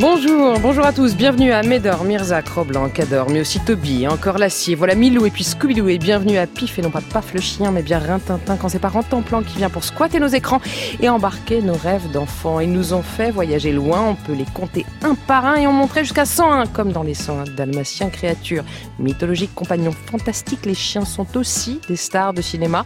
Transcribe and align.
Bonjour, 0.00 0.58
bonjour 0.58 0.84
à 0.84 0.92
tous, 0.92 1.14
bienvenue 1.14 1.52
à 1.52 1.62
Médor, 1.62 2.02
Mirza, 2.02 2.42
Croblan, 2.42 2.88
Cador, 2.88 3.30
mais 3.30 3.40
aussi 3.40 3.60
Toby, 3.60 4.08
encore 4.08 4.38
Lassier, 4.38 4.74
voilà 4.74 4.96
Milou 4.96 5.24
et 5.24 5.30
puis 5.30 5.44
Scooby-Doo. 5.44 5.86
Et 5.86 5.98
bienvenue 5.98 6.36
à 6.36 6.48
Pif 6.48 6.80
et 6.80 6.82
non 6.82 6.90
pas 6.90 7.00
Paf 7.00 7.32
le 7.32 7.40
chien 7.40 7.70
mais 7.70 7.82
bien 7.82 8.00
Rintintin 8.00 8.56
quand 8.56 8.68
c'est 8.68 8.80
pas 8.80 8.90
plan 8.90 9.42
qui 9.42 9.56
vient 9.56 9.70
pour 9.70 9.84
squatter 9.84 10.18
nos 10.18 10.26
écrans 10.26 10.60
et 11.00 11.08
embarquer 11.08 11.62
nos 11.62 11.74
rêves 11.76 12.10
d'enfants. 12.10 12.58
Ils 12.58 12.72
nous 12.72 12.92
ont 12.92 13.02
fait 13.02 13.30
voyager 13.30 13.70
loin, 13.70 14.00
on 14.00 14.14
peut 14.16 14.32
les 14.32 14.46
compter 14.52 14.84
un 15.02 15.14
par 15.14 15.46
un 15.46 15.54
et 15.54 15.66
on 15.68 15.72
montrait 15.72 16.02
jusqu'à 16.02 16.24
101 16.24 16.66
comme 16.66 16.90
dans 16.90 17.04
les 17.04 17.14
101 17.14 17.44
dalmatiens, 17.56 18.10
créatures 18.10 18.64
mythologiques, 18.98 19.54
compagnons 19.54 19.94
fantastiques, 20.10 20.66
les 20.66 20.74
chiens 20.74 21.04
sont 21.04 21.36
aussi 21.36 21.80
des 21.88 21.96
stars 21.96 22.34
de 22.34 22.42
cinéma. 22.42 22.84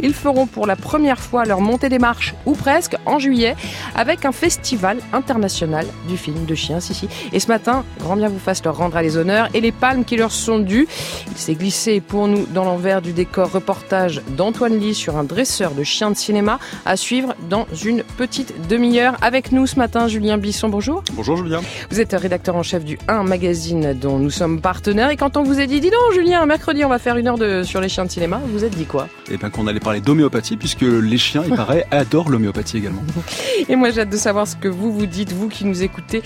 Ils 0.00 0.14
feront 0.14 0.46
pour 0.46 0.66
la 0.66 0.76
première 0.76 1.20
fois 1.20 1.44
leur 1.44 1.60
montée 1.60 1.90
des 1.90 1.98
marches, 1.98 2.34
ou 2.46 2.52
presque, 2.52 2.96
en 3.04 3.18
juillet, 3.18 3.56
avec 3.94 4.24
un 4.24 4.32
festival 4.32 4.98
international 5.12 5.86
du 6.08 6.16
film 6.16 6.45
de 6.46 6.54
chiens, 6.54 6.80
si, 6.80 7.08
Et 7.32 7.40
ce 7.40 7.48
matin, 7.48 7.84
grand 8.00 8.16
bien 8.16 8.28
vous 8.28 8.38
fasse 8.38 8.64
leur 8.64 8.76
rendre 8.76 8.96
à 8.96 9.02
les 9.02 9.16
honneurs 9.16 9.48
et 9.54 9.60
les 9.60 9.72
palmes 9.72 10.04
qui 10.04 10.16
leur 10.16 10.32
sont 10.32 10.58
dues. 10.58 10.86
Il 11.30 11.36
s'est 11.36 11.54
glissé 11.54 12.00
pour 12.00 12.28
nous 12.28 12.46
dans 12.46 12.64
l'envers 12.64 13.02
du 13.02 13.12
décor 13.12 13.50
reportage 13.50 14.22
d'Antoine 14.36 14.78
Lee 14.78 14.94
sur 14.94 15.16
un 15.16 15.24
dresseur 15.24 15.72
de 15.72 15.84
chiens 15.84 16.10
de 16.10 16.16
cinéma 16.16 16.58
à 16.84 16.96
suivre 16.96 17.34
dans 17.50 17.66
une 17.84 18.02
petite 18.16 18.68
demi-heure. 18.68 19.16
Avec 19.20 19.52
nous 19.52 19.66
ce 19.66 19.76
matin, 19.76 20.08
Julien 20.08 20.38
Bisson, 20.38 20.68
bonjour. 20.68 21.02
Bonjour 21.12 21.36
Julien. 21.36 21.60
Vous 21.90 22.00
êtes 22.00 22.12
rédacteur 22.12 22.56
en 22.56 22.62
chef 22.62 22.84
du 22.84 22.98
1 23.08 23.24
magazine 23.24 23.94
dont 23.94 24.18
nous 24.18 24.30
sommes 24.30 24.60
partenaires. 24.60 25.10
Et 25.10 25.16
quand 25.16 25.36
on 25.36 25.42
vous 25.42 25.60
a 25.60 25.66
dit, 25.66 25.80
dis 25.80 25.90
donc 25.90 26.12
Julien, 26.14 26.44
mercredi 26.46 26.84
on 26.84 26.88
va 26.88 26.98
faire 26.98 27.16
une 27.16 27.28
heure 27.28 27.38
de, 27.38 27.62
sur 27.62 27.80
les 27.80 27.88
chiens 27.88 28.04
de 28.04 28.10
cinéma, 28.10 28.40
vous 28.46 28.64
êtes 28.64 28.76
dit 28.76 28.86
quoi? 28.86 29.08
Eh 29.30 29.36
bien 29.36 29.50
qu'on 29.50 29.66
allait 29.66 29.80
parler 29.80 30.00
d'homéopathie 30.00 30.56
puisque 30.56 30.82
les 30.82 31.18
chiens, 31.18 31.42
il 31.46 31.54
paraît, 31.56 31.86
adorent 31.90 32.30
l'homéopathie 32.30 32.78
également. 32.78 33.02
Et 33.68 33.76
moi 33.76 33.90
j'ai 33.90 34.02
hâte 34.02 34.10
de 34.10 34.16
savoir 34.16 34.46
ce 34.46 34.56
que 34.56 34.68
vous 34.68 34.92
vous 34.92 35.06
dites, 35.06 35.32
vous 35.32 35.48
qui 35.48 35.64
nous 35.64 35.82
écoutez. 35.82 36.22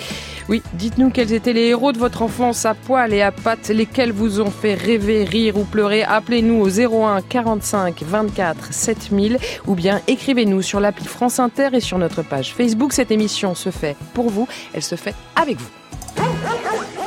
Oui, 0.49 0.63
dites-nous 0.75 1.11
quels 1.11 1.33
étaient 1.33 1.53
les 1.53 1.67
héros 1.67 1.93
de 1.93 1.99
votre 1.99 2.23
enfance 2.23 2.67
à 2.67 2.75
poil 2.75 3.13
et 3.13 3.23
à 3.23 3.31
pattes, 3.31 3.69
lesquels 3.69 4.13
vous 4.13 4.41
ont 4.41 4.51
fait 4.51 4.75
rêver, 4.75 5.25
rire 5.25 5.57
ou 5.57 5.65
pleurer. 5.65 6.03
Appelez-nous 6.03 6.61
au 6.61 6.69
01 6.69 7.23
45 7.23 8.03
24 8.03 8.73
7000 8.73 9.39
ou 9.67 9.75
bien 9.75 10.01
écrivez-nous 10.09 10.63
sur 10.63 10.81
l'appli 10.81 11.07
France 11.07 11.39
Inter 11.39 11.69
et 11.73 11.81
sur 11.81 11.99
notre 11.99 12.23
page 12.23 12.53
Facebook. 12.55 12.93
Cette 12.93 13.11
émission 13.11 13.55
se 13.55 13.71
fait 13.71 13.97
pour 14.15 14.31
vous, 14.31 14.49
elle 14.73 14.83
se 14.83 14.97
fait 14.97 15.15
avec 15.37 15.59
vous. 15.59 17.00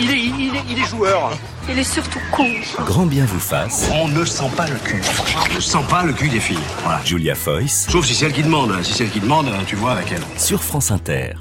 Il 0.00 0.10
est, 0.10 0.18
il, 0.18 0.56
est, 0.56 0.62
il 0.70 0.78
est 0.78 0.86
joueur. 0.86 1.30
Il 1.68 1.78
est 1.78 1.84
surtout 1.84 2.18
con. 2.32 2.46
Grand 2.84 3.06
bien 3.06 3.24
vous 3.26 3.38
fasse. 3.38 3.90
On 3.94 4.08
ne 4.08 4.24
sent 4.24 4.50
pas 4.56 4.66
le 4.66 4.76
cul. 4.76 5.02
On 5.50 5.54
ne 5.54 5.60
sent 5.60 5.84
pas 5.88 6.02
le 6.04 6.12
cul 6.12 6.28
des 6.28 6.40
filles. 6.40 6.58
Voilà. 6.82 7.00
Julia 7.04 7.34
Foyce. 7.34 7.86
Sauf 7.90 8.06
si 8.06 8.14
c'est 8.14 8.26
elle 8.26 8.32
qui 8.32 8.42
demande. 8.42 8.82
Si 8.82 8.94
c'est 8.94 9.04
elle 9.04 9.10
qui 9.10 9.20
demande, 9.20 9.50
tu 9.66 9.76
vois 9.76 9.92
avec 9.92 10.10
elle. 10.12 10.22
Sur 10.38 10.62
France 10.62 10.90
Inter. 10.90 11.34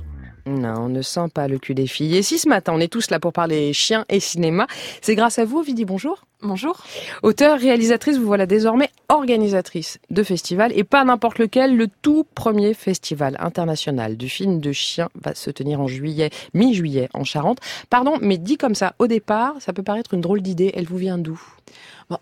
Non, 0.46 0.74
on 0.78 0.90
ne 0.90 1.02
sent 1.02 1.28
pas 1.34 1.48
le 1.48 1.58
cul 1.58 1.74
des 1.76 1.88
filles. 1.88 2.18
Et 2.18 2.24
si 2.24 2.38
ce 2.40 2.50
matin 2.50 2.74
on 2.76 2.80
est 2.80 2.92
tous 2.92 3.12
là 3.12 3.20
pour 3.20 3.34
parler 3.34 3.72
chiens 3.74 4.06
et 4.10 4.20
cinéma, 4.20 4.68
c'est 5.02 5.16
grâce 5.16 5.40
à 5.40 5.46
vous, 5.46 5.62
Vidi, 5.62 5.86
bonjour. 5.86 6.26
Bonjour. 6.42 6.82
Auteur, 7.22 7.60
réalisatrice, 7.60 8.18
vous 8.18 8.26
voilà 8.26 8.46
désormais 8.46 8.90
organisatrice 9.10 10.00
de 10.10 10.24
festival 10.24 10.72
et 10.74 10.86
pas 10.86 11.04
n'importe 11.04 11.38
lequel. 11.38 11.76
Le 11.76 11.88
tout 12.02 12.26
premier 12.34 12.74
festival 12.74 13.36
international 13.42 14.16
du 14.16 14.30
film 14.30 14.62
de 14.62 14.72
chiens 14.72 15.10
va 15.22 15.36
se 15.36 15.52
tenir 15.52 15.82
en 15.82 15.88
juillet, 15.88 16.30
mi-juillet 16.54 17.10
en 17.14 17.26
Charente. 17.26 17.60
Pardon, 17.90 18.14
mais 18.22 18.38
dit 18.38 18.56
comme 18.56 18.74
ça, 18.74 18.94
au 19.00 19.08
départ, 19.08 19.56
ça 19.60 19.74
peut 19.74 19.84
paraître 19.84 20.14
une 20.14 20.22
drôle 20.22 20.42
d'idée. 20.42 20.72
Elle 20.76 20.86
vous 20.86 20.96
vient 20.96 21.18
d'où? 21.18 21.42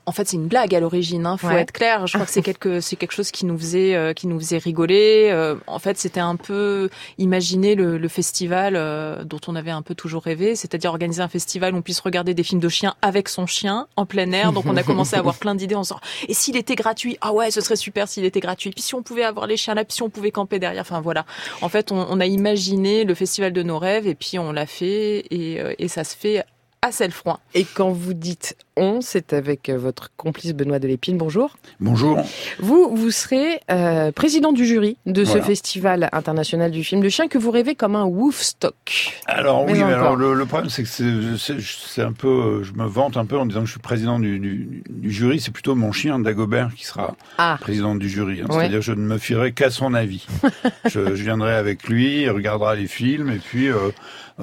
En 0.05 0.11
fait, 0.11 0.27
c'est 0.27 0.35
une 0.35 0.47
blague 0.47 0.75
à 0.75 0.81
l'origine. 0.81 1.25
Hein, 1.25 1.37
faut 1.37 1.49
être 1.49 1.71
clair. 1.71 2.07
Je 2.07 2.13
crois 2.13 2.25
que 2.25 2.31
c'est 2.31 2.41
quelque, 2.41 2.79
c'est 2.81 2.97
quelque 2.97 3.13
chose 3.13 3.31
qui 3.31 3.45
nous 3.45 3.57
faisait, 3.57 3.95
euh, 3.95 4.13
qui 4.13 4.27
nous 4.27 4.37
faisait 4.37 4.57
rigoler. 4.57 5.29
Euh, 5.31 5.55
en 5.65 5.79
fait, 5.79 5.97
c'était 5.97 6.19
un 6.19 6.35
peu 6.35 6.89
imaginer 7.17 7.75
le, 7.75 7.97
le 7.97 8.07
festival 8.09 8.73
euh, 8.75 9.23
dont 9.23 9.39
on 9.47 9.55
avait 9.55 9.71
un 9.71 9.81
peu 9.81 9.95
toujours 9.95 10.23
rêvé, 10.23 10.55
c'est-à-dire 10.55 10.89
organiser 10.89 11.21
un 11.21 11.29
festival 11.29 11.73
où 11.73 11.77
on 11.77 11.81
puisse 11.81 12.01
regarder 12.01 12.33
des 12.33 12.43
films 12.43 12.59
de 12.59 12.67
chiens 12.67 12.95
avec 13.01 13.29
son 13.29 13.45
chien 13.45 13.87
en 13.95 14.05
plein 14.07 14.31
air. 14.31 14.51
Donc, 14.51 14.65
on 14.65 14.75
a 14.75 14.83
commencé 14.83 15.15
à 15.15 15.19
avoir 15.19 15.35
plein 15.39 15.55
d'idées 15.55 15.75
en 15.75 15.81
disant 15.81 15.99
et 16.27 16.33
s'il 16.33 16.57
était 16.57 16.75
gratuit? 16.75 17.17
Ah 17.21 17.33
ouais, 17.33 17.51
ce 17.51 17.61
serait 17.61 17.75
super 17.75 18.07
s'il 18.07 18.25
était 18.25 18.39
gratuit. 18.39 18.71
Puis 18.71 18.81
si 18.81 18.95
on 18.95 19.03
pouvait 19.03 19.23
avoir 19.23 19.45
les 19.47 19.57
chiens 19.57 19.75
là, 19.75 19.85
puis 19.85 19.95
si 19.95 20.01
on 20.01 20.09
pouvait 20.09 20.31
camper 20.31 20.59
derrière. 20.59 20.81
Enfin 20.81 21.01
voilà. 21.01 21.25
En 21.61 21.69
fait, 21.69 21.91
on, 21.91 22.07
on 22.09 22.19
a 22.19 22.25
imaginé 22.25 23.03
le 23.03 23.13
festival 23.13 23.53
de 23.53 23.63
nos 23.63 23.77
rêves 23.77 24.07
et 24.07 24.15
puis 24.15 24.39
on 24.39 24.51
l'a 24.51 24.65
fait 24.65 25.25
et, 25.29 25.61
et 25.77 25.87
ça 25.87 26.03
se 26.03 26.15
fait 26.15 26.43
à 26.81 26.91
Celle-Froid. 26.91 27.39
Et 27.53 27.65
quand 27.65 27.91
vous 27.91 28.13
dites 28.13 28.55
on, 28.77 29.01
c'est 29.01 29.33
avec 29.33 29.69
euh, 29.69 29.77
votre 29.77 30.11
complice 30.15 30.53
Benoît 30.53 30.79
Delépine. 30.79 31.17
Bonjour. 31.17 31.57
Bonjour. 31.79 32.21
Vous, 32.59 32.95
vous 32.95 33.11
serez 33.11 33.59
euh, 33.71 34.11
président 34.11 34.53
du 34.53 34.65
jury 34.65 34.97
de 35.05 35.25
ce 35.25 35.41
festival 35.41 36.09
international 36.11 36.69
du 36.71 36.83
film 36.83 37.01
de 37.01 37.09
chien 37.09 37.27
que 37.27 37.39
vous 37.39 37.49
rêvez 37.49 37.73
comme 37.73 37.95
un 37.95 38.05
Woofstock. 38.05 39.19
Alors 39.25 39.65
oui, 39.65 39.73
mais 39.73 39.93
alors 39.93 40.15
le, 40.15 40.45
problème 40.45 40.69
c'est 40.69 40.83
que 40.83 41.37
c'est 41.37 42.01
un 42.01 42.13
peu, 42.13 42.27
euh, 42.27 42.63
je 42.63 42.73
me 42.73 42.85
vante 42.85 43.17
un 43.17 43.25
peu 43.25 43.37
en 43.37 43.47
disant 43.47 43.61
que 43.61 43.65
je 43.65 43.71
suis 43.71 43.79
président 43.79 44.19
du, 44.19 44.39
du, 44.39 45.11
jury. 45.11 45.39
C'est 45.39 45.51
plutôt 45.51 45.73
mon 45.73 45.91
chien 45.91 46.19
Dagobert 46.19 46.69
qui 46.75 46.85
sera 46.85 47.15
ah. 47.39 47.57
président 47.59 47.95
du 47.95 48.07
jury. 48.09 48.41
Hein. 48.41 48.47
C'est-à-dire 48.51 48.81
je 48.81 48.93
ne 48.93 49.01
me 49.01 49.17
fierai 49.17 49.53
qu'à 49.53 49.71
son 49.71 49.95
avis. 49.95 50.27
je, 50.85 51.15
je, 51.15 51.23
viendrai 51.23 51.55
avec 51.55 51.87
lui, 51.87 52.21
il 52.21 52.29
regardera 52.29 52.75
les 52.75 52.87
films 52.87 53.31
et 53.31 53.39
puis. 53.39 53.69
Euh, 53.69 53.89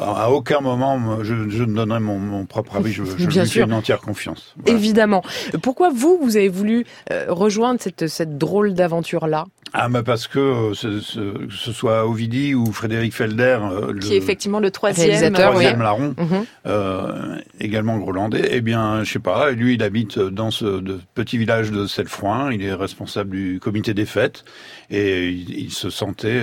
à 0.00 0.30
aucun 0.30 0.60
moment, 0.60 1.22
je, 1.22 1.48
je 1.48 1.62
ne 1.62 1.74
donnerai 1.74 2.00
mon, 2.00 2.18
mon, 2.18 2.46
propre 2.46 2.76
avis. 2.76 2.92
Je, 2.92 3.04
je 3.04 3.26
lui 3.26 3.46
fais 3.46 3.60
une 3.62 3.72
entière 3.72 4.00
confiance. 4.00 4.54
Évidemment. 4.66 5.22
Pourquoi 5.62 5.90
vous, 5.90 6.18
vous 6.20 6.36
avez 6.36 6.48
voulu 6.48 6.84
euh, 7.12 7.26
rejoindre 7.28 7.80
cette, 7.80 8.08
cette 8.08 8.36
drôle 8.36 8.74
d'aventure-là? 8.74 9.44
Ah, 9.76 9.88
bah 9.88 10.04
parce 10.04 10.28
que 10.28 10.38
euh, 10.38 10.74
ce, 10.74 11.00
ce, 11.00 11.72
soit 11.72 12.06
Ovidi 12.06 12.54
ou 12.54 12.66
Frédéric 12.66 13.12
Felder, 13.12 13.58
euh, 13.60 13.98
qui 13.98 14.14
est 14.14 14.16
effectivement 14.16 14.60
le 14.60 14.70
troisième, 14.70 15.32
troisième 15.32 15.82
larron, 15.82 16.14
mhm. 16.16 16.46
euh, 16.66 17.36
également 17.58 17.98
grolandais. 17.98 18.50
Eh 18.52 18.60
bien, 18.60 19.02
je 19.02 19.12
sais 19.12 19.18
pas. 19.18 19.50
Lui, 19.50 19.74
il 19.74 19.82
habite 19.82 20.20
dans 20.20 20.52
ce 20.52 20.80
petit 21.14 21.38
village 21.38 21.72
de 21.72 21.88
Selfroin. 21.88 22.52
Il 22.52 22.62
est 22.62 22.72
responsable 22.72 23.30
du 23.30 23.58
comité 23.60 23.94
des 23.94 24.06
fêtes 24.06 24.44
et 24.90 25.30
il, 25.30 25.72
se 25.72 25.90
sentait 25.90 26.42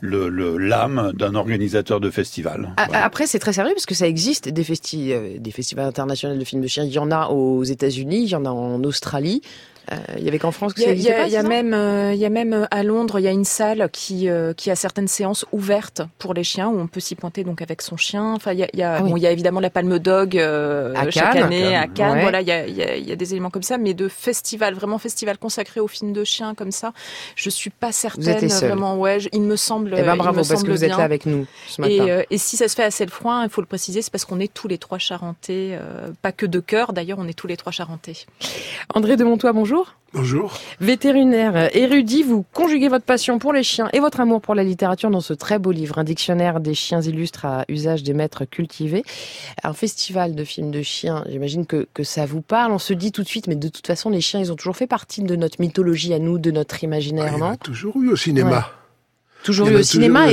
le 0.00 0.28
l'âme 0.56 1.10
d'un 1.14 1.34
organisateur 1.34 1.98
de 1.98 2.10
festival. 2.10 2.74
Après, 2.76 3.26
c'est 3.26 3.40
très 3.40 3.54
sérieux 3.54 3.72
parce 3.74 3.86
que 3.86 3.96
ça 3.96 4.06
existe 4.06 4.48
des, 4.48 4.62
festi 4.62 5.12
des 5.40 5.50
festivals 5.50 5.86
internationaux 5.86 6.36
de 6.36 6.44
films 6.44 6.62
de 6.62 6.68
chiens. 6.68 6.84
Il 6.84 6.92
y 6.92 7.00
en 7.00 7.10
a 7.10 7.26
aux 7.26 7.64
États-Unis, 7.64 8.22
il 8.22 8.28
y 8.28 8.36
en 8.36 8.44
a 8.44 8.50
en 8.50 8.84
Australie. 8.84 9.42
Euh, 9.92 9.96
il 10.18 10.24
y 10.24 10.28
avait 10.28 10.38
qu'en 10.38 10.50
France 10.50 10.74
que 10.74 10.82
ça 10.82 10.92
Il 10.92 11.00
y, 11.00 11.08
a, 11.08 11.42
même, 11.42 11.72
euh, 11.72 12.12
il 12.12 12.18
y 12.18 12.26
a 12.26 12.28
même 12.28 12.52
euh, 12.52 12.66
à 12.70 12.82
Londres, 12.82 13.18
il 13.20 13.22
y 13.22 13.28
a 13.28 13.30
une 13.30 13.44
salle 13.44 13.88
qui 13.90 14.28
qui 14.56 14.70
a 14.70 14.76
certaines 14.76 15.08
séances 15.08 15.46
ouvertes 15.52 16.02
pour 16.18 16.34
les 16.34 16.44
chiens 16.44 16.68
où 16.68 16.78
on 16.78 16.86
peut 16.86 17.00
s'y 17.00 17.14
pointer 17.14 17.44
donc 17.44 17.62
avec 17.62 17.80
son 17.80 17.96
chien. 17.96 18.34
Enfin, 18.34 18.52
il 18.52 18.58
y 18.58 18.64
a, 18.64 18.68
il 18.72 18.78
y 18.78 18.82
a, 18.82 18.96
ah 18.96 19.00
bon, 19.00 19.16
il 19.16 19.22
y 19.22 19.26
a 19.26 19.30
évidemment 19.30 19.60
la 19.60 19.70
Palme 19.70 19.98
Dog 19.98 20.36
à 20.38 21.10
chaque 21.10 21.36
année 21.36 21.76
à 21.76 21.86
Cannes. 21.86 22.20
Voilà, 22.20 22.40
il 22.40 22.48
y 22.48 22.52
a, 22.52 22.66
il 22.66 22.76
y, 22.76 22.82
a, 22.82 22.96
il 22.96 23.08
y 23.08 23.12
a 23.12 23.16
des 23.16 23.32
éléments 23.32 23.50
comme 23.50 23.62
ça, 23.62 23.78
mais 23.78 23.94
de 23.94 24.08
festival, 24.08 24.74
vraiment 24.74 24.98
festival 24.98 25.38
consacré 25.38 25.80
aux 25.80 25.88
films 25.88 26.12
de 26.12 26.24
chiens 26.24 26.54
comme 26.54 26.72
ça, 26.72 26.92
je 27.34 27.48
suis 27.48 27.70
pas 27.70 27.92
certaine 27.92 28.46
vraiment. 28.48 28.96
Ouais, 28.96 29.18
il 29.32 29.42
me 29.42 29.56
semble. 29.56 29.94
Eh 29.96 30.02
ben 30.02 30.16
bravo 30.16 30.42
parce 30.46 30.62
que 30.62 30.70
vous 30.70 30.84
êtes 30.84 30.90
là 30.90 31.04
avec 31.04 31.24
nous 31.26 31.46
ce 31.68 31.80
matin. 31.80 32.24
Et, 32.30 32.34
et 32.34 32.38
si 32.38 32.56
ça 32.56 32.68
se 32.68 32.74
fait 32.74 32.84
à 32.84 32.90
Cellefroid, 32.90 33.42
il 33.44 33.50
faut 33.50 33.60
le 33.60 33.66
préciser, 33.66 34.02
c'est 34.02 34.10
parce 34.10 34.24
qu'on 34.24 34.40
est 34.40 34.52
tous 34.52 34.68
les 34.68 34.78
trois 34.78 34.98
charentais, 34.98 35.78
pas 36.22 36.32
que 36.32 36.46
de 36.46 36.60
cœur. 36.60 36.92
D'ailleurs, 36.92 37.18
on 37.20 37.26
est 37.26 37.34
tous 37.34 37.46
les 37.46 37.56
trois 37.56 37.72
charentais. 37.72 38.26
André 38.94 39.16
de 39.16 39.24
Montois, 39.24 39.52
bonjour. 39.52 39.77
Bonjour. 40.14 40.58
Vétérinaire, 40.80 41.68
érudit, 41.76 42.22
vous 42.22 42.42
conjuguez 42.54 42.88
votre 42.88 43.04
passion 43.04 43.38
pour 43.38 43.52
les 43.52 43.62
chiens 43.62 43.90
et 43.92 44.00
votre 44.00 44.20
amour 44.20 44.40
pour 44.40 44.54
la 44.54 44.64
littérature 44.64 45.10
dans 45.10 45.20
ce 45.20 45.34
très 45.34 45.58
beau 45.58 45.70
livre, 45.70 45.98
un 45.98 46.04
dictionnaire 46.04 46.60
des 46.60 46.72
chiens 46.72 47.02
illustres 47.02 47.44
à 47.44 47.64
usage 47.68 48.02
des 48.04 48.14
maîtres 48.14 48.46
cultivés. 48.46 49.04
Un 49.62 49.74
festival 49.74 50.34
de 50.34 50.44
films 50.44 50.70
de 50.70 50.80
chiens, 50.80 51.24
j'imagine 51.28 51.66
que, 51.66 51.86
que 51.92 52.04
ça 52.04 52.24
vous 52.24 52.40
parle. 52.40 52.72
On 52.72 52.78
se 52.78 52.94
dit 52.94 53.12
tout 53.12 53.22
de 53.22 53.28
suite, 53.28 53.48
mais 53.48 53.56
de 53.56 53.68
toute 53.68 53.86
façon, 53.86 54.08
les 54.08 54.22
chiens, 54.22 54.40
ils 54.40 54.50
ont 54.50 54.56
toujours 54.56 54.76
fait 54.76 54.86
partie 54.86 55.22
de 55.22 55.36
notre 55.36 55.60
mythologie 55.60 56.14
à 56.14 56.18
nous, 56.18 56.38
de 56.38 56.50
notre 56.50 56.82
imaginaire, 56.82 57.34
ah, 57.36 57.38
non? 57.38 57.56
Toujours 57.56 57.96
eu 58.00 58.08
au 58.08 58.16
cinéma. 58.16 58.66
Toujours 59.42 59.68
eu 59.68 59.76
au 59.76 59.82
cinéma. 59.82 60.26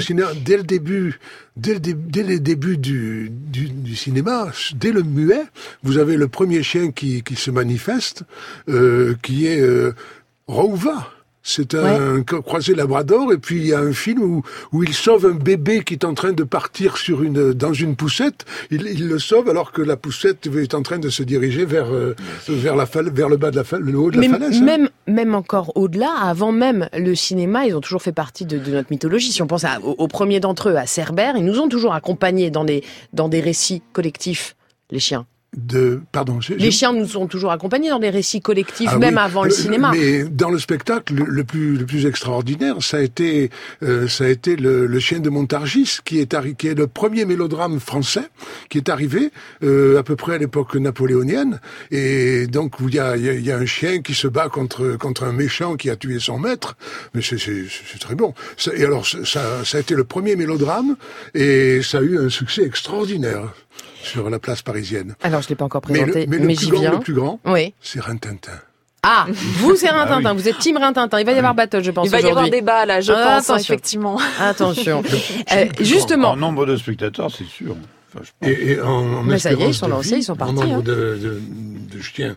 Dès 0.43 0.57
le 0.57 0.63
début, 0.63 1.19
dès 1.55 1.73
le, 1.73 1.79
dès 1.79 2.23
les 2.23 2.39
débuts 2.39 2.77
du, 2.77 3.29
du, 3.31 3.69
du, 3.69 3.95
cinéma, 3.95 4.51
dès 4.75 4.91
le 4.91 5.03
muet, 5.03 5.43
vous 5.83 5.97
avez 5.97 6.17
le 6.17 6.27
premier 6.27 6.63
chien 6.63 6.91
qui, 6.91 7.23
qui 7.23 7.35
se 7.35 7.51
manifeste, 7.51 8.23
euh, 8.69 9.15
qui 9.21 9.47
est 9.47 9.61
euh, 9.61 9.93
Rouva. 10.47 11.11
C'est 11.47 11.75
un 11.75 12.23
croisé 12.23 12.73
labrador 12.73 13.31
et 13.31 13.37
puis 13.37 13.57
il 13.57 13.67
y 13.67 13.73
a 13.73 13.79
un 13.79 13.93
film 13.93 14.23
où, 14.23 14.41
où 14.71 14.81
il 14.81 14.95
sauve 14.95 15.27
un 15.27 15.35
bébé 15.35 15.83
qui 15.83 15.93
est 15.93 16.03
en 16.03 16.15
train 16.15 16.33
de 16.33 16.43
partir 16.43 16.97
sur 16.97 17.21
une 17.21 17.53
dans 17.53 17.71
une 17.71 17.95
poussette. 17.95 18.45
Il, 18.71 18.87
il 18.87 19.07
le 19.07 19.19
sauve 19.19 19.47
alors 19.47 19.71
que 19.71 19.83
la 19.83 19.95
poussette 19.95 20.47
est 20.47 20.73
en 20.73 20.81
train 20.81 20.97
de 20.97 21.09
se 21.09 21.21
diriger 21.21 21.65
vers 21.65 21.93
euh, 21.93 22.15
vers 22.49 22.75
la 22.75 22.85
vers 22.85 23.29
le 23.29 23.37
bas 23.37 23.51
de 23.51 23.57
la 23.57 23.63
falaise, 23.63 23.85
le 23.85 23.99
haut 23.99 24.09
de 24.09 24.19
la 24.19 24.27
falaise. 24.27 24.57
Hein. 24.59 24.65
Même 24.65 24.89
même 25.05 25.35
encore 25.35 25.71
au-delà, 25.75 26.11
avant 26.19 26.51
même 26.51 26.89
le 26.97 27.13
cinéma, 27.13 27.67
ils 27.67 27.75
ont 27.75 27.81
toujours 27.81 28.01
fait 28.01 28.11
partie 28.11 28.47
de, 28.47 28.57
de 28.57 28.71
notre 28.71 28.89
mythologie. 28.89 29.31
Si 29.31 29.43
on 29.43 29.47
pense 29.47 29.65
à, 29.65 29.79
au, 29.81 30.07
premier 30.07 30.39
d'entre 30.39 30.69
eux, 30.69 30.77
à 30.77 30.87
Cerbère, 30.87 31.37
ils 31.37 31.45
nous 31.45 31.59
ont 31.59 31.69
toujours 31.69 31.93
accompagnés 31.93 32.49
dans 32.49 32.65
des 32.65 32.83
dans 33.13 33.29
des 33.29 33.39
récits 33.39 33.83
collectifs, 33.93 34.55
les 34.89 34.99
chiens 34.99 35.27
de 35.55 36.01
pardon. 36.11 36.39
les 36.49 36.71
chiens 36.71 36.93
nous 36.93 37.17
ont 37.17 37.27
toujours 37.27 37.51
accompagnés 37.51 37.89
dans 37.89 37.99
les 37.99 38.09
récits 38.09 38.41
collectifs, 38.41 38.89
ah 38.91 38.97
même 38.97 39.17
avant 39.17 39.43
le, 39.43 39.49
cinéma. 39.49 39.91
Mais 39.91 40.23
dans 40.23 40.49
le 40.49 40.59
spectacle, 40.59 41.13
le, 41.13 41.43
plus 41.43 41.77
le 41.77 41.85
plus 41.85 42.05
extraordinaire, 42.05 42.77
ça 42.81 42.97
a 42.97 43.01
été 43.01 43.49
euh, 43.83 44.07
ça 44.07 44.25
a 44.25 44.27
été 44.27 44.55
le, 44.55 44.85
le, 44.85 44.99
chien 44.99 45.19
de 45.19 45.29
Montargis, 45.29 45.99
qui 46.03 46.19
est 46.19 46.35
qui 46.57 46.67
est 46.67 46.73
le 46.73 46.87
premier 46.87 47.25
mélodrame 47.25 47.79
français 47.79 48.27
qui 48.69 48.77
est 48.77 48.89
arrivé 48.89 49.31
euh, 49.63 49.99
à 49.99 50.03
peu 50.03 50.15
près 50.15 50.35
à 50.35 50.37
l'époque 50.37 50.75
napoléonienne, 50.75 51.59
et 51.91 52.47
donc 52.47 52.75
il 52.81 52.95
y 52.95 52.99
a, 52.99 53.15
il 53.15 53.45
y 53.45 53.51
a 53.51 53.57
un 53.57 53.65
chien 53.65 54.01
qui 54.01 54.13
se 54.13 54.27
bat 54.27 54.49
contre 54.49 54.97
contre 54.97 55.23
un 55.23 55.31
méchant 55.31 55.75
qui 55.75 55.89
a 55.89 55.95
tué 55.95 56.19
son 56.19 56.39
maître, 56.39 56.75
mais 57.13 57.21
c'est 57.21 57.99
très 57.99 58.15
bon. 58.15 58.33
et 58.73 58.83
alors 58.83 59.05
ça 59.05 59.63
ça 59.63 59.77
a 59.77 59.81
été 59.81 59.95
le 59.95 60.03
premier 60.03 60.35
mélodrame 60.35 60.95
et 61.33 61.81
ça 61.81 61.99
a 61.99 62.01
eu 62.01 62.19
un 62.19 62.29
succès 62.29 62.63
extraordinaire 62.63 63.53
sur 64.05 64.29
la 64.29 64.39
place 64.39 64.61
parisienne. 64.61 65.15
Alors, 65.23 65.41
je 65.41 65.47
ne 65.47 65.49
l'ai 65.49 65.55
pas 65.55 65.65
encore 65.65 65.81
présenté, 65.81 66.27
mais, 66.27 66.37
le, 66.37 66.49
j'y 66.49 66.71
viens. 66.71 66.91
le 66.91 66.99
plus 66.99 67.13
grand, 67.13 67.39
oui. 67.45 67.73
c'est 67.81 67.99
Rintintin. 67.99 68.59
Ah, 69.07 69.27
vous 69.29 69.75
c'est 69.75 69.89
Rintintin, 69.91 70.31
ah 70.31 70.33
vous 70.33 70.47
êtes 70.47 70.57
team 70.57 70.77
Rintintin. 70.77 71.19
Il 71.19 71.25
va 71.25 71.33
y 71.33 71.37
avoir 71.37 71.53
battle, 71.53 71.83
je 71.83 71.91
pense. 71.91 72.07
Il 72.07 72.11
va 72.11 72.21
y 72.21 72.29
avoir 72.29 72.49
débat 72.49 72.85
là, 72.85 73.01
je 73.01 73.11
ah, 73.11 73.39
pense, 73.45 73.61
effectivement. 73.61 74.19
Attention. 74.39 75.03
euh, 75.51 75.65
justement. 75.79 76.31
En 76.31 76.37
nombre 76.37 76.65
de 76.65 76.75
spectateurs, 76.75 77.29
c'est 77.31 77.45
sûr. 77.45 77.75
Enfin, 78.13 78.25
et, 78.41 78.71
et, 78.71 78.81
en, 78.81 79.23
Mais 79.23 79.37
ça 79.37 79.53
y 79.53 79.61
est, 79.61 79.67
ils 79.67 79.73
sont 79.73 79.87
lancés, 79.87 80.17
ils 80.17 80.23
sont 80.23 80.35
partis. 80.35 80.53
En 80.53 80.63
nombre 80.63 80.75
hein. 80.77 80.81
de, 80.83 81.19
de, 81.21 81.41
de, 81.95 82.01
chiens. 82.01 82.35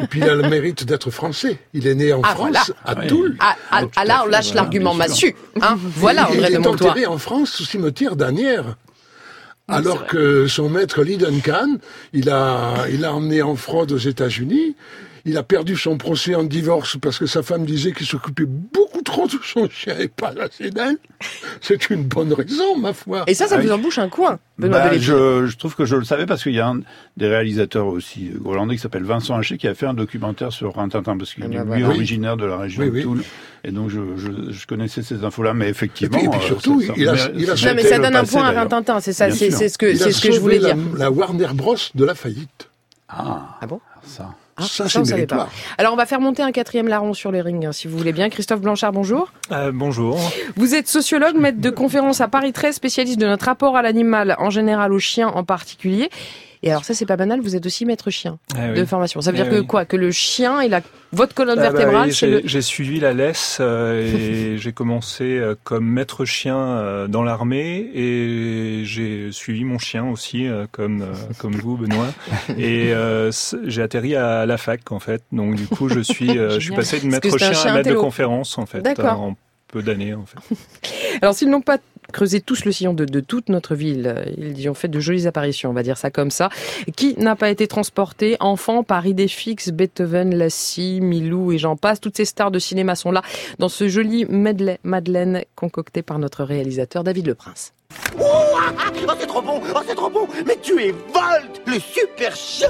Et 0.00 0.06
puis 0.08 0.20
il 0.20 0.28
a 0.28 0.34
le 0.34 0.48
mérite 0.48 0.84
d'être 0.84 1.10
français. 1.10 1.58
Il 1.72 1.86
est 1.86 1.94
né 1.94 2.12
en 2.12 2.20
ah, 2.22 2.34
France, 2.34 2.72
à 2.84 2.94
Toul. 2.94 3.36
Ah, 3.40 3.56
ah, 3.70 3.82
ah 3.96 4.04
là, 4.04 4.22
on 4.24 4.28
lâche 4.28 4.54
l'argument 4.54 4.94
massu. 4.94 5.34
Hein 5.60 5.76
voilà, 5.78 6.28
André 6.28 6.36
de. 6.36 6.46
Il 6.46 6.54
est 6.54 6.66
enterré 6.66 7.06
en 7.06 7.18
France 7.18 7.60
au 7.60 7.64
cimetière 7.64 8.14
d'Anières. 8.16 8.76
Alors 9.68 10.06
que 10.06 10.46
son 10.46 10.68
maître 10.68 11.02
Lee 11.02 11.16
Duncan, 11.16 11.78
il 12.12 12.28
a, 12.28 12.86
il 12.90 13.04
a 13.04 13.14
emmené 13.14 13.40
en 13.40 13.56
fraude 13.56 13.92
aux 13.92 13.98
États-Unis. 13.98 14.76
Il 15.26 15.38
a 15.38 15.42
perdu 15.42 15.76
son 15.76 15.96
procès 15.96 16.34
en 16.34 16.44
divorce 16.44 16.98
parce 16.98 17.18
que 17.18 17.24
sa 17.24 17.42
femme 17.42 17.64
disait 17.64 17.92
qu'il 17.92 18.06
s'occupait 18.06 18.44
beaucoup 18.44 19.00
trop 19.02 19.26
de 19.26 19.38
son 19.42 19.68
chien 19.70 19.98
et 19.98 20.08
pas 20.08 20.34
assez 20.38 20.70
d'elle. 20.70 20.98
C'est 21.62 21.88
une 21.88 22.04
bonne 22.04 22.32
raison, 22.32 22.76
ma 22.76 22.92
foi. 22.92 23.24
Et 23.26 23.32
ça, 23.32 23.46
ça 23.46 23.56
ah 23.58 23.62
vous 23.62 23.72
embouche 23.72 23.98
un 23.98 24.10
coin, 24.10 24.38
Benoît 24.58 24.80
bah, 24.80 24.98
je, 24.98 25.46
je, 25.46 25.56
trouve 25.56 25.74
que 25.74 25.86
je 25.86 25.96
le 25.96 26.04
savais 26.04 26.26
parce 26.26 26.42
qu'il 26.42 26.52
y 26.52 26.60
a 26.60 26.68
un 26.68 26.80
des 27.16 27.26
réalisateurs 27.26 27.86
aussi 27.86 28.32
hollandais 28.44 28.76
qui 28.76 28.82
s'appelle 28.82 29.04
Vincent 29.04 29.34
Haché 29.36 29.56
qui 29.56 29.66
a 29.66 29.74
fait 29.74 29.86
un 29.86 29.94
documentaire 29.94 30.52
sur 30.52 30.74
Rintintin 30.74 31.16
parce 31.16 31.32
qu'il 31.32 31.44
ah 31.44 31.46
est 31.46 31.64
bah 31.64 31.76
lui 31.76 31.84
originaire 31.84 32.36
de 32.36 32.44
la 32.44 32.58
région 32.58 32.86
de 32.86 33.00
Toul. 33.00 33.22
Et 33.64 33.70
donc 33.70 33.88
je, 33.88 34.00
je, 34.16 34.52
je, 34.52 34.66
connaissais 34.66 35.02
ces 35.02 35.24
infos-là, 35.24 35.54
mais 35.54 35.70
effectivement. 35.70 36.18
Et 36.18 36.28
puis, 36.28 36.38
euh, 36.38 36.42
surtout, 36.42 36.82
il, 36.82 37.08
a, 37.08 37.14
il 37.34 37.50
a 37.50 37.54
Non, 37.54 37.74
mais 37.74 37.82
ça 37.82 37.98
donne 37.98 38.14
un 38.14 38.24
point 38.24 38.44
à 38.44 38.50
Rintintin, 38.50 39.00
c'est 39.00 39.14
ça, 39.14 39.30
c'est 39.30 39.50
ce 39.50 39.78
que, 39.78 39.94
c'est 39.94 40.12
ce 40.12 40.20
que 40.20 40.32
je 40.32 40.40
voulais 40.40 40.58
la, 40.58 40.74
dire. 40.74 40.82
La 40.98 41.10
Warner 41.10 41.48
Bros 41.54 41.76
de 41.94 42.04
la 42.04 42.14
faillite. 42.14 42.68
Ah. 43.08 43.56
Ah 43.60 43.66
bon? 43.66 43.80
Ça. 44.04 44.34
Ah, 44.56 44.62
ça, 44.62 44.88
c'est 44.88 45.26
pas. 45.26 45.48
Alors, 45.78 45.92
on 45.92 45.96
va 45.96 46.06
faire 46.06 46.20
monter 46.20 46.42
un 46.42 46.52
quatrième 46.52 46.86
larron 46.86 47.12
sur 47.12 47.32
les 47.32 47.40
rings, 47.40 47.66
hein, 47.66 47.72
si 47.72 47.88
vous 47.88 47.98
voulez 47.98 48.12
bien. 48.12 48.28
Christophe 48.28 48.60
Blanchard, 48.60 48.92
bonjour. 48.92 49.32
Euh, 49.50 49.72
bonjour. 49.74 50.18
Vous 50.56 50.74
êtes 50.74 50.86
sociologue, 50.86 51.36
maître 51.36 51.60
de 51.60 51.70
conférence 51.70 52.20
à 52.20 52.28
Paris 52.28 52.52
13, 52.52 52.76
spécialiste 52.76 53.18
de 53.18 53.26
notre 53.26 53.46
rapport 53.46 53.76
à 53.76 53.82
l'animal 53.82 54.36
en 54.38 54.50
général, 54.50 54.92
aux 54.92 55.00
chiens 55.00 55.28
en 55.28 55.42
particulier. 55.42 56.08
Et 56.64 56.70
alors 56.70 56.82
ça, 56.82 56.94
c'est 56.94 57.04
pas 57.04 57.18
banal, 57.18 57.42
vous 57.42 57.56
êtes 57.56 57.66
aussi 57.66 57.84
maître 57.84 58.08
chien 58.08 58.38
ah 58.56 58.72
de 58.72 58.84
formation. 58.86 59.20
Ça 59.20 59.30
veut 59.30 59.36
dire 59.36 59.48
eh 59.50 59.54
que 59.54 59.60
quoi 59.60 59.84
Que 59.84 59.98
le 59.98 60.10
chien 60.10 60.62
est 60.62 60.68
la... 60.68 60.80
votre 61.12 61.34
colonne 61.34 61.58
ah 61.58 61.70
bah 61.70 61.78
vertébrale 61.78 62.10
J'ai 62.10 62.62
suivi 62.62 63.00
la 63.00 63.12
laisse 63.12 63.58
euh, 63.60 64.54
et 64.54 64.56
j'ai 64.58 64.72
commencé 64.72 65.24
euh, 65.24 65.56
comme 65.62 65.86
maître 65.86 66.24
chien 66.24 66.56
euh, 66.56 67.06
dans 67.06 67.22
l'armée 67.22 67.90
et 67.94 68.80
j'ai 68.86 69.30
suivi 69.30 69.62
mon 69.64 69.78
chien 69.78 70.06
aussi 70.06 70.46
comme 70.72 71.04
comme 71.36 71.54
vous, 71.54 71.76
Benoît. 71.76 72.08
Et 72.58 72.94
j'ai 73.64 73.82
atterri 73.82 74.16
à 74.16 74.46
la 74.46 74.56
fac 74.56 74.90
en 74.90 75.00
fait. 75.00 75.22
Donc 75.32 75.56
du 75.56 75.66
coup, 75.66 75.90
je 75.90 76.00
suis 76.00 76.32
je 76.32 76.58
suis 76.58 76.74
passé 76.74 76.98
de 76.98 77.06
maître 77.06 77.36
chien, 77.36 77.52
à 77.52 77.74
maître 77.74 77.90
de 77.90 77.94
conférence 77.94 78.56
en 78.56 78.64
fait 78.64 78.98
en 79.00 79.36
peu 79.68 79.82
d'années 79.82 80.14
en 80.14 80.24
fait. 80.24 80.38
alors 81.22 81.34
s'ils 81.34 81.50
n'ont 81.50 81.60
pas 81.60 81.78
creuser 82.12 82.40
tous 82.40 82.64
le 82.64 82.72
sillon 82.72 82.94
de, 82.94 83.20
toute 83.20 83.48
notre 83.48 83.74
ville. 83.74 84.14
Ils 84.36 84.60
y 84.60 84.68
ont 84.68 84.74
fait 84.74 84.88
de 84.88 85.00
jolies 85.00 85.26
apparitions, 85.26 85.70
on 85.70 85.72
va 85.72 85.82
dire 85.82 85.98
ça 85.98 86.10
comme 86.10 86.30
ça. 86.30 86.48
Qui 86.96 87.14
n'a 87.18 87.36
pas 87.36 87.50
été 87.50 87.66
transporté? 87.66 88.36
Enfant 88.40 88.82
par 88.82 89.06
Idéfix, 89.06 89.70
Beethoven, 89.70 90.34
Lassie, 90.34 91.00
Milou 91.00 91.52
et 91.52 91.58
j'en 91.58 91.76
passe. 91.76 92.00
Toutes 92.00 92.16
ces 92.16 92.24
stars 92.24 92.50
de 92.50 92.58
cinéma 92.58 92.94
sont 92.94 93.10
là 93.10 93.22
dans 93.58 93.68
ce 93.68 93.88
joli 93.88 94.26
Madeleine 94.26 95.42
concocté 95.54 96.02
par 96.02 96.18
notre 96.18 96.44
réalisateur 96.44 97.04
David 97.04 97.28
Prince. 98.16 99.04
Oh, 99.06 99.12
c'est 99.18 99.26
trop 99.26 99.42
bon, 99.42 99.60
oh, 99.74 99.80
c'est 99.86 99.94
trop 99.94 100.10
bon, 100.10 100.26
mais 100.46 100.58
tu 100.62 100.80
es 100.80 100.92
Volt, 101.12 101.62
le 101.66 101.78
super 101.78 102.34
chien 102.34 102.68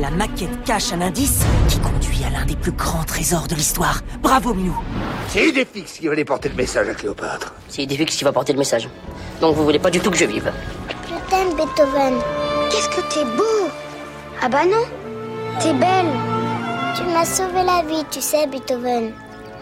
La 0.00 0.10
maquette 0.10 0.64
cache 0.64 0.92
un 0.92 1.00
indice 1.00 1.40
qui 1.68 1.78
conduit 1.78 2.24
à 2.24 2.30
l'un 2.30 2.44
des 2.44 2.56
plus 2.56 2.72
grands 2.72 3.04
trésors 3.04 3.46
de 3.46 3.54
l'histoire. 3.54 4.00
Bravo, 4.20 4.54
Milou 4.54 4.76
C'est 5.28 5.48
Idéfix 5.48 5.92
qui 5.98 6.06
va 6.06 6.12
aller 6.12 6.24
porter 6.24 6.48
le 6.48 6.54
message 6.56 6.88
à 6.88 6.94
Cléopâtre. 6.94 7.54
C'est 7.68 7.82
Idéfix 7.82 8.16
qui 8.16 8.24
va 8.24 8.32
porter 8.32 8.52
le 8.52 8.58
message. 8.58 8.88
Donc 9.40 9.54
vous 9.56 9.64
voulez 9.64 9.78
pas 9.78 9.90
du 9.90 10.00
tout 10.00 10.10
que 10.10 10.16
je 10.16 10.24
vive 10.24 10.52
Je 10.84 11.30
t'aime, 11.30 11.54
Beethoven. 11.56 12.18
Qu'est-ce 12.70 12.88
que 12.88 13.00
t'es 13.12 13.24
beau 13.36 13.68
Ah 14.42 14.48
bah 14.48 14.64
non, 14.64 14.84
t'es 15.60 15.72
belle. 15.72 16.10
Tu 16.96 17.02
m'as 17.04 17.24
sauvé 17.24 17.62
la 17.64 17.82
vie, 17.82 18.04
tu 18.10 18.20
sais, 18.20 18.46
Beethoven. 18.46 19.12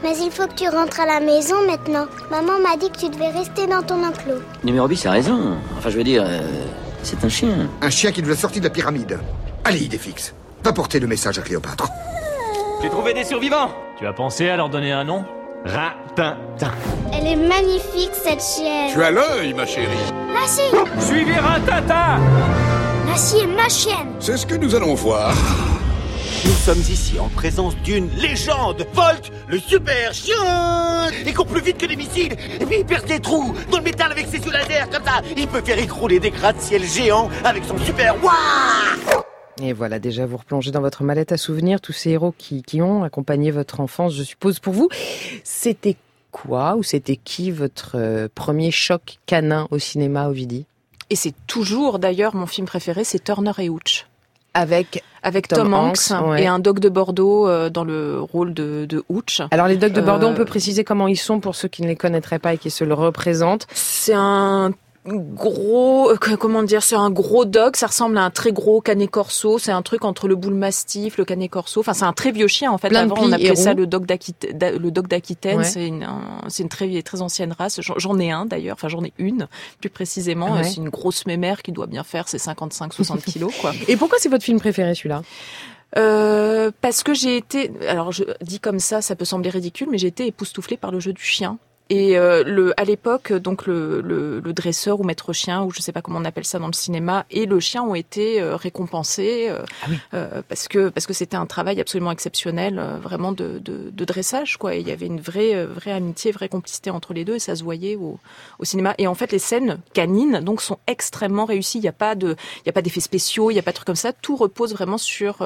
Mais 0.03 0.17
il 0.23 0.31
faut 0.31 0.47
que 0.47 0.55
tu 0.55 0.69
rentres 0.69 1.01
à 1.01 1.07
la 1.07 1.21
maison 1.21 1.57
maintenant. 1.67 2.07
Maman 2.31 2.59
m'a 2.61 2.77
dit 2.77 2.91
que 2.91 2.99
tu 2.99 3.09
devais 3.09 3.29
rester 3.31 3.67
dans 3.67 3.83
ton 3.83 4.05
enclos. 4.05 4.43
Numéro 4.65 4.87
10 4.87 5.07
a 5.07 5.11
raison. 5.11 5.57
Enfin, 5.77 5.91
je 5.91 5.97
veux 5.97 6.05
dire, 6.05 6.25
euh, 6.27 6.41
c'est 7.03 7.25
un 7.25 7.29
chien. 7.29 7.69
Un 7.83 7.91
chien 7.91 8.13
qui 8.13 8.23
nous 8.23 8.31
a 8.31 8.37
sorti 8.37 8.61
de 8.61 8.65
la 8.65 8.71
pyramide. 8.71 9.19
Allez, 9.65 9.81
Idéfix, 9.81 10.35
va 10.63 10.73
porter 10.73 11.01
le 11.01 11.07
message 11.07 11.39
à 11.39 11.43
Cléopâtre. 11.43 11.89
J'ai 12.81 12.91
trouvé 12.91 13.13
des 13.13 13.25
survivants. 13.25 13.71
Tu 13.99 14.07
as 14.07 14.13
pensé 14.13 14.49
à 14.49 14.57
leur 14.57 14.69
donner 14.69 14.93
un 14.93 15.05
nom? 15.05 15.25
Ratintin. 15.65 16.37
Elle 17.13 17.27
est 17.27 17.37
magnifique, 17.37 18.13
cette 18.13 18.41
chienne. 18.41 18.91
Tu 18.93 19.03
as 19.03 19.11
l'œil, 19.11 19.53
ma 19.55 19.67
chérie. 19.67 19.89
Lassie 20.33 20.71
Suivez 21.01 21.39
Ratintin 21.39 22.21
Lassie 23.09 23.39
est 23.39 23.47
ma 23.49 23.69
chienne. 23.69 24.13
C'est 24.21 24.37
ce 24.37 24.47
que 24.47 24.55
nous 24.55 24.75
allons 24.77 24.95
voir. 24.95 25.35
Nous 26.45 26.53
sommes 26.53 26.79
ici 26.79 27.19
en 27.19 27.29
présence 27.29 27.77
d'une 27.79 28.09
légende. 28.11 28.87
Volt, 28.93 29.33
le 29.49 29.59
super 29.59 30.13
chien 30.13 31.11
Il 31.27 31.35
court 31.35 31.47
plus 31.47 31.61
vite 31.61 31.79
que 31.79 31.87
des 31.87 31.97
missiles, 31.97 32.37
et 32.61 32.65
puis 32.65 32.77
il 32.81 32.85
perce 32.85 33.07
des 33.07 33.21
trous 33.21 33.55
dans 33.71 33.79
le 33.79 33.85
métal 33.85 34.13
avec 34.13 34.27
ses 34.27 34.39
yeux 34.39 34.53
laser, 34.53 34.89
comme 34.91 35.05
ça. 35.05 35.23
Il 35.37 35.49
peut 35.49 35.63
faire 35.63 35.79
écrouler 35.79 36.21
des 36.21 36.31
gratte-ciel 36.31 36.85
géants 36.85 37.29
avec 37.45 37.65
son 37.65 37.79
super 37.79 38.15
Wouah 38.23 39.25
et 39.61 39.73
voilà, 39.73 39.99
déjà 39.99 40.25
vous 40.25 40.37
replongez 40.37 40.71
dans 40.71 40.81
votre 40.81 41.03
mallette 41.03 41.33
à 41.33 41.37
souvenirs 41.37 41.81
tous 41.81 41.93
ces 41.93 42.11
héros 42.11 42.33
qui, 42.39 42.63
qui 42.63 42.81
ont 42.81 43.03
accompagné 43.03 43.51
votre 43.51 43.81
enfance, 43.81 44.15
je 44.15 44.23
suppose, 44.23 44.61
pour 44.61 44.73
vous. 44.73 44.89
C'était 45.43 45.97
quoi 46.31 46.77
ou 46.77 46.85
c'était 46.85 47.17
qui 47.17 47.51
votre 47.51 47.97
euh, 47.97 48.29
premier 48.33 48.71
choc 48.71 49.19
canin 49.27 49.67
au 49.73 49.81
cinéma, 49.81 50.29
Ovidie 50.29 50.67
Et 51.11 51.17
c'est 51.17 51.35
toujours 51.49 51.99
d'ailleurs 51.99 52.37
mon 52.37 52.47
film 52.47 52.69
préféré, 52.69 53.03
c'est 53.03 53.25
Turner 53.25 53.51
et 53.59 53.69
Hooch 53.69 54.07
avec 54.59 55.03
avec 55.23 55.49
Tom, 55.49 55.75
Hanks, 55.75 56.13
et 56.39 56.47
un 56.47 56.59
doc 56.59 56.79
de 56.79 56.89
Bordeaux 56.89 57.49
euh, 57.49 57.71
dans 57.71 57.85
le 57.85 58.21
rôle 58.21 58.55
de, 58.55 58.87
de 58.89 59.03
Hooch. 59.09 59.43
Alors 59.51 59.67
les 59.67 59.77
docs 59.77 59.93
de 59.93 60.01
Bordeaux, 60.01 60.29
on 60.29 60.33
euh, 60.33 60.37
peut 60.37 60.45
préciser 60.45 60.85
comment 60.85 61.09
ils 61.09 61.17
sont 61.17 61.41
pour 61.41 61.57
ceux 61.57 61.69
qui 61.69 61.83
ne 61.83 61.89
les 61.89 61.97
connaîtraient 61.97 62.39
pas 62.39 62.55
et 62.55 62.59
qui 62.59 62.71
se 62.71 62.85
le 62.85 62.95
représentent. 62.95 63.67
C'est 63.73 64.15
un 64.15 64.73
gros, 65.17 66.11
euh, 66.11 66.37
comment 66.37 66.63
dire, 66.63 66.83
c'est 66.83 66.97
un 66.97 67.11
gros 67.11 67.45
dog, 67.45 67.77
ça 67.77 67.87
ressemble 67.87 68.19
à 68.19 68.23
un 68.23 68.31
très 68.31 68.53
gros 68.53 68.81
canet 68.81 69.11
corso, 69.11 69.59
c'est 69.59 69.73
un 69.73 69.83
truc 69.83 70.05
entre 70.05 70.29
le 70.29 70.37
boule 70.37 70.55
mastif, 70.55 71.19
le 71.19 71.25
canet 71.25 71.51
corso, 71.51 71.81
enfin 71.81 71.95
c'est 71.95 72.05
un 72.05 72.13
très 72.13 72.33
vieux 72.33 72.49
chien 72.49 72.71
en 72.71 72.79
fait. 72.79 72.95
Avant 72.95 73.17
on 73.19 73.33
appelait 73.33 73.57
ça 73.57 73.75
le 73.75 73.87
dog 73.87 74.07
d'Aquitaine, 74.07 75.65
c'est 75.65 75.87
une, 75.87 76.07
c'est 76.49 76.63
une 76.63 76.69
très 76.69 77.03
très 77.03 77.23
ancienne 77.23 77.55
race. 77.57 77.81
J'en 77.81 78.19
ai 78.19 78.31
un 78.31 78.47
d'ailleurs, 78.47 78.75
enfin 78.75 78.89
j'en 78.89 79.05
ai 79.05 79.13
une 79.19 79.49
plus 79.81 79.91
précisément. 79.91 80.63
C'est 80.63 80.77
une 80.77 80.91
grosse 80.91 81.27
mémère 81.27 81.63
qui 81.63 81.73
doit 81.73 81.87
bien 81.87 82.05
faire 82.05 82.29
ses 82.29 82.39
55-60 82.39 83.23
kilos 83.25 83.53
quoi. 83.61 83.73
Et 83.87 83.97
pourquoi 83.97 84.19
c'est 84.21 84.29
votre 84.29 84.45
film 84.45 84.59
préféré 84.59 84.95
celui-là? 84.95 85.23
Euh, 85.97 86.71
parce 86.83 87.03
que 87.03 87.15
j'ai 87.15 87.37
été, 87.37 87.71
alors 87.89 88.13
je 88.13 88.25
dis 88.43 88.61
comme 88.61 88.79
ça, 88.79 89.01
ça 89.01 89.17
peut 89.17 89.25
sembler 89.25 89.51
ridicule, 89.51 89.89
mais 89.91 89.99
j'ai 89.99 90.09
été 90.09 90.27
époustouflée 90.27 90.77
par 90.77 90.91
le 90.91 91.01
jeu 91.01 91.13
du 91.13 91.23
chien 91.23 91.59
Et 91.91 92.19
euh, 92.19 92.45
le, 92.45 92.79
à 92.79 92.85
l'époque, 92.85 93.33
donc 93.33 93.67
le, 93.67 94.03
le, 94.03 94.41
le, 94.41 94.53
dresseur 94.53 95.01
ou 95.01 95.05
maître 95.05 95.33
chien, 95.33 95.63
ou 95.63 95.71
je 95.71 95.81
sais 95.81 95.93
pas 95.93 96.03
comment 96.03 96.19
on 96.19 96.25
appelle 96.27 96.45
ça 96.45 96.59
dans 96.59 96.67
le 96.67 96.75
cinéma, 96.75 97.25
et 97.31 97.47
le 97.47 97.61
chien 97.61 97.83
ont 97.83 97.95
été 97.95 98.43
euh, 98.43 98.57
récompensés 98.57 99.47
euh, 99.49 99.63
ah 99.83 99.87
oui. 99.89 99.99
euh, 100.13 100.43
parce 100.47 100.69
que 100.69 100.91
parce 100.91 101.07
que 101.07 101.15
c'était 101.15 101.37
un 101.37 101.47
travail 101.47 101.81
absolument 101.81 102.11
exceptionnel, 102.11 102.79
vraiment 103.03 103.33
de, 103.33 103.59
de, 103.59 103.91
de, 103.91 104.05
dressage 104.05 104.59
quoi. 104.59 104.75
Et 104.75 104.81
il 104.81 104.89
y 104.89 104.91
avait 104.91 105.07
une 105.07 105.21
vraie 105.21 105.65
vraie 105.65 105.93
amitié, 105.93 106.31
vraie 106.31 106.51
complicité 106.51 106.91
entre 106.91 107.15
les 107.15 107.25
deux, 107.25 107.37
et 107.37 107.39
ça 107.39 107.57
se 107.57 107.65
voyait 107.65 107.97
au, 107.97 108.19
au 108.59 108.65
cinéma. 108.67 108.95
Et 108.99 109.07
en 109.07 109.15
fait, 109.15 109.33
les 109.33 109.39
scènes 109.39 109.79
canines 109.95 110.41
donc 110.41 110.61
sont 110.61 110.79
extrêmement 110.87 111.47
réussies. 111.47 111.79
Il 111.79 111.83
n'y 111.83 111.89
a 111.89 111.93
pas 111.93 112.15
de 112.15 112.37
il 112.57 112.67
y 112.67 112.69
a 112.69 112.73
pas 112.73 112.83
d'effets 112.83 113.01
spéciaux, 113.01 113.51
il 113.51 113.55
n'y 113.55 113.61
a 113.61 113.63
pas 113.63 113.71
de 113.71 113.77
trucs 113.77 113.87
comme 113.87 113.97
ça. 113.97 114.13
Tout 114.13 114.37
repose 114.37 114.75
vraiment 114.75 114.99
sur 114.99 115.37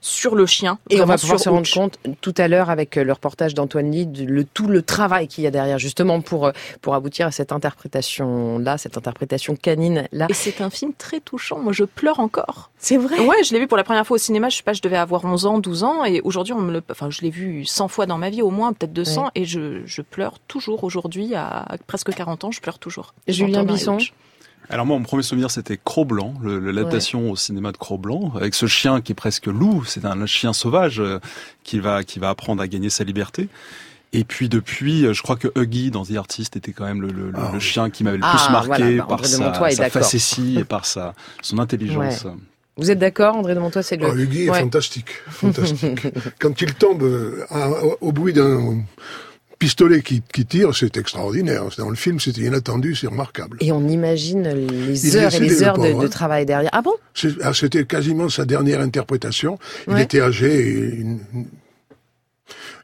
sur 0.00 0.36
le 0.36 0.46
chien. 0.46 0.78
Et 0.88 1.02
on 1.02 1.06
va 1.06 1.18
pouvoir 1.18 1.38
se 1.38 1.50
rendre 1.50 1.70
compte 1.70 1.98
tout 2.22 2.34
à 2.38 2.48
l'heure 2.48 2.70
avec 2.70 2.96
le 2.96 3.12
reportage 3.12 3.52
d'Antoine 3.52 3.90
Lide, 3.90 4.26
le 4.26 4.44
tout 4.44 4.68
le 4.68 4.80
travail 4.80 5.28
qu'il 5.28 5.44
y 5.44 5.46
a 5.46 5.50
derrière 5.50 5.81
justement 5.82 6.20
pour, 6.20 6.46
euh, 6.46 6.52
pour 6.80 6.94
aboutir 6.94 7.26
à 7.26 7.30
cette 7.30 7.52
interprétation-là, 7.52 8.78
cette 8.78 8.96
interprétation 8.96 9.56
canine-là. 9.56 10.26
Et 10.30 10.34
c'est 10.34 10.60
un 10.60 10.70
film 10.70 10.92
très 10.96 11.20
touchant. 11.20 11.58
Moi, 11.58 11.72
je 11.72 11.84
pleure 11.84 12.20
encore. 12.20 12.70
C'est 12.78 12.96
vrai? 12.96 13.18
Ouais, 13.20 13.42
je 13.44 13.52
l'ai 13.52 13.60
vu 13.60 13.66
pour 13.66 13.76
la 13.76 13.84
première 13.84 14.06
fois 14.06 14.14
au 14.14 14.18
cinéma. 14.18 14.48
Je 14.48 14.56
sais 14.56 14.62
pas, 14.62 14.72
je 14.72 14.82
devais 14.82 14.96
avoir 14.96 15.24
11 15.24 15.46
ans, 15.46 15.58
12 15.58 15.84
ans. 15.84 16.04
Et 16.04 16.20
aujourd'hui, 16.22 16.54
on 16.54 16.60
me 16.60 16.72
le, 16.72 16.82
enfin, 16.90 17.10
je 17.10 17.20
l'ai 17.20 17.30
vu 17.30 17.64
100 17.64 17.88
fois 17.88 18.06
dans 18.06 18.18
ma 18.18 18.30
vie, 18.30 18.42
au 18.42 18.50
moins, 18.50 18.72
peut-être 18.72 18.92
200. 18.92 19.24
Ouais. 19.24 19.28
Et 19.34 19.44
je, 19.44 19.82
je 19.84 20.02
pleure 20.02 20.38
toujours 20.48 20.84
aujourd'hui, 20.84 21.34
à 21.34 21.66
presque 21.86 22.14
40 22.14 22.44
ans, 22.44 22.50
je 22.50 22.60
pleure 22.60 22.78
toujours. 22.78 23.14
Julien 23.28 23.64
Bisson? 23.64 23.98
alors 24.72 24.86
moi, 24.86 24.96
mon 24.96 25.04
premier 25.04 25.22
souvenir, 25.22 25.50
c'était 25.50 25.78
Cro-Blanc, 25.82 26.34
l'adaptation 26.42 27.24
ouais. 27.24 27.30
au 27.32 27.36
cinéma 27.36 27.72
de 27.72 27.76
Cro-Blanc, 27.76 28.32
avec 28.36 28.54
ce 28.54 28.66
chien 28.66 29.00
qui 29.00 29.12
est 29.12 29.14
presque 29.14 29.46
loup. 29.46 29.84
C'est 29.84 30.04
un 30.04 30.24
chien 30.26 30.52
sauvage 30.52 31.00
euh, 31.00 31.18
qui 31.62 31.78
va 31.78 32.04
qui 32.04 32.18
va 32.18 32.30
apprendre 32.30 32.62
à 32.62 32.68
gagner 32.68 32.88
sa 32.88 33.04
liberté. 33.04 33.48
Et 34.12 34.24
puis 34.24 34.48
depuis, 34.48 35.12
je 35.12 35.22
crois 35.22 35.36
que 35.36 35.48
Huggy 35.56 35.90
dans 35.90 36.04
The 36.04 36.16
Artist 36.16 36.56
était 36.56 36.72
quand 36.72 36.84
même 36.84 37.00
le, 37.00 37.08
le, 37.08 37.32
oh. 37.34 37.52
le 37.52 37.58
chien 37.60 37.88
qui 37.88 38.04
m'avait 38.04 38.18
le 38.18 38.22
plus 38.22 38.30
ah, 38.46 38.52
marqué 38.52 38.68
voilà, 38.68 38.96
bah, 38.96 39.06
par 39.08 39.24
sa, 39.24 39.70
sa 39.70 39.90
facétie 39.90 40.58
et 40.58 40.64
par 40.64 40.84
sa 40.84 41.14
son 41.40 41.58
intelligence. 41.58 42.24
Ouais. 42.24 42.32
Vous 42.76 42.90
êtes 42.90 42.98
d'accord, 42.98 43.36
André 43.36 43.54
de 43.54 43.60
Montois, 43.60 43.82
c'est 43.82 43.96
le. 43.96 44.06
Oh, 44.06 44.14
Huggy 44.14 44.50
ouais. 44.50 44.58
est 44.58 44.60
fantastique, 44.60 45.10
fantastique. 45.28 46.06
Quand 46.38 46.60
il 46.60 46.74
tombe 46.74 47.04
à, 47.50 47.70
au 48.00 48.12
bruit 48.12 48.34
d'un 48.34 48.82
pistolet 49.58 50.02
qui, 50.02 50.22
qui 50.32 50.44
tire, 50.44 50.74
c'est 50.74 50.96
extraordinaire. 50.96 51.64
Dans 51.78 51.88
le 51.88 51.94
film, 51.94 52.18
c'était 52.18 52.40
inattendu, 52.40 52.96
c'est 52.96 53.06
remarquable. 53.06 53.58
Et 53.60 53.72
on 53.72 53.86
imagine 53.88 54.48
les 54.48 55.06
il 55.06 55.16
heures 55.16 55.34
et 55.34 55.38
les 55.38 55.62
heures 55.62 55.78
de, 55.78 55.92
de, 55.92 56.06
travail 56.08 56.44
derrière. 56.44 56.70
Ah 56.72 56.82
bon? 56.82 56.94
C'était 57.14 57.84
quasiment 57.84 58.28
sa 58.28 58.44
dernière 58.44 58.80
interprétation. 58.80 59.58
Il 59.88 59.98
était 59.98 60.20
âgé. 60.20 60.68
Et 60.68 60.96
une, 60.96 61.20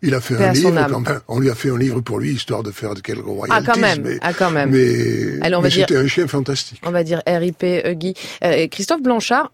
il 0.03 0.15
a 0.15 0.21
fait 0.21 0.37
un 0.37 0.53
livre, 0.53 0.87
quand 0.91 1.01
même. 1.01 1.21
on 1.29 1.41
lui 1.41 1.51
a 1.51 1.55
fait 1.55 1.71
un 1.71 1.79
livre 1.79 2.01
pour 2.01 2.19
lui, 2.19 2.33
histoire 2.33 2.63
de 2.63 2.71
faire 2.71 2.95
de 2.95 3.01
quelques 3.01 3.25
royalties. 3.25 3.69
Ah, 3.69 3.73
quand 3.73 3.81
même. 3.81 4.03
Mais, 4.03 4.19
ah, 4.21 4.33
quand 4.33 4.51
même. 4.51 4.71
Mais, 4.71 5.41
Alors, 5.43 5.63
mais 5.63 5.71
c'était 5.71 5.97
un 5.97 6.07
chien 6.07 6.27
fantastique. 6.27 6.81
On 6.85 6.91
va 6.91 7.05
dire 7.05 7.23
RIP 7.27 7.63
Huggy. 7.85 8.15
Euh, 8.45 8.69
Christophe 8.69 9.03
Blanchard, 9.03 9.51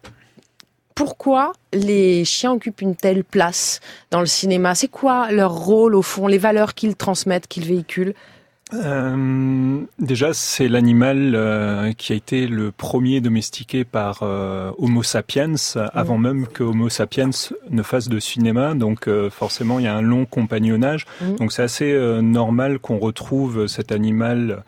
pourquoi 0.95 1.53
les 1.73 2.25
chiens 2.25 2.53
occupent 2.53 2.81
une 2.81 2.95
telle 2.95 3.25
place 3.25 3.81
dans 4.11 4.21
le 4.21 4.27
cinéma? 4.27 4.75
C'est 4.75 4.89
quoi 4.89 5.33
leur 5.33 5.53
rôle 5.53 5.95
au 5.95 6.03
fond, 6.03 6.27
les 6.27 6.39
valeurs 6.39 6.75
qu'ils 6.75 6.95
transmettent, 6.95 7.49
qu'ils 7.49 7.65
véhiculent? 7.65 8.15
Euh, 8.75 9.81
déjà, 9.99 10.33
c'est 10.33 10.69
l'animal 10.69 11.35
euh, 11.35 11.93
qui 11.93 12.13
a 12.13 12.17
été 12.17 12.47
le 12.47 12.73
premier 12.73 13.21
domestiqué 13.21 13.85
par 13.85 14.21
euh, 14.23 14.73
Homo 14.79 15.03
sapiens, 15.03 15.55
avant 15.93 16.19
mmh. 16.19 16.23
même 16.23 16.47
que 16.47 16.63
Homo 16.63 16.89
sapiens 16.89 17.31
ne 17.71 17.83
fasse 17.83 18.09
de 18.09 18.19
cinéma. 18.19 18.75
Donc, 18.75 19.09
forcément, 19.31 19.79
il 19.79 19.85
y 19.85 19.89
a 19.89 19.95
un 19.95 20.03
long 20.03 20.25
compagnonnage. 20.25 21.07
Mmh. 21.21 21.37
Donc, 21.37 21.53
c'est 21.53 21.63
assez 21.63 21.95
normal 22.23 22.79
qu'on 22.79 22.99
retrouve 22.99 23.67
cet 23.67 23.93
animal 23.93 24.63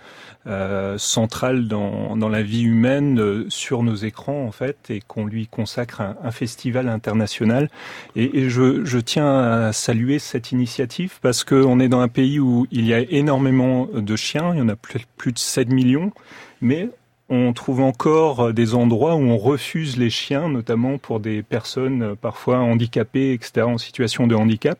central 0.96 1.66
dans, 1.66 2.16
dans, 2.16 2.28
la 2.28 2.42
vie 2.42 2.62
humaine 2.62 3.46
sur 3.48 3.82
nos 3.82 3.96
écrans 3.96 4.44
en 4.44 4.52
fait 4.52 4.76
et 4.90 5.00
qu'on 5.00 5.26
lui 5.26 5.48
consacre 5.48 6.00
un, 6.00 6.14
un, 6.22 6.30
festival 6.30 6.88
international 6.88 7.68
et, 8.14 8.38
et 8.38 8.48
je, 8.48 8.84
je, 8.84 8.98
tiens 8.98 9.40
à 9.40 9.72
saluer 9.72 10.20
cette 10.20 10.52
initiative 10.52 11.18
parce 11.20 11.42
qu'on 11.42 11.80
est 11.80 11.88
dans 11.88 11.98
un 11.98 12.06
pays 12.06 12.38
où 12.38 12.68
il 12.70 12.86
y 12.86 12.94
a 12.94 13.00
énormément 13.00 13.88
de 14.00 14.16
chiens, 14.16 14.52
il 14.54 14.58
y 14.58 14.62
en 14.62 14.68
a 14.68 14.76
plus, 14.76 15.32
de 15.32 15.38
7 15.38 15.70
millions 15.70 16.12
mais 16.60 16.88
on 17.28 17.52
trouve 17.52 17.80
encore 17.80 18.52
des 18.52 18.74
endroits 18.74 19.16
où 19.16 19.20
on 19.20 19.36
refuse 19.36 19.96
les 19.96 20.10
chiens, 20.10 20.48
notamment 20.48 20.96
pour 20.98 21.18
des 21.18 21.42
personnes 21.42 22.14
parfois 22.14 22.58
handicapées, 22.58 23.32
etc., 23.32 23.62
en 23.62 23.78
situation 23.78 24.28
de 24.28 24.36
handicap, 24.36 24.78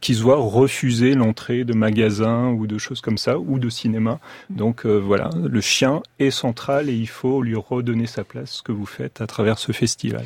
qui 0.00 0.14
se 0.14 0.22
voient 0.22 0.38
refuser 0.38 1.14
l'entrée 1.14 1.64
de 1.64 1.74
magasins 1.74 2.48
ou 2.48 2.66
de 2.66 2.78
choses 2.78 3.02
comme 3.02 3.18
ça, 3.18 3.38
ou 3.38 3.58
de 3.58 3.68
cinéma. 3.68 4.18
Donc 4.48 4.86
euh, 4.86 4.96
voilà, 4.96 5.28
le 5.42 5.60
chien 5.60 6.02
est 6.18 6.30
central 6.30 6.88
et 6.88 6.94
il 6.94 7.08
faut 7.08 7.42
lui 7.42 7.56
redonner 7.56 8.06
sa 8.06 8.24
place, 8.24 8.52
ce 8.52 8.62
que 8.62 8.72
vous 8.72 8.86
faites 8.86 9.20
à 9.20 9.26
travers 9.26 9.58
ce 9.58 9.72
festival. 9.72 10.24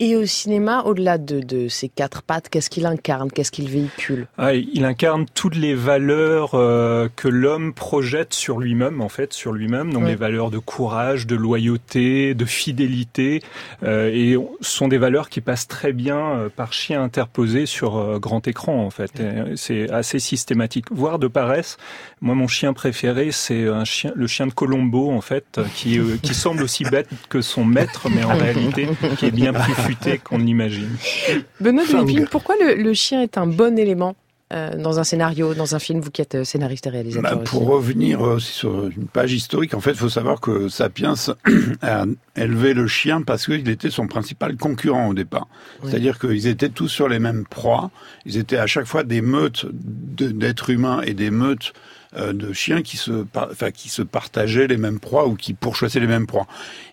Et 0.00 0.14
au 0.14 0.26
cinéma, 0.26 0.82
au-delà 0.84 1.18
de, 1.18 1.40
de, 1.40 1.66
ces 1.66 1.88
quatre 1.88 2.22
pattes, 2.22 2.48
qu'est-ce 2.48 2.70
qu'il 2.70 2.86
incarne 2.86 3.32
Qu'est-ce 3.32 3.50
qu'il 3.50 3.68
véhicule? 3.68 4.28
Ah, 4.38 4.54
Il 4.54 4.84
incarne 4.84 5.26
toutes 5.34 5.56
les 5.56 5.74
valeurs 5.74 6.54
euh, 6.54 7.08
que 7.16 7.26
l'homme 7.26 7.74
projette 7.74 8.32
sur 8.32 8.60
lui-même, 8.60 9.00
en 9.00 9.08
fait, 9.08 9.32
sur 9.32 9.52
lui-même. 9.52 9.92
Donc 9.92 10.06
les 10.06 10.14
valeurs 10.14 10.52
de 10.52 10.58
courage, 10.58 11.26
de 11.26 11.34
loyauté, 11.34 12.34
de 12.34 12.44
fidélité. 12.44 13.42
Euh, 13.82 14.12
et 14.14 14.36
ce 14.60 14.70
sont 14.70 14.86
des 14.86 14.98
valeurs 14.98 15.28
qui 15.28 15.40
passent 15.40 15.66
très 15.66 15.92
bien 15.92 16.18
euh, 16.18 16.48
par 16.48 16.72
chien 16.72 17.02
interposé 17.02 17.66
sur 17.66 17.96
euh, 17.96 18.20
grand 18.20 18.46
écran, 18.46 18.84
en 18.84 18.90
fait. 18.90 19.20
C'est 19.56 19.90
assez 19.90 20.20
systématique. 20.20 20.86
Voire 20.92 21.18
de 21.18 21.26
paresse. 21.26 21.76
Moi, 22.20 22.36
mon 22.36 22.46
chien 22.46 22.72
préféré, 22.72 23.32
c'est 23.32 23.66
un 23.66 23.84
chien, 23.84 24.12
le 24.14 24.28
chien 24.28 24.46
de 24.46 24.52
Colombo, 24.52 25.10
en 25.10 25.20
fait, 25.20 25.60
qui, 25.74 25.98
qui 26.22 26.34
semble 26.34 26.62
aussi 26.62 26.84
bête 26.84 27.08
que 27.28 27.40
son 27.40 27.64
maître, 27.64 28.08
mais 28.08 28.22
en 28.22 28.36
réalité, 28.36 28.88
qui 29.18 29.26
est 29.26 29.32
bien 29.32 29.52
plus 29.52 29.87
futé 29.88 30.18
qu'on 30.18 30.38
l'imagine. 30.38 30.96
Benoît 31.60 31.84
Delépine, 31.86 32.26
pourquoi 32.30 32.54
le, 32.60 32.74
le, 32.74 32.94
chien 32.94 33.22
est 33.22 33.38
un 33.38 33.46
bon 33.46 33.78
élément 33.78 34.16
euh, 34.50 34.74
dans 34.76 34.98
un 34.98 35.04
scénario, 35.04 35.52
dans 35.52 35.74
un 35.74 35.78
film, 35.78 36.00
vous 36.00 36.10
qui 36.10 36.22
êtes 36.22 36.42
scénariste 36.42 36.86
et 36.86 36.90
réalisateur 36.90 37.36
bah, 37.36 37.44
Pour 37.44 37.66
revenir 37.66 38.22
aussi 38.22 38.52
sur 38.52 38.86
une 38.86 39.06
page 39.06 39.34
historique, 39.34 39.74
en 39.74 39.80
fait, 39.80 39.90
il 39.90 39.98
faut 39.98 40.08
savoir 40.08 40.40
que 40.40 40.70
Sapiens 40.70 41.12
a 41.82 42.06
élevé 42.34 42.72
le 42.72 42.86
chien 42.86 43.20
parce 43.20 43.44
qu'il 43.44 43.68
était 43.68 43.90
son 43.90 44.06
principal 44.06 44.56
concurrent 44.56 45.08
au 45.08 45.12
départ. 45.12 45.48
Oui. 45.82 45.90
C'est-à-dire 45.90 46.18
qu'ils 46.18 46.46
étaient 46.46 46.70
tous 46.70 46.88
sur 46.88 47.08
les 47.08 47.18
mêmes 47.18 47.44
proies. 47.44 47.90
Ils 48.24 48.38
étaient 48.38 48.56
à 48.56 48.66
chaque 48.66 48.86
fois 48.86 49.02
des 49.02 49.20
meutes 49.20 49.66
d'êtres 49.70 50.70
humains 50.70 51.02
et 51.02 51.12
des 51.12 51.30
meutes 51.30 51.74
euh, 52.16 52.32
de 52.32 52.52
chiens 52.52 52.82
qui 52.82 52.96
se, 52.96 53.26
enfin, 53.34 53.70
qui 53.70 53.88
se 53.88 54.02
partageaient 54.02 54.66
les 54.66 54.78
mêmes 54.78 54.98
proies 54.98 55.26
ou 55.26 55.34
qui 55.34 55.52
pourchassaient 55.54 56.00
les 56.00 56.06
mêmes 56.06 56.26
proies. 56.26 56.46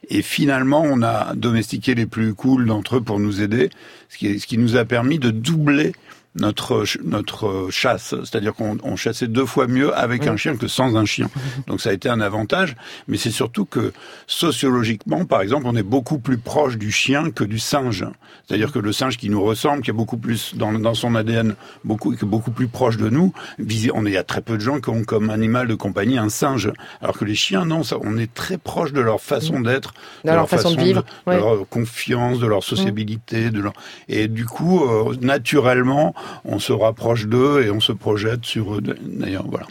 Et 0.10 0.22
finalement, 0.22 0.84
on 0.84 1.02
a 1.02 1.34
domestiqué 1.36 1.96
les 1.96 2.06
plus 2.06 2.34
cools 2.34 2.66
d'entre 2.66 2.98
eux 2.98 3.02
pour 3.02 3.20
nous 3.20 3.42
aider, 3.42 3.70
ce 4.10 4.18
qui, 4.18 4.40
ce 4.40 4.48
qui 4.48 4.58
nous 4.58 4.76
a 4.76 4.86
permis 4.86 5.20
de 5.20 5.32
doubler 5.32 5.94
notre 6.36 6.84
notre 7.04 7.68
chasse, 7.70 8.16
c'est-à-dire 8.24 8.54
qu'on 8.54 8.96
chassait 8.96 9.28
deux 9.28 9.46
fois 9.46 9.68
mieux 9.68 9.96
avec 9.96 10.24
oui. 10.24 10.30
un 10.30 10.38
chien 10.38 10.56
que 10.56 10.68
sans 10.68 10.96
un 10.96 11.06
chien. 11.06 11.30
Donc 11.68 11.82
ça 11.82 11.92
a 11.92 11.94
été 11.94 12.10
un 12.10 12.22
avantage, 12.22 12.76
mais 13.08 13.18
c'est 13.18 13.32
surtout 13.32 13.66
que 13.66 13.94
sociologiquement, 14.28 15.26
par 15.26 15.42
exemple, 15.42 15.66
on 15.68 15.76
est 15.76 15.84
beaucoup 15.84 16.20
plus 16.20 16.38
proche 16.38 16.78
du 16.78 16.92
chien 16.92 17.32
que 17.32 17.44
du 17.44 17.60
singe. 17.60 18.06
C'est-à-dire 18.48 18.72
que 18.72 18.80
le 18.80 18.92
singe 18.92 19.18
qui 19.18 19.30
nous 19.30 19.44
ressemble, 19.44 19.82
qui 19.82 19.90
est 19.90 19.94
beaucoup 19.94 20.18
plus 20.18 20.56
dans, 20.56 20.74
dans 20.74 20.94
son 20.94 21.16
ADN, 21.16 21.56
beaucoup 21.84 22.12
qui 22.12 22.24
est 22.24 22.28
beaucoup 22.28 22.52
plus 22.52 22.68
proche 22.68 22.98
de 22.98 23.10
nous, 23.10 23.34
on 23.94 24.06
est 24.06 24.16
il 24.16 24.18
y 24.18 24.18
a 24.18 24.24
très 24.24 24.42
peu 24.42 24.56
de 24.56 24.62
gens 24.62 24.80
qui 24.80 24.90
ont 24.90 25.04
comme 25.04 25.30
animal 25.30 25.68
de 25.68 25.76
compagnie 25.76 26.18
un 26.18 26.30
singe, 26.30 26.72
alors 27.02 27.18
que 27.18 27.26
les 27.26 27.36
chiens 27.36 27.66
non, 27.66 27.84
ça, 27.84 27.98
on 28.02 28.18
est 28.18 28.34
très 28.34 28.58
proche 28.58 28.94
de 28.94 29.02
leur 29.02 29.20
façon 29.20 29.60
d'être, 29.60 29.94
de, 30.24 30.30
de, 30.30 30.36
leur, 30.36 30.48
façon, 30.48 30.70
façon 30.70 30.76
de 30.76 30.82
vivre, 30.82 31.04
de, 31.04 31.32
ouais. 31.32 31.36
de, 31.36 31.42
leur 31.42 31.70
confiance, 31.70 32.40
de 32.40 32.48
leur 32.48 32.64
sociabilité, 32.64 33.50
de 33.50 33.60
leur 33.60 33.74
et 34.08 34.28
du 34.28 34.46
coup 34.46 34.84
euh, 34.84 35.16
naturellement 35.20 36.16
on 36.44 36.60
se 36.60 36.74
rapproche 36.74 37.28
d'eux 37.28 37.64
et 37.64 37.72
on 37.72 37.80
se 37.80 37.92
projette 37.92 38.46
sur 38.46 38.76
eux. 38.76 38.82
D'ailleurs, 38.82 39.46
voilà. 39.48 39.68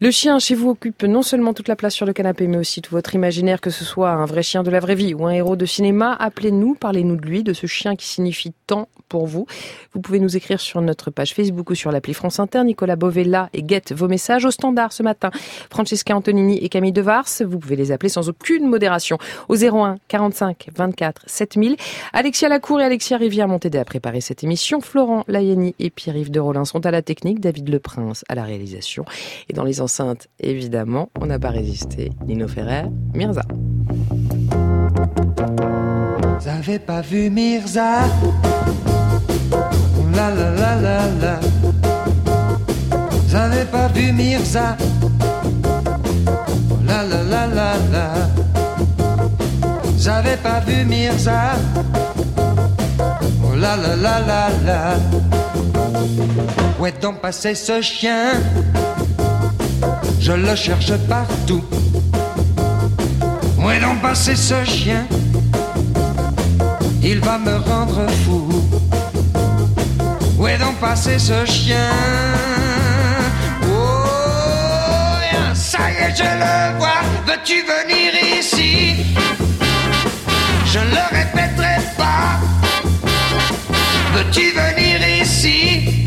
Le 0.00 0.10
chien 0.10 0.38
chez 0.38 0.54
vous 0.54 0.70
occupe 0.70 1.02
non 1.02 1.22
seulement 1.22 1.52
toute 1.52 1.68
la 1.68 1.76
place 1.76 1.94
sur 1.94 2.06
le 2.06 2.12
canapé, 2.12 2.46
mais 2.46 2.56
aussi 2.56 2.80
tout 2.82 2.92
votre 2.92 3.14
imaginaire, 3.14 3.60
que 3.60 3.70
ce 3.70 3.84
soit 3.84 4.10
un 4.10 4.26
vrai 4.26 4.42
chien 4.42 4.62
de 4.62 4.70
la 4.70 4.78
vraie 4.80 4.94
vie 4.94 5.14
ou 5.14 5.26
un 5.26 5.30
héros 5.30 5.56
de 5.56 5.66
cinéma. 5.66 6.16
Appelez-nous, 6.20 6.74
parlez-nous 6.74 7.16
de 7.16 7.26
lui, 7.26 7.42
de 7.42 7.52
ce 7.52 7.66
chien 7.66 7.96
qui 7.96 8.06
signifie 8.06 8.52
tant 8.66 8.88
pour 9.08 9.26
vous. 9.26 9.46
Vous 9.94 10.00
pouvez 10.00 10.20
nous 10.20 10.36
écrire 10.36 10.60
sur 10.60 10.80
notre 10.80 11.10
page 11.10 11.34
Facebook 11.34 11.70
ou 11.70 11.74
sur 11.74 11.90
l'appli 11.90 12.14
France 12.14 12.38
Inter. 12.38 12.62
Nicolas 12.64 12.96
Bovella 12.96 13.48
et 13.52 13.62
guette 13.62 13.92
vos 13.92 14.06
messages 14.06 14.44
au 14.44 14.50
standard 14.50 14.92
ce 14.92 15.02
matin. 15.02 15.30
Francesca 15.70 16.14
Antonini 16.14 16.58
et 16.62 16.68
Camille 16.68 16.92
Devars, 16.92 17.26
vous 17.44 17.58
pouvez 17.58 17.76
les 17.76 17.90
appeler 17.90 18.08
sans 18.08 18.28
aucune 18.28 18.66
modération 18.66 19.18
au 19.48 19.56
01 19.56 19.96
45 20.08 20.68
24 20.76 21.22
7000. 21.26 21.76
Alexia 22.12 22.48
Lacour 22.48 22.80
et 22.80 22.84
Alexia 22.84 23.16
Rivière 23.16 23.48
m'ont 23.48 23.58
aidé 23.58 23.78
à 23.78 23.84
préparer 23.84 24.20
cette 24.20 24.44
émission. 24.44 24.80
Florent 24.80 25.24
Layeni 25.28 25.74
et 25.78 25.87
et 25.88 25.90
Pierre-Yves 25.90 26.30
de 26.30 26.38
Rollin 26.38 26.66
sont 26.66 26.84
à 26.84 26.90
la 26.90 27.00
technique, 27.00 27.40
David 27.40 27.70
Le 27.70 27.78
Prince 27.78 28.22
à 28.28 28.34
la 28.34 28.44
réalisation. 28.44 29.06
Et 29.48 29.54
dans 29.54 29.64
les 29.64 29.80
enceintes, 29.80 30.28
évidemment, 30.38 31.08
on 31.18 31.24
n'a 31.24 31.38
pas 31.38 31.48
résisté. 31.48 32.10
Nino 32.26 32.46
Ferrer, 32.46 32.84
Mirza. 33.14 33.40
J'avais 36.44 36.78
pas 36.78 37.00
vu 37.00 37.30
Mirza? 37.30 38.02
La 40.14 40.30
la 40.30 40.50
la 40.50 40.74
la 40.76 40.98
la. 41.22 41.40
J'avais 43.30 43.64
pas 43.64 43.88
vu 43.88 44.12
Mirza? 44.12 44.76
La 46.86 47.02
la 47.02 47.22
la 47.22 47.46
la 47.46 47.72
la. 47.92 48.12
J'avais 49.98 50.36
pas 50.36 50.60
vu 50.60 50.84
Mirza? 50.84 51.54
Oh 53.42 53.56
la 53.56 53.74
la 53.76 53.96
la 53.96 54.20
la 54.20 54.48
la. 54.66 55.47
Où 56.78 56.86
est 56.86 57.00
donc 57.02 57.20
passé 57.20 57.54
ce 57.54 57.80
chien? 57.80 58.32
Je 60.20 60.32
le 60.32 60.54
cherche 60.54 60.92
partout. 61.08 61.64
Où 63.58 63.70
est 63.70 63.80
donc 63.80 64.00
passé 64.00 64.36
ce 64.36 64.64
chien? 64.64 65.06
Il 67.02 67.20
va 67.20 67.38
me 67.38 67.56
rendre 67.56 68.06
fou. 68.24 68.48
Où 70.38 70.46
est 70.46 70.58
donc 70.58 70.76
passé 70.76 71.18
ce 71.18 71.44
chien? 71.44 71.90
Oh, 73.64 74.04
ça 75.54 75.90
y 75.90 76.04
est, 76.04 76.16
je 76.16 76.22
le 76.22 76.78
vois. 76.78 77.02
Veux-tu 77.26 77.62
venir 77.62 78.38
ici? 78.38 79.04
Je 80.66 80.78
le 80.78 81.16
répéterai 81.16 81.78
pas. 81.96 82.38
Veux-tu 84.14 84.52
venir 84.52 85.22
ici? 85.22 85.97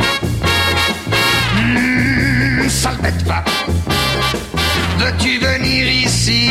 Bête 2.90 3.24
pas. 3.26 3.44
Veux-tu 4.98 5.38
venir 5.40 5.88
ici 5.88 6.50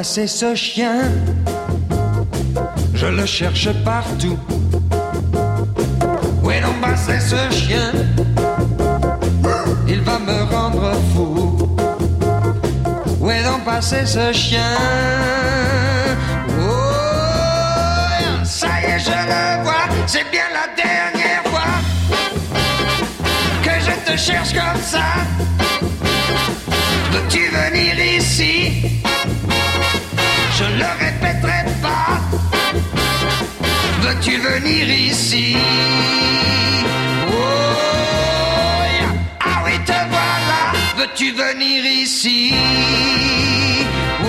Passé 0.00 0.26
ce 0.26 0.54
chien 0.54 1.12
Je 2.94 3.04
le 3.04 3.26
cherche 3.26 3.68
partout. 3.84 4.38
Où 6.42 6.50
est 6.50 6.62
passé 6.80 7.20
ce 7.20 7.54
chien? 7.54 7.92
Il 9.86 10.00
va 10.00 10.18
me 10.18 10.44
rendre 10.44 10.92
fou. 11.12 11.58
Où 13.20 13.30
est 13.30 13.44
passé 13.62 14.06
ce 14.06 14.32
chien? 14.32 14.72
Oh, 16.58 16.72
ça 18.42 18.68
y 18.80 18.84
est, 18.92 19.00
je 19.00 19.10
le 19.10 19.62
vois. 19.64 19.86
C'est 20.06 20.24
bien 20.30 20.48
la 20.60 20.66
dernière 20.82 21.44
fois 21.44 21.74
que 23.62 23.74
je 23.86 24.10
te 24.10 24.16
cherche 24.16 24.54
comme 24.54 24.82
ça. 24.82 25.08
Veux-tu 27.12 27.50
venir 27.50 28.16
ici? 28.16 28.89
Je 30.60 30.66
le 30.66 30.90
répéterai 31.04 31.64
pas. 31.80 32.20
Veux-tu 34.02 34.36
venir 34.36 34.90
ici? 34.90 35.56
Oh. 37.30 37.34
Ah 39.40 39.62
oui, 39.64 39.72
te 39.86 39.92
voilà. 39.92 40.62
Veux-tu 40.98 41.32
venir 41.32 41.82
ici? 41.86 42.52
Oh. 44.22 44.26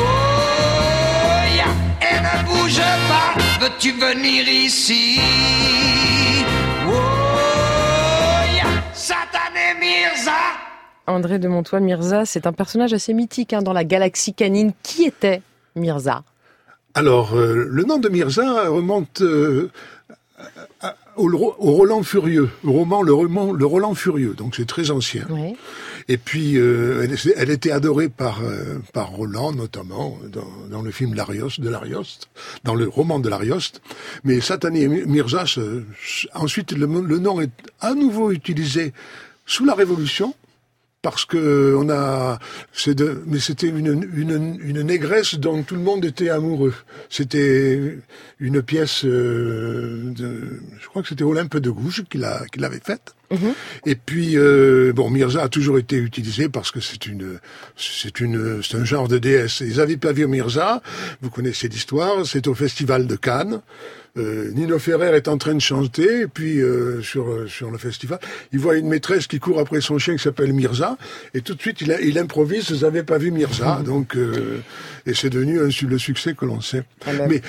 Et 2.01 2.17
ne 2.21 2.45
bouge 2.45 2.81
pas. 3.09 3.31
Veux-tu 3.59 3.91
venir 3.91 4.47
ici? 4.47 5.19
Oh, 6.88 6.91
yeah. 8.53 8.71
Satané 8.93 9.75
Mirza 9.81 10.31
André 11.07 11.39
de 11.39 11.50
Montois, 11.50 11.81
Mirza, 11.81 12.25
c'est 12.25 12.47
un 12.47 12.53
personnage 12.53 12.93
assez 12.93 13.13
mythique 13.13 13.51
hein, 13.51 13.61
dans 13.61 13.73
la 13.73 13.83
galaxie 13.83 14.33
canine. 14.33 14.71
Qui 14.81 15.03
était 15.03 15.41
Mirza 15.75 16.23
Alors, 16.93 17.35
euh, 17.35 17.65
le 17.69 17.83
nom 17.83 17.97
de 17.97 18.09
Mirza 18.09 18.69
remonte 18.69 19.21
euh, 19.21 19.69
à- 20.81 20.95
au, 21.17 21.29
au 21.29 21.71
Roland 21.73 22.03
Furieux, 22.03 22.49
au 22.63 22.71
roman 22.71 23.01
Le, 23.03 23.13
roman, 23.13 23.51
le 23.51 23.65
Roland 23.65 23.93
Furieux, 23.93 24.33
donc 24.33 24.55
c'est 24.55 24.65
très 24.67 24.91
ancien. 24.91 25.25
Et 26.07 26.17
puis, 26.17 26.57
euh, 26.57 27.03
elle, 27.03 27.15
elle 27.35 27.49
était 27.49 27.71
adorée 27.71 28.09
par, 28.09 28.39
par 28.93 29.09
Roland, 29.09 29.51
notamment, 29.51 30.17
dans, 30.29 30.47
dans 30.69 30.81
le 30.81 30.89
film 30.91 31.13
L'Arioste, 31.13 31.59
de 31.59 31.69
l'Arioste, 31.69 32.29
dans 32.63 32.75
le 32.75 32.87
roman 32.87 33.19
de 33.19 33.29
l'Arioste. 33.29 33.81
Mais 34.24 34.39
Satané 34.41 34.87
Mirza, 34.87 35.46
ce- 35.46 35.83
ce- 36.03 36.27
ensuite, 36.33 36.72
le, 36.72 36.85
le 36.87 37.19
nom 37.19 37.39
est 37.41 37.51
à 37.81 37.93
nouveau 37.93 38.31
utilisé 38.31 38.93
sous 39.46 39.65
la 39.65 39.75
Révolution, 39.75 40.33
parce 41.01 41.25
que 41.25 41.75
on 41.77 41.90
a, 41.90 42.37
c'est 42.72 42.94
de, 42.94 43.24
mais 43.25 43.40
c'était 43.40 43.68
une, 43.68 44.07
une, 44.14 44.59
une 44.64 44.81
négresse 44.81 45.35
dont 45.35 45.64
tout 45.64 45.75
le 45.75 45.81
monde 45.81 46.05
était 46.05 46.29
amoureux. 46.29 46.75
C'était 47.09 47.98
une 48.40 48.61
pièce 48.61 49.03
euh, 49.05 50.11
de, 50.11 50.59
je 50.79 50.87
crois 50.87 51.01
que 51.01 51.07
c'était 51.07 51.24
Olympe 51.24 51.57
de 51.57 51.70
Gouges 51.72 52.03
qui 52.09 52.18
l'a, 52.18 52.44
qui 52.51 52.59
l'avait 52.59 52.79
faite. 52.79 53.16
Et 53.85 53.96
puis 53.96 54.33
euh, 54.35 54.92
bon, 54.94 55.09
Mirza 55.09 55.42
a 55.42 55.48
toujours 55.48 55.79
été 55.79 55.96
utilisé 55.96 56.50
parce 56.50 56.70
que 56.70 56.81
c'est 56.81 57.07
une, 57.07 57.40
c'est 57.77 58.20
une, 58.20 58.61
c'est 58.61 58.75
un 58.75 58.83
genre 58.83 59.07
de 59.07 59.18
déesse. 59.20 59.61
Ils 59.61 59.79
avaient 59.79 59.96
pas 59.96 60.11
vu 60.11 60.27
Mirza. 60.27 60.81
Vous 61.22 61.29
connaissez 61.29 61.70
l'histoire. 61.70 62.25
C'est 62.25 62.48
au 62.48 62.53
festival 62.53 63.07
de 63.07 63.16
Cannes. 63.16 63.61
Euh, 64.17 64.51
Nino 64.51 64.77
Ferrer 64.77 65.15
est 65.15 65.29
en 65.29 65.37
train 65.37 65.53
de 65.55 65.61
chanter, 65.61 66.21
et 66.21 66.27
puis 66.27 66.59
euh, 66.61 67.01
sur 67.01 67.29
euh, 67.29 67.47
sur 67.47 67.71
le 67.71 67.77
festival, 67.77 68.19
il 68.51 68.59
voit 68.59 68.75
une 68.75 68.89
maîtresse 68.89 69.25
qui 69.25 69.39
court 69.39 69.59
après 69.59 69.79
son 69.79 69.97
chien 70.00 70.17
qui 70.17 70.21
s'appelle 70.24 70.51
Mirza, 70.51 70.97
et 71.33 71.41
tout 71.41 71.55
de 71.55 71.61
suite 71.61 71.79
il, 71.79 71.91
a- 71.93 72.01
il 72.01 72.19
improvise. 72.19 72.71
Vous 72.71 72.79
n'avez 72.85 73.03
pas 73.03 73.17
vu 73.17 73.31
Mirza, 73.31 73.81
donc 73.85 74.17
euh, 74.17 74.59
et 75.05 75.13
c'est 75.13 75.29
devenu 75.29 75.61
un, 75.61 75.69
le 75.87 75.97
succès 75.97 76.33
que 76.35 76.43
l'on 76.45 76.59
sait. 76.59 76.83
Ah 77.05 77.13
ben, 77.13 77.27
Mais 77.29 77.41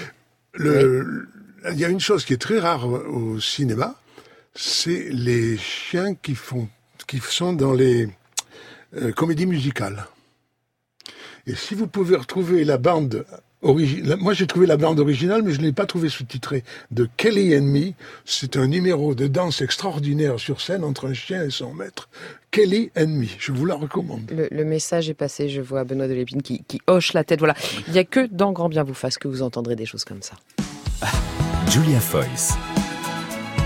le, 0.54 1.26
il 1.72 1.78
y 1.80 1.84
a 1.84 1.88
une 1.88 1.98
chose 2.00 2.24
qui 2.24 2.32
est 2.32 2.40
très 2.40 2.60
rare 2.60 2.86
au 2.86 3.40
cinéma, 3.40 3.96
c'est 4.54 5.08
les 5.10 5.56
chiens 5.58 6.14
qui 6.14 6.36
font, 6.36 6.68
qui 7.08 7.18
sont 7.18 7.54
dans 7.54 7.72
les 7.72 8.08
euh, 8.96 9.10
comédies 9.10 9.46
musicales. 9.46 10.06
Et 11.48 11.56
si 11.56 11.74
vous 11.74 11.88
pouvez 11.88 12.16
retrouver 12.16 12.64
la 12.64 12.78
bande 12.78 13.24
moi 13.62 14.32
j'ai 14.32 14.46
trouvé 14.46 14.66
la 14.66 14.76
bande 14.76 15.00
originale, 15.00 15.42
mais 15.42 15.52
je 15.52 15.60
ne 15.60 15.64
l'ai 15.64 15.72
pas 15.72 15.86
trouvée 15.86 16.08
sous-titrée, 16.08 16.64
de 16.90 17.08
Kelly 17.16 17.56
and 17.56 17.62
Me. 17.62 17.92
C'est 18.24 18.56
un 18.56 18.66
numéro 18.66 19.14
de 19.14 19.26
danse 19.26 19.62
extraordinaire 19.62 20.38
sur 20.38 20.60
scène 20.60 20.84
entre 20.84 21.08
un 21.08 21.14
chien 21.14 21.44
et 21.44 21.50
son 21.50 21.72
maître. 21.72 22.08
Kelly 22.50 22.90
and 22.96 23.08
Me, 23.08 23.26
je 23.38 23.52
vous 23.52 23.64
la 23.64 23.74
recommande. 23.74 24.30
le, 24.30 24.48
le 24.50 24.64
message 24.64 25.08
est 25.08 25.14
passé, 25.14 25.48
je 25.48 25.60
vois 25.60 25.84
Benoît 25.84 26.08
de 26.08 26.14
Lépine 26.14 26.42
qui, 26.42 26.64
qui 26.66 26.80
hoche 26.86 27.12
la 27.12 27.24
tête. 27.24 27.38
Voilà, 27.38 27.54
il 27.86 27.92
n'y 27.92 27.98
a 27.98 28.04
que 28.04 28.26
dans 28.26 28.52
Grand 28.52 28.68
Bien 28.68 28.82
vous 28.82 28.94
fasse 28.94 29.16
que 29.16 29.28
vous 29.28 29.42
entendrez 29.42 29.76
des 29.76 29.86
choses 29.86 30.04
comme 30.04 30.22
ça. 30.22 30.34
Julia 31.70 32.00
Foyce. 32.00 32.54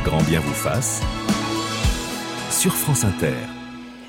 Grand 0.04 0.22
bien 0.22 0.40
vous 0.40 0.54
fasse. 0.54 1.02
Sur 2.50 2.72
France 2.72 3.04
Inter. 3.04 3.35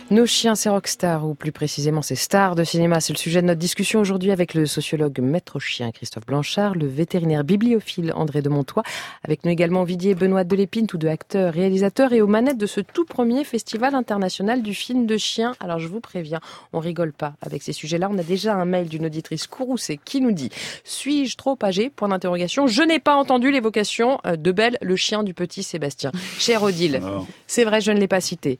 Nos 0.09 0.25
chiens, 0.25 0.55
c'est 0.55 0.69
rockstars, 0.69 1.27
ou 1.27 1.35
plus 1.35 1.51
précisément, 1.51 2.01
c'est 2.01 2.15
stars 2.15 2.55
de 2.55 2.63
cinéma. 2.63 3.01
C'est 3.01 3.11
le 3.11 3.17
sujet 3.17 3.41
de 3.41 3.47
notre 3.47 3.59
discussion 3.59 3.99
aujourd'hui 3.99 4.31
avec 4.31 4.53
le 4.53 4.65
sociologue 4.65 5.19
maître 5.19 5.59
chien 5.59 5.91
Christophe 5.91 6.25
Blanchard, 6.25 6.75
le 6.75 6.87
vétérinaire 6.87 7.43
bibliophile 7.43 8.13
André 8.15 8.41
de 8.41 8.47
Montois, 8.47 8.83
avec 9.25 9.43
nous 9.43 9.51
également 9.51 9.83
Vidier 9.83 10.11
et 10.11 10.15
Benoît 10.15 10.45
Delépine, 10.45 10.87
tous 10.87 10.97
deux 10.97 11.09
acteurs, 11.09 11.53
réalisateurs 11.53 12.13
et 12.13 12.21
aux 12.21 12.27
manettes 12.27 12.57
de 12.57 12.65
ce 12.67 12.79
tout 12.79 13.03
premier 13.03 13.43
festival 13.43 13.95
international 13.95 14.61
du 14.61 14.73
film 14.73 15.07
de 15.07 15.17
chiens. 15.17 15.55
Alors 15.59 15.79
je 15.79 15.89
vous 15.89 15.99
préviens, 15.99 16.39
on 16.71 16.79
rigole 16.79 17.11
pas 17.11 17.33
avec 17.41 17.61
ces 17.61 17.73
sujets-là. 17.73 18.07
On 18.09 18.17
a 18.17 18.23
déjà 18.23 18.55
un 18.55 18.63
mail 18.63 18.87
d'une 18.87 19.07
auditrice 19.07 19.45
courroucée 19.45 19.99
qui 20.05 20.21
nous 20.21 20.31
dit 20.31 20.51
Suis-je 20.85 21.35
trop 21.35 21.59
âgé? 21.61 21.89
Point 21.89 22.07
d'interrogation. 22.07 22.65
Je 22.65 22.81
n'ai 22.81 22.99
pas 22.99 23.15
entendu 23.15 23.51
l'évocation 23.51 24.19
euh, 24.25 24.37
de 24.37 24.53
Belle, 24.53 24.77
le 24.81 24.95
chien 24.95 25.23
du 25.23 25.33
petit 25.33 25.63
Sébastien. 25.63 26.13
Cher 26.39 26.63
Odile, 26.63 27.01
c'est 27.45 27.65
vrai, 27.65 27.81
je 27.81 27.91
ne 27.91 27.99
l'ai 27.99 28.07
pas 28.07 28.21
cité. 28.21 28.57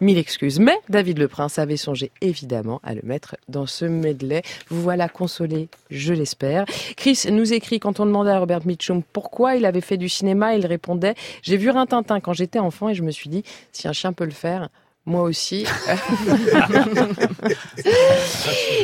Mille 0.00 0.18
excuses. 0.18 0.60
Mais 0.60 0.78
David 0.88 1.18
Le 1.18 1.26
Prince 1.26 1.58
avait 1.58 1.76
songé 1.76 2.10
évidemment 2.20 2.80
à 2.84 2.94
le 2.94 3.00
mettre 3.02 3.36
dans 3.48 3.66
ce 3.66 3.86
medley. 3.86 4.42
Vous 4.68 4.82
voilà 4.82 5.08
consolé, 5.08 5.68
je 5.90 6.12
l'espère. 6.12 6.66
Chris 6.96 7.22
nous 7.30 7.52
écrit 7.52 7.80
quand 7.80 7.98
on 7.98 8.06
demandait 8.06 8.30
à 8.30 8.38
Robert 8.38 8.66
Mitchum 8.66 9.02
pourquoi 9.02 9.56
il 9.56 9.64
avait 9.64 9.80
fait 9.80 9.96
du 9.96 10.08
cinéma, 10.08 10.54
il 10.54 10.66
répondait 10.66 11.14
J'ai 11.42 11.56
vu 11.56 11.70
Rintintin 11.70 12.20
quand 12.20 12.34
j'étais 12.34 12.58
enfant 12.58 12.90
et 12.90 12.94
je 12.94 13.02
me 13.02 13.10
suis 13.10 13.30
dit 13.30 13.42
si 13.72 13.88
un 13.88 13.92
chien 13.92 14.12
peut 14.12 14.26
le 14.26 14.32
faire, 14.32 14.68
moi 15.06 15.22
aussi. 15.22 15.64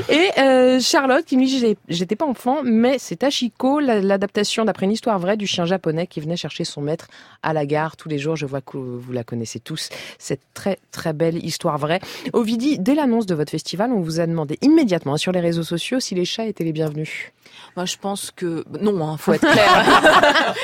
Et 0.09 0.31
euh, 0.39 0.81
Charlotte 0.81 1.25
qui 1.25 1.37
me 1.37 1.45
dit 1.45 1.77
j'étais 1.89 2.17
pas 2.17 2.27
enfant, 2.27 2.61
mais 2.65 2.97
c'est 2.99 3.23
Ashiko, 3.25 3.81
la- 3.81 4.01
l'adaptation 4.01 4.65
d'après 4.65 4.87
une 4.87 4.93
histoire 4.93 5.19
vraie 5.19 5.37
du 5.37 5.47
chien 5.47 5.65
japonais 5.67 6.07
qui 6.07 6.21
venait 6.21 6.37
chercher 6.37 6.65
son 6.65 6.81
maître 6.81 7.09
à 7.43 7.53
la 7.53 7.67
gare 7.67 7.97
tous 7.97 8.09
les 8.09 8.19
jours. 8.19 8.37
Je 8.37 8.47
vois 8.47 8.61
que 8.61 8.77
vous 8.77 9.13
la 9.13 9.25
connaissez 9.25 9.61
tous. 9.61 9.89
Cette 10.19 10.43
très 10.55 10.79
très 10.91 11.13
belle 11.13 11.45
histoire 11.45 11.79
vraie. 11.79 12.01
Ovidi, 12.33 12.79
dès 12.79 12.95
l'annonce 12.95 13.27
de 13.27 13.35
votre 13.35 13.51
festival, 13.51 13.91
on 13.93 14.01
vous 14.01 14.21
a 14.21 14.27
demandé 14.27 14.59
immédiatement 14.63 15.17
sur 15.17 15.33
les 15.33 15.41
réseaux 15.41 15.63
sociaux 15.65 16.01
si 16.01 16.15
les 16.15 16.25
chats 16.25 16.47
étaient 16.47 16.65
les 16.65 16.73
bienvenus. 16.73 17.33
Moi, 17.77 17.87
je 17.87 17.97
pense 17.97 18.31
que 18.31 18.65
non, 18.81 19.07
hein, 19.07 19.17
faut 19.17 19.33
être 19.33 19.51
clair. 19.51 20.55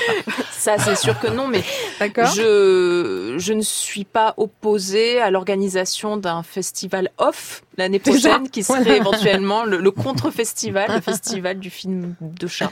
ça, 0.50 0.78
c'est 0.78 0.96
sûr 0.96 1.18
que 1.18 1.28
non, 1.28 1.48
mais 1.48 1.62
je 2.00 3.36
je 3.38 3.52
ne 3.52 3.62
suis 3.62 4.04
pas 4.04 4.34
opposée 4.36 5.20
à 5.20 5.30
l'organisation 5.30 6.16
d'un 6.16 6.42
festival 6.42 7.10
off 7.18 7.62
l'année 7.76 7.98
prochaine, 7.98 8.50
qui 8.50 8.62
serait 8.62 8.96
éventuellement 8.98 9.64
le, 9.64 9.90
contre-festival, 9.90 10.90
le 10.92 11.00
festival 11.12 11.58
du 11.58 11.70
film 11.70 12.14
de 12.20 12.46
chat. 12.46 12.70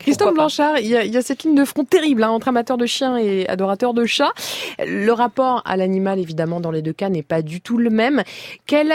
Christophe 0.00 0.34
Blanchard, 0.34 0.78
il 0.78 0.86
y, 0.86 0.96
a, 0.96 1.04
il 1.04 1.12
y, 1.12 1.16
a, 1.16 1.22
cette 1.22 1.44
ligne 1.44 1.54
de 1.54 1.64
front 1.64 1.84
terrible 1.84 2.24
hein, 2.24 2.30
entre 2.30 2.48
amateurs 2.48 2.78
de 2.78 2.86
chiens 2.86 3.16
et 3.18 3.46
adorateurs 3.48 3.94
de 3.94 4.06
chats. 4.06 4.32
Le 4.78 5.10
rapport 5.12 5.62
à 5.64 5.76
l'animal, 5.76 6.18
évidemment, 6.18 6.60
dans 6.60 6.70
les 6.70 6.82
deux 6.82 6.94
cas, 6.94 7.08
n'est 7.08 7.22
pas 7.22 7.42
du 7.42 7.60
tout 7.60 7.78
le 7.78 7.90
même. 7.90 8.22
Quel 8.66 8.94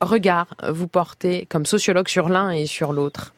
regard 0.00 0.46
vous 0.68 0.88
portez 0.88 1.46
comme 1.46 1.66
sociologue 1.66 2.08
sur 2.08 2.28
l'un 2.28 2.50
et 2.50 2.66
sur 2.66 2.92
l'autre? 2.92 3.34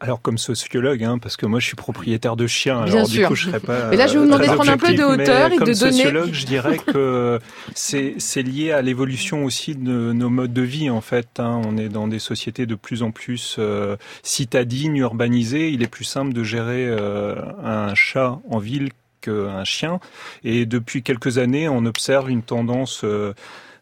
Alors 0.00 0.20
comme 0.20 0.38
sociologue, 0.38 1.02
hein, 1.02 1.18
parce 1.18 1.36
que 1.36 1.46
moi 1.46 1.60
je 1.60 1.66
suis 1.66 1.76
propriétaire 1.76 2.36
de 2.36 2.46
chiens, 2.46 2.82
alors 2.82 3.08
du 3.08 3.24
coup 3.24 3.34
je 3.34 3.46
serais 3.46 3.60
pas. 3.60 3.88
Mais 3.90 3.96
là 3.96 4.06
je 4.06 4.14
vais 4.14 4.18
vous 4.18 4.24
demander 4.26 4.48
de 4.48 4.52
prendre 4.52 4.70
un 4.70 4.76
peu 4.76 4.92
de 4.92 5.02
hauteur 5.02 5.52
et 5.52 5.56
de 5.56 5.58
donner. 5.58 5.78
Comme 5.78 5.92
sociologue, 5.92 6.32
je 6.32 6.46
dirais 6.46 6.78
que 6.78 7.38
c'est 7.74 8.42
lié 8.42 8.72
à 8.72 8.82
l'évolution 8.82 9.44
aussi 9.44 9.74
de 9.74 10.12
nos 10.12 10.28
modes 10.30 10.52
de 10.52 10.62
vie 10.62 10.90
en 10.90 11.00
fait. 11.00 11.38
Hein. 11.38 11.62
On 11.64 11.76
est 11.76 11.88
dans 11.88 12.08
des 12.08 12.18
sociétés 12.18 12.66
de 12.66 12.74
plus 12.74 13.02
en 13.02 13.10
plus 13.10 13.56
euh, 13.58 13.96
citadines, 14.22 14.96
urbanisées. 14.96 15.70
Il 15.70 15.82
est 15.82 15.88
plus 15.88 16.04
simple 16.04 16.32
de 16.32 16.42
gérer 16.42 16.86
euh, 16.86 17.36
un 17.62 17.94
chat 17.94 18.38
en 18.50 18.58
ville 18.58 18.90
qu'un 19.20 19.64
chien. 19.64 20.00
Et 20.42 20.66
depuis 20.66 21.02
quelques 21.02 21.38
années, 21.38 21.68
on 21.68 21.86
observe 21.86 22.30
une 22.30 22.42
tendance 22.42 23.02
euh, 23.04 23.32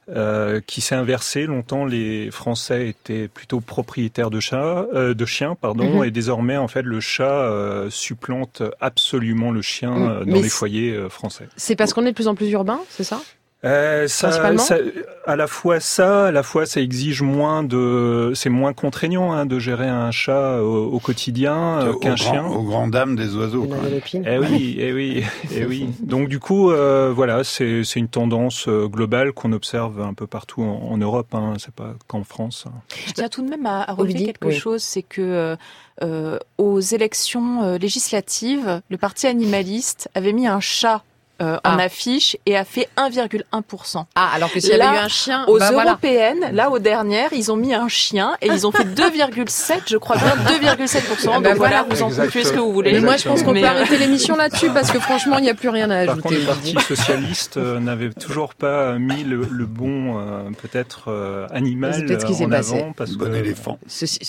euh, 0.08 0.60
qui 0.66 0.80
s'est 0.80 0.96
inversé. 0.96 1.46
Longtemps, 1.46 1.84
les 1.84 2.30
Français 2.32 2.88
étaient 2.88 3.28
plutôt 3.28 3.60
propriétaires 3.60 4.30
de 4.30 4.40
chats, 4.40 4.86
euh, 4.94 5.14
de 5.14 5.24
chiens, 5.24 5.54
pardon, 5.54 5.98
mhm. 5.98 6.04
et 6.04 6.10
désormais, 6.10 6.56
en 6.56 6.66
fait, 6.66 6.82
le 6.82 6.98
chat 6.98 7.24
euh, 7.24 7.88
supplante 7.88 8.62
absolument 8.80 9.52
le 9.52 9.62
chien 9.62 9.92
mm. 9.92 10.24
dans 10.24 10.40
les 10.40 10.48
foyers 10.48 11.08
français. 11.08 11.48
C'est 11.56 11.76
parce 11.76 11.92
qu'on 11.92 12.04
est 12.04 12.10
de 12.10 12.16
plus 12.16 12.26
en 12.26 12.34
plus 12.34 12.50
urbain, 12.50 12.80
c'est 12.88 13.04
ça? 13.04 13.20
Euh, 13.64 14.08
ça, 14.08 14.32
ça, 14.58 14.76
à 15.24 15.36
la 15.36 15.46
fois 15.46 15.78
ça, 15.78 16.26
à 16.26 16.30
la 16.32 16.42
fois 16.42 16.66
ça 16.66 16.80
exige 16.80 17.22
moins 17.22 17.62
de, 17.62 18.32
c'est 18.34 18.48
moins 18.48 18.72
contraignant 18.72 19.32
hein, 19.32 19.46
de 19.46 19.58
gérer 19.60 19.88
un 19.88 20.10
chat 20.10 20.60
au, 20.60 20.98
quotidien 20.98 21.80
euh, 21.80 21.92
qu'un 21.94 22.16
chien. 22.16 22.44
Aux 22.44 22.64
grandes 22.64 22.90
dames 22.90 23.14
des 23.14 23.36
oiseaux. 23.36 23.64
Quoi. 23.64 23.76
Eh 24.14 24.38
oui, 24.38 24.76
eh 24.80 24.92
oui, 24.92 25.24
eh 25.54 25.64
oui. 25.64 25.88
Donc 26.00 26.28
du 26.28 26.40
coup, 26.40 26.70
euh, 26.70 27.12
voilà, 27.14 27.44
c'est 27.44 27.84
c'est 27.84 28.00
une 28.00 28.08
tendance 28.08 28.66
euh, 28.68 28.88
globale 28.88 29.32
qu'on 29.32 29.52
observe 29.52 30.00
un 30.00 30.14
peu 30.14 30.26
partout 30.26 30.62
en, 30.62 30.96
Europe. 30.98 31.32
Hein, 31.32 31.54
c'est 31.58 31.74
pas 31.74 31.94
qu'en 32.08 32.24
France. 32.24 32.64
Je 33.06 33.12
tiens 33.12 33.28
tout 33.28 33.42
de 33.42 33.48
même 33.48 33.66
à, 33.66 33.88
à 33.88 33.94
relever 33.94 34.24
quelque 34.24 34.50
chose, 34.50 34.82
c'est 34.82 35.02
que 35.02 35.56
euh, 36.02 36.38
aux 36.58 36.80
élections 36.80 37.76
législatives, 37.76 38.80
le 38.88 38.96
parti 38.96 39.26
animaliste 39.26 40.08
avait 40.14 40.32
mis 40.32 40.46
un 40.46 40.60
chat 40.60 41.02
euh, 41.42 41.56
en 41.64 41.76
ah. 41.76 41.82
affiche 41.82 42.36
et 42.46 42.56
a 42.56 42.64
fait 42.64 42.88
1,1%. 42.96 44.04
Ah, 44.14 44.30
alors 44.32 44.52
que 44.52 44.60
s'il 44.60 44.70
y 44.70 44.80
avait 44.80 44.96
eu 44.96 45.00
un 45.00 45.08
chien, 45.08 45.44
aux 45.48 45.58
bah 45.58 45.72
européennes, 45.72 46.50
là 46.52 46.70
aux 46.70 46.78
dernières, 46.78 47.32
ils 47.32 47.50
ont 47.50 47.56
mis 47.56 47.74
un 47.74 47.88
chien 47.88 48.36
et 48.40 48.46
ils 48.46 48.64
ont 48.64 48.70
fait 48.70 48.84
2,7, 48.94 49.80
je 49.86 49.96
crois 49.96 50.16
bien 50.16 50.36
2,7%. 50.36 51.00
Ah, 51.02 51.26
donc 51.34 51.42
bah 51.42 51.54
voilà, 51.54 51.84
vous 51.88 52.00
en 52.02 52.10
concluez 52.10 52.44
ce 52.44 52.52
que 52.52 52.60
vous 52.60 52.72
voulez. 52.72 52.92
Mais 52.92 53.00
moi, 53.00 53.16
je 53.16 53.24
pense 53.24 53.42
qu'on 53.42 53.54
peut 53.54 53.64
arrêter 53.64 53.98
l'émission 53.98 54.36
là-dessus 54.36 54.70
parce 54.70 54.92
que 54.92 55.00
franchement, 55.00 55.38
il 55.38 55.42
n'y 55.42 55.50
a 55.50 55.54
plus 55.54 55.68
rien 55.68 55.90
à 55.90 55.96
ajouter. 55.98 56.22
Par 56.22 56.22
contre, 56.22 56.34
le 56.36 56.46
Parti 56.46 56.76
socialiste 56.86 57.56
euh, 57.56 57.80
n'avait 57.80 58.10
toujours 58.10 58.54
pas 58.54 58.98
mis 58.98 59.24
le, 59.24 59.38
bon, 59.66 60.20
euh, 60.20 60.50
peut-être 60.62 61.48
animal 61.50 62.06
peut 62.06 62.14
en 62.14 62.48
passé. 62.48 62.74
avant 62.74 62.92
parce 62.92 63.12
bon 63.12 63.34
éléphant. 63.34 63.78
Ceci, 63.88 64.20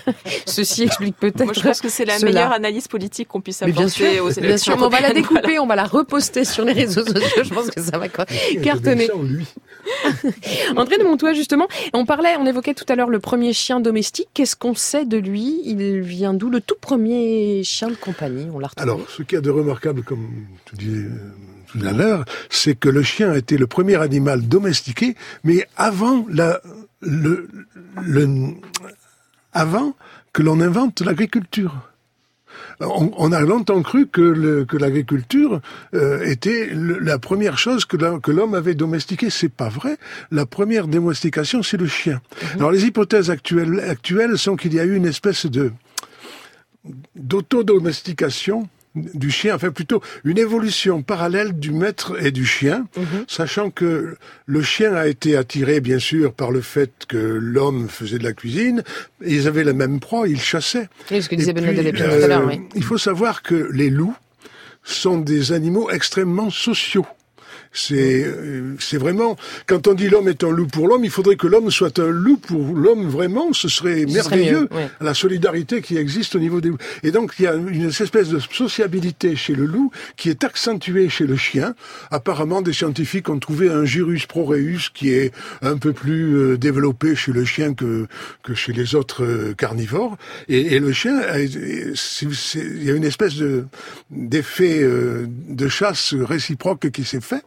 ceci 0.46 0.82
explique 0.82 1.16
peut-être. 1.16 1.44
Moi, 1.44 1.52
je 1.54 1.60
pense 1.60 1.80
que 1.80 1.88
c'est 1.88 2.04
la 2.04 2.18
meilleure 2.18 2.52
analyse 2.52 2.88
politique 2.88 3.28
qu'on 3.28 3.40
puisse 3.40 3.62
apporter 3.62 4.18
aux 4.18 4.30
élections. 4.30 4.42
Bien 4.42 4.56
sûr, 4.56 4.76
on 4.80 4.88
va 4.88 5.00
la 5.00 5.12
découper, 5.12 5.60
on 5.60 5.66
va 5.66 5.76
la 5.76 5.84
reposter 5.96 6.44
sur 6.56 6.64
les 6.64 6.72
réseaux 6.72 7.04
sociaux. 7.04 7.44
Je 7.44 7.54
pense 7.54 7.70
que 7.70 7.80
ça 7.80 7.98
va 7.98 8.08
cartonner. 8.08 9.08
André 10.74 10.98
de 10.98 11.04
Montois, 11.04 11.34
justement, 11.34 11.68
on 11.92 12.06
parlait, 12.06 12.34
on 12.38 12.46
évoquait 12.46 12.72
tout 12.72 12.86
à 12.88 12.96
l'heure 12.96 13.10
le 13.10 13.20
premier 13.20 13.52
chien 13.52 13.78
domestique. 13.78 14.28
Qu'est-ce 14.32 14.56
qu'on 14.56 14.74
sait 14.74 15.04
de 15.04 15.18
lui? 15.18 15.60
Il 15.64 16.00
vient 16.00 16.32
d'où? 16.32 16.48
Le 16.48 16.62
tout 16.62 16.76
premier 16.80 17.62
chien 17.62 17.88
de 17.88 17.94
compagnie, 17.94 18.48
on 18.52 18.58
l'a 18.58 18.70
Alors, 18.78 19.00
ce 19.08 19.22
qu'il 19.22 19.36
y 19.36 19.38
a 19.38 19.42
de 19.42 19.50
remarquable, 19.50 20.02
comme 20.02 20.28
tu 20.64 20.76
disais 20.76 21.04
euh, 21.04 21.10
tout 21.66 21.80
à 21.86 21.92
l'heure, 21.92 22.24
c'est 22.48 22.74
que 22.74 22.88
le 22.88 23.02
chien 23.02 23.30
a 23.32 23.36
été 23.36 23.58
le 23.58 23.66
premier 23.66 23.96
animal 23.96 24.48
domestiqué, 24.48 25.14
mais 25.44 25.68
avant 25.76 26.24
la, 26.30 26.62
le, 27.00 27.48
le 28.02 28.28
avant 29.52 29.94
que 30.32 30.42
l'on 30.42 30.60
invente 30.60 31.00
l'agriculture 31.02 31.90
on, 32.80 33.32
a 33.32 33.40
longtemps 33.40 33.82
cru 33.82 34.06
que 34.06 34.66
l'agriculture 34.76 35.60
euh, 35.94 36.24
était 36.24 36.70
la 36.72 37.18
première 37.18 37.58
chose 37.58 37.84
que 37.84 38.30
l'homme 38.30 38.54
avait 38.54 38.74
domestiquée. 38.74 39.30
C'est 39.30 39.52
pas 39.52 39.68
vrai. 39.68 39.96
La 40.30 40.46
première 40.46 40.86
domestication, 40.86 41.62
c'est 41.62 41.76
le 41.76 41.86
chien. 41.86 42.20
Mhm. 42.42 42.48
Alors 42.58 42.70
les 42.70 42.84
hypothèses 42.84 43.30
actuelles, 43.30 43.80
actuelles 43.80 44.38
sont 44.38 44.56
qu'il 44.56 44.74
y 44.74 44.80
a 44.80 44.84
eu 44.84 44.94
une 44.94 45.06
espèce 45.06 45.46
de 45.46 45.72
d'autodomestication 47.16 48.68
du 48.96 49.30
chien, 49.30 49.54
enfin 49.54 49.70
plutôt 49.70 50.02
une 50.24 50.38
évolution 50.38 51.02
parallèle 51.02 51.58
du 51.58 51.70
maître 51.70 52.16
et 52.24 52.30
du 52.30 52.46
chien, 52.46 52.86
mhm. 52.96 53.24
sachant 53.28 53.70
que 53.70 54.16
le 54.46 54.62
chien 54.62 54.94
a 54.94 55.06
été 55.06 55.36
attiré 55.36 55.80
bien 55.80 55.98
sûr 55.98 56.32
par 56.32 56.50
le 56.50 56.60
fait 56.60 56.90
que 57.08 57.16
l'homme 57.16 57.88
faisait 57.88 58.18
de 58.18 58.24
la 58.24 58.32
cuisine, 58.32 58.82
ils 59.24 59.46
avaient 59.48 59.64
la 59.64 59.72
même 59.72 60.00
proie, 60.00 60.28
ils 60.28 60.40
chassaient. 60.40 60.88
Oui, 61.10 61.22
ce 61.22 61.28
que 61.28 61.34
disait 61.34 61.52
Benoît 61.52 61.72
tout 61.72 62.02
à 62.02 62.26
l'heure, 62.26 62.46
oui. 62.46 62.60
Il 62.74 62.82
faut 62.82 62.98
savoir 62.98 63.42
que 63.42 63.68
les 63.72 63.90
loups 63.90 64.16
sont 64.82 65.18
des 65.18 65.52
animaux 65.52 65.90
extrêmement 65.90 66.50
sociaux. 66.50 67.06
C'est 67.76 68.24
euh, 68.24 68.74
c'est 68.78 68.96
vraiment 68.96 69.36
quand 69.66 69.86
on 69.86 69.92
dit 69.92 70.08
l'homme 70.08 70.28
est 70.28 70.42
un 70.44 70.50
loup 70.50 70.66
pour 70.66 70.88
l'homme, 70.88 71.04
il 71.04 71.10
faudrait 71.10 71.36
que 71.36 71.46
l'homme 71.46 71.70
soit 71.70 71.98
un 71.98 72.08
loup 72.08 72.38
pour 72.38 72.74
l'homme 72.74 73.06
vraiment. 73.06 73.52
Ce 73.52 73.68
serait 73.68 74.06
merveilleux 74.06 74.68
la 75.00 75.12
solidarité 75.12 75.82
qui 75.82 75.98
existe 75.98 76.34
au 76.36 76.38
niveau 76.38 76.62
des 76.62 76.70
loups. 76.70 76.78
Et 77.02 77.10
donc 77.10 77.34
il 77.38 77.42
y 77.42 77.46
a 77.46 77.54
une 77.54 77.88
espèce 77.88 78.30
de 78.30 78.38
sociabilité 78.38 79.36
chez 79.36 79.54
le 79.54 79.66
loup 79.66 79.90
qui 80.16 80.30
est 80.30 80.42
accentuée 80.42 81.10
chez 81.10 81.26
le 81.26 81.36
chien. 81.36 81.74
Apparemment, 82.10 82.62
des 82.62 82.72
scientifiques 82.72 83.28
ont 83.28 83.38
trouvé 83.38 83.68
un 83.68 83.84
gyrus 83.84 84.24
proreus 84.24 84.90
qui 84.94 85.12
est 85.12 85.32
un 85.60 85.76
peu 85.76 85.92
plus 85.92 86.34
euh, 86.34 86.56
développé 86.56 87.14
chez 87.14 87.32
le 87.32 87.44
chien 87.44 87.74
que 87.74 88.06
que 88.42 88.54
chez 88.54 88.72
les 88.72 88.94
autres 88.94 89.22
euh, 89.22 89.54
carnivores. 89.54 90.16
Et, 90.48 90.76
et 90.76 90.78
le 90.78 90.92
chien, 90.92 91.20
il 91.36 92.84
y 92.84 92.90
a 92.90 92.94
une 92.94 93.04
espèce 93.04 93.34
de 93.34 93.66
d'effet 94.10 94.82
de 94.82 95.68
chasse 95.68 96.14
réciproque 96.14 96.90
qui 96.90 97.04
s'est 97.04 97.20
fait. 97.20 97.42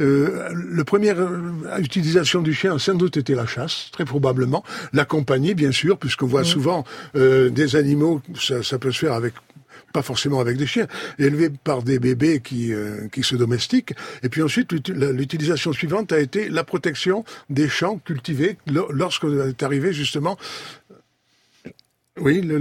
Euh, 0.00 0.48
la 0.72 0.84
première 0.84 1.18
euh, 1.20 1.78
utilisation 1.78 2.42
du 2.42 2.54
chien, 2.54 2.78
sans 2.78 2.94
doute, 2.94 3.16
était 3.16 3.34
la 3.34 3.46
chasse, 3.46 3.90
très 3.92 4.04
probablement. 4.04 4.64
La 4.92 5.04
compagnie, 5.04 5.54
bien 5.54 5.72
sûr, 5.72 5.98
puisqu'on 5.98 6.26
voit 6.26 6.44
souvent 6.44 6.84
euh, 7.16 7.50
des 7.50 7.76
animaux, 7.76 8.20
ça, 8.38 8.62
ça 8.62 8.78
peut 8.78 8.92
se 8.92 8.98
faire 8.98 9.12
avec 9.12 9.34
pas 9.92 10.02
forcément 10.02 10.40
avec 10.40 10.56
des 10.56 10.66
chiens, 10.66 10.86
élevés 11.18 11.50
par 11.50 11.82
des 11.82 11.98
bébés 11.98 12.40
qui, 12.40 12.72
euh, 12.72 13.08
qui 13.10 13.22
se 13.22 13.36
domestiquent. 13.36 13.94
Et 14.22 14.28
puis 14.28 14.42
ensuite, 14.42 14.72
l'utilisation 14.72 15.72
suivante 15.72 16.12
a 16.12 16.18
été 16.18 16.48
la 16.48 16.64
protection 16.64 17.24
des 17.48 17.68
champs 17.68 17.98
cultivés 18.04 18.58
lorsqu'on 18.90 19.48
est 19.48 19.62
arrivé 19.62 19.92
justement 19.92 20.36
oui, 22.20 22.40
le, 22.40 22.60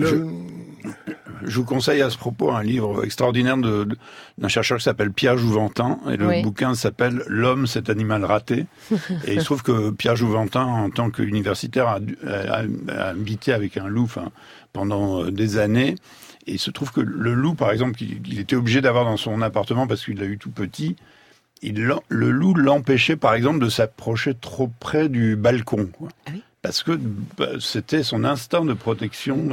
Je, 1.43 1.55
vous 1.57 1.65
conseille 1.65 2.01
à 2.01 2.09
ce 2.09 2.17
propos 2.17 2.51
un 2.51 2.63
livre 2.63 3.03
extraordinaire 3.03 3.57
d'un 3.57 4.47
chercheur 4.47 4.77
qui 4.77 4.83
s'appelle 4.83 5.11
Pierre 5.11 5.37
Jouventin, 5.37 5.99
et 6.09 6.17
le 6.17 6.41
bouquin 6.41 6.75
s'appelle 6.75 7.23
L'homme, 7.27 7.67
cet 7.67 7.89
animal 7.89 8.25
raté. 8.25 8.65
et 9.25 9.33
il 9.33 9.39
se 9.39 9.45
trouve 9.45 9.63
que 9.63 9.91
Pierre 9.91 10.15
Jouventin, 10.15 10.63
en 10.63 10.89
tant 10.89 11.09
qu'universitaire, 11.09 11.87
a, 11.87 11.99
a, 12.27 13.03
habité 13.03 13.53
avec 13.53 13.77
un 13.77 13.87
loup 13.87 14.11
pendant 14.73 15.23
euh, 15.23 15.31
des 15.31 15.57
années. 15.57 15.95
Et 16.45 16.53
il 16.53 16.59
se 16.59 16.71
trouve 16.71 16.91
que 16.91 17.01
le 17.01 17.33
loup, 17.33 17.55
par 17.55 17.71
exemple, 17.71 17.97
qu'il 17.97 18.39
était 18.39 18.55
obligé 18.55 18.81
d'avoir 18.81 19.03
dans 19.03 19.17
son 19.17 19.41
appartement 19.41 19.85
parce 19.85 20.05
qu'il 20.05 20.17
l'a 20.17 20.25
eu 20.25 20.37
tout 20.37 20.51
petit, 20.51 20.95
il, 21.61 21.75
le 22.07 22.31
loup 22.31 22.53
l'empêchait, 22.53 23.17
par 23.17 23.33
exemple, 23.33 23.59
de 23.59 23.69
s'approcher 23.69 24.33
trop 24.33 24.71
près 24.79 25.09
du 25.09 25.35
balcon. 25.35 25.89
Quoi. 25.91 26.09
Ah 26.25 26.31
oui 26.33 26.43
parce 26.61 26.83
que 26.83 26.99
bah, 27.37 27.49
c'était 27.59 28.03
son 28.03 28.23
instinct 28.23 28.65
de 28.65 28.73
protection. 28.73 29.47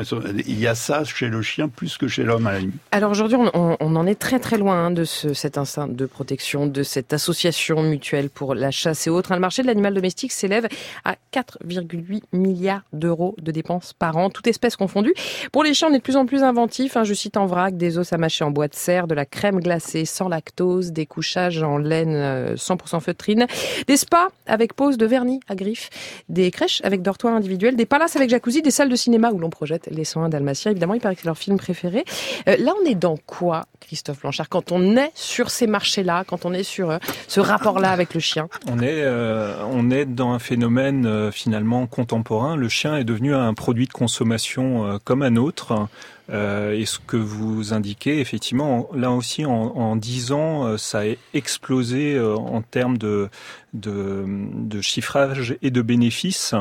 Il 0.47 0.59
y 0.59 0.67
a 0.67 0.75
ça 0.75 1.05
chez 1.05 1.29
le 1.29 1.43
chien 1.43 1.69
plus 1.69 1.99
que 1.99 2.09
chez 2.09 2.25
l'homme 2.25 2.47
à 2.47 2.55
la. 2.55 2.61
Alors 2.93 3.11
aujourd'hui, 3.11 3.37
on, 3.37 3.77
en 3.81 4.07
est 4.07 4.15
très 4.15 4.39
très 4.39 4.57
loin 4.59 4.87
hein, 4.87 4.91
de 4.91 5.05
cet 5.05 5.59
instinct 5.59 5.87
de 5.87 6.07
protection, 6.07 6.67
de 6.67 6.83
cette 6.83 7.13
association 7.13 7.83
mutuelle 7.83 8.31
pour 8.31 8.55
la 8.55 8.71
chasse 8.71 9.07
et 9.07 9.11
autres. 9.11 9.33
Hein, 9.33 9.37
le 9.37 9.41
marché 9.41 9.63
de 9.63 9.67
l'animal 9.67 9.95
domestique 9.95 10.33
s'élève 10.33 10.67
à 11.05 11.17
4,8 11.33 12.23
milliards 12.33 12.83
d'euros 12.93 13.37
de 13.41 13.53
dépenses 13.53 13.93
par 13.93 14.17
an, 14.17 14.31
toute 14.31 14.47
espèce 14.47 14.77
confondue. 14.77 15.15
Pour 15.53 15.63
les 15.63 15.75
chiens, 15.75 15.89
on 15.91 15.95
est 15.95 15.99
de 15.99 16.03
plus 16.03 16.17
en 16.17 16.27
plus 16.27 16.43
inventif. 16.43 16.97
Hein, 16.97 17.05
je 17.05 17.15
cite 17.15 17.37
en 17.37 17.47
vrac 17.47 17.77
des 17.77 17.99
os 17.99 18.13
à 18.13 18.17
mâcher 18.17 18.45
en 18.45 18.51
bois 18.51 18.69
de 18.69 18.75
serre, 18.75 19.07
de 19.07 19.15
la 19.15 19.27
crème 19.27 19.61
glacée 19.61 20.05
sans 20.05 20.29
lactose, 20.29 20.91
des 20.91 21.07
couchages 21.07 21.63
en 21.63 21.79
laine 21.79 22.55
100% 22.55 22.97
euh, 22.97 23.01
feutrine, 23.01 23.47
des 23.87 23.97
spas 23.97 24.29
avec 24.47 24.75
pose 24.75 24.97
de 24.97 25.07
vernis 25.07 25.41
à 25.49 25.55
griffes, 25.55 25.91
des 26.29 26.51
crèches 26.51 26.81
avec 26.83 27.03
dortoirs 27.05 27.35
individuels, 27.35 27.77
des 27.77 27.87
palaces 27.87 28.17
avec 28.17 28.31
jacuzzi, 28.31 28.63
des 28.63 28.73
salles 28.73 28.89
de 28.89 28.97
cinéma 28.97 29.31
où 29.31 29.39
l'on 29.39 29.51
projette 29.51 29.89
les 29.91 30.05
soins 30.05 30.29
dalmatiens. 30.29 30.73
Évidemment, 30.73 30.95
il 30.95 31.01
paraît 31.01 31.15
que 31.15 31.21
c'est 31.21 31.29
leur 31.29 31.39
film 31.39 31.57
préféré. 31.57 32.05
Euh, 32.49 32.57
là, 32.59 32.73
on 32.83 32.85
est 32.85 32.97
dans 32.97 33.17
quoi, 33.17 33.67
Christophe 33.81 34.23
Blanchard, 34.23 34.49
quand 34.49 34.73
on 34.73 34.97
est 34.97 35.13
sur 35.15 35.51
ces 35.51 35.69
marchés-là, 35.69 36.25
quand 36.27 36.45
on 36.45 36.53
est 36.53 36.65
sur 36.65 36.91
euh, 36.91 36.99
ce 37.29 37.39
rapport-là 37.39 37.91
avec 37.91 38.15
le 38.15 38.21
chien? 38.21 38.49
On 38.67 38.81
est, 38.81 39.03
euh, 39.03 39.55
on 39.71 39.91
est 39.91 40.07
dans 40.07 40.33
un 40.33 40.39
phénomène 40.41 41.31
finalement 41.31 41.87
contemporain. 41.87 42.57
Le 42.57 42.69
chien 42.69 42.97
est 42.97 43.05
devenu 43.05 43.35
un 43.35 43.55
produit 43.55 43.87
de 43.87 43.93
consommation 43.93 44.99
comme 45.05 45.23
un 45.23 45.37
autre. 45.37 45.89
Euh, 46.31 46.73
et 46.73 46.87
ce 46.87 46.99
que 46.99 47.17
vous 47.17 47.75
indiquez, 47.75 48.21
effectivement, 48.21 48.89
là 48.95 49.11
aussi, 49.11 49.45
en, 49.45 49.97
dix 49.97 50.33
ans, 50.33 50.79
ça 50.79 51.01
a 51.01 51.05
explosé 51.35 52.19
en 52.21 52.63
termes 52.63 52.99
de, 52.99 53.29
de, 53.73 54.25
de 54.27 54.81
chiffrage 54.81 55.57
et 55.63 55.71
de 55.71 55.83
bénéfices. 55.83 56.55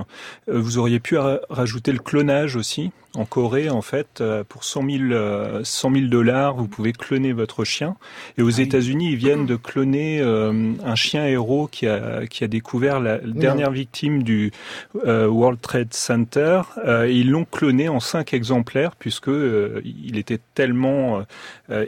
Vous 0.48 0.78
auriez 0.78 1.00
pu 1.00 1.18
rajouter 1.18 1.92
le 1.92 2.00
clonage 2.00 2.56
aussi? 2.56 2.92
En 3.16 3.26
Corée, 3.26 3.70
en 3.70 3.84
fait, 3.84 4.22
euh, 4.22 4.44
pour 4.44 4.64
100 4.64 4.90
000, 5.10 5.64
100 5.64 5.94
000 5.94 6.08
dollars, 6.08 6.56
vous 6.56 6.68
pouvez 6.68 6.94
cloner 6.94 7.32
votre 7.32 7.64
chien. 7.64 7.96
Et 8.40 8.42
aux 8.42 8.60
ah 8.60 8.64
États-Unis, 8.64 9.12
ils 9.12 9.18
viennent 9.18 9.46
de 9.46 9.56
cloner 9.56 10.20
euh, 10.20 10.74
un 10.84 10.96
chien 10.96 11.24
héros 11.28 11.68
qui 11.68 11.86
a, 11.86 12.26
qui 12.26 12.44
a 12.44 12.48
découvert 12.48 13.00
la, 13.00 13.20
dernière 13.20 13.70
victime 13.70 14.24
du 14.24 14.52
euh, 15.06 15.28
World 15.28 15.62
Trade 15.62 15.94
Center. 15.94 16.62
et 17.06 17.12
ils 17.12 17.30
l'ont 17.30 17.46
cloné 17.46 17.88
en 17.88 18.00
cinq 18.00 18.34
exemplaires 18.34 18.96
puisque 18.96 19.32
il 19.84 20.18
était 20.18 20.40
tellement 20.56 21.24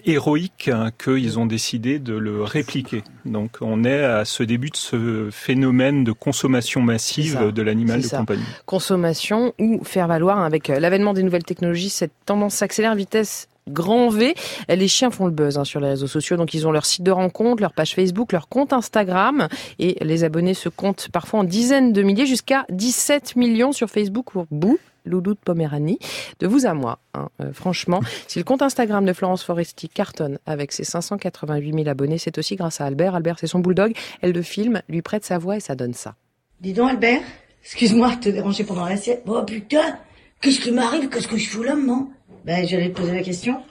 héroïque 0.05 0.69
hein, 0.71 0.91
qu'ils 0.97 1.39
ont 1.39 1.47
décidé 1.47 1.97
de 1.97 2.13
le 2.13 2.43
répliquer. 2.43 3.03
Donc, 3.25 3.57
on 3.61 3.83
est 3.83 4.03
à 4.03 4.25
ce 4.25 4.43
début 4.43 4.69
de 4.69 4.77
ce 4.77 5.29
phénomène 5.31 6.03
de 6.03 6.11
consommation 6.11 6.81
massive 6.81 7.51
de 7.51 7.61
l'animal 7.61 8.01
de 8.01 8.07
compagnie. 8.07 8.43
Consommation 8.65 9.53
ou 9.59 9.83
faire 9.83 10.07
valoir. 10.07 10.39
Avec 10.39 10.67
l'avènement 10.67 11.13
des 11.13 11.23
nouvelles 11.23 11.43
technologies, 11.43 11.89
cette 11.89 12.13
tendance 12.25 12.55
s'accélère 12.55 12.91
à 12.91 12.95
vitesse 12.95 13.47
grand 13.67 14.09
V. 14.09 14.35
Les 14.69 14.87
chiens 14.87 15.11
font 15.11 15.25
le 15.25 15.31
buzz 15.31 15.57
hein, 15.57 15.63
sur 15.63 15.79
les 15.79 15.89
réseaux 15.89 16.07
sociaux, 16.07 16.37
donc 16.37 16.53
ils 16.53 16.67
ont 16.67 16.71
leur 16.71 16.85
site 16.85 17.03
de 17.03 17.11
rencontre, 17.11 17.61
leur 17.61 17.73
page 17.73 17.95
Facebook, 17.95 18.31
leur 18.31 18.47
compte 18.47 18.73
Instagram, 18.73 19.47
et 19.79 19.97
les 20.03 20.23
abonnés 20.23 20.53
se 20.53 20.69
comptent 20.69 21.09
parfois 21.11 21.41
en 21.41 21.43
dizaines 21.43 21.93
de 21.93 22.01
milliers, 22.03 22.25
jusqu'à 22.25 22.65
17 22.69 23.35
millions 23.35 23.71
sur 23.71 23.89
Facebook 23.89 24.31
pour 24.31 24.45
Bou, 24.51 24.77
Loulou 25.05 25.33
de 25.33 25.39
Poméranie. 25.39 25.99
De 26.39 26.47
vous 26.47 26.65
à 26.65 26.73
moi, 26.73 26.99
hein, 27.13 27.29
euh, 27.41 27.53
franchement, 27.53 28.01
si 28.27 28.39
le 28.39 28.43
compte 28.43 28.61
Instagram 28.61 29.05
de 29.05 29.13
Florence 29.13 29.43
Foresti 29.43 29.89
cartonne 29.89 30.39
avec 30.45 30.71
ses 30.71 30.83
588 30.83 31.73
000 31.73 31.87
abonnés, 31.87 32.17
c'est 32.17 32.37
aussi 32.37 32.55
grâce 32.55 32.81
à 32.81 32.85
Albert. 32.85 33.15
Albert, 33.15 33.39
c'est 33.39 33.47
son 33.47 33.59
bulldog. 33.59 33.93
Elle 34.21 34.31
le 34.31 34.41
filme, 34.41 34.81
lui 34.89 35.01
prête 35.01 35.25
sa 35.25 35.37
voix 35.37 35.57
et 35.57 35.61
ça 35.61 35.75
donne 35.75 35.93
ça. 35.93 36.15
Dis 36.61 36.73
donc, 36.73 36.89
Albert, 36.89 37.21
excuse-moi 37.63 38.15
de 38.15 38.21
te 38.21 38.29
déranger 38.29 38.63
pendant 38.63 38.85
l'assiette. 38.85 39.23
Oh 39.27 39.43
putain 39.43 39.99
Qu'est-ce 40.41 40.59
qui 40.59 40.71
m'arrive? 40.71 41.09
Qu'est-ce 41.09 41.27
que 41.27 41.37
je 41.37 41.49
fous 41.49 41.63
là, 41.63 41.75
maman 41.75 42.09
Ben, 42.43 42.67
j'allais 42.67 42.89
te 42.89 42.99
poser 42.99 43.13
la 43.13 43.23
question. 43.23 43.63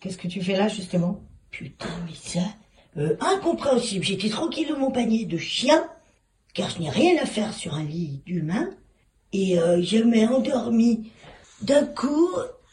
Qu'est-ce 0.00 0.18
que 0.18 0.28
tu 0.28 0.42
fais 0.42 0.56
là, 0.56 0.68
justement? 0.68 1.20
Putain, 1.50 1.88
mais 2.06 2.14
ça... 2.14 2.40
Euh, 2.98 3.16
incompréhensible. 3.20 4.04
J'étais 4.04 4.28
tranquille 4.28 4.68
dans 4.68 4.78
mon 4.78 4.90
panier 4.90 5.24
de 5.24 5.38
chien, 5.38 5.82
car 6.52 6.68
je 6.68 6.80
n'ai 6.80 6.90
rien 6.90 7.14
à 7.22 7.24
faire 7.24 7.54
sur 7.54 7.74
un 7.74 7.84
lit 7.84 8.20
d'humain, 8.26 8.68
et 9.32 9.58
euh, 9.58 9.82
je 9.82 9.98
m'ai 9.98 10.26
endormi 10.26 11.10
d'un 11.62 11.84
coup, 11.84 12.30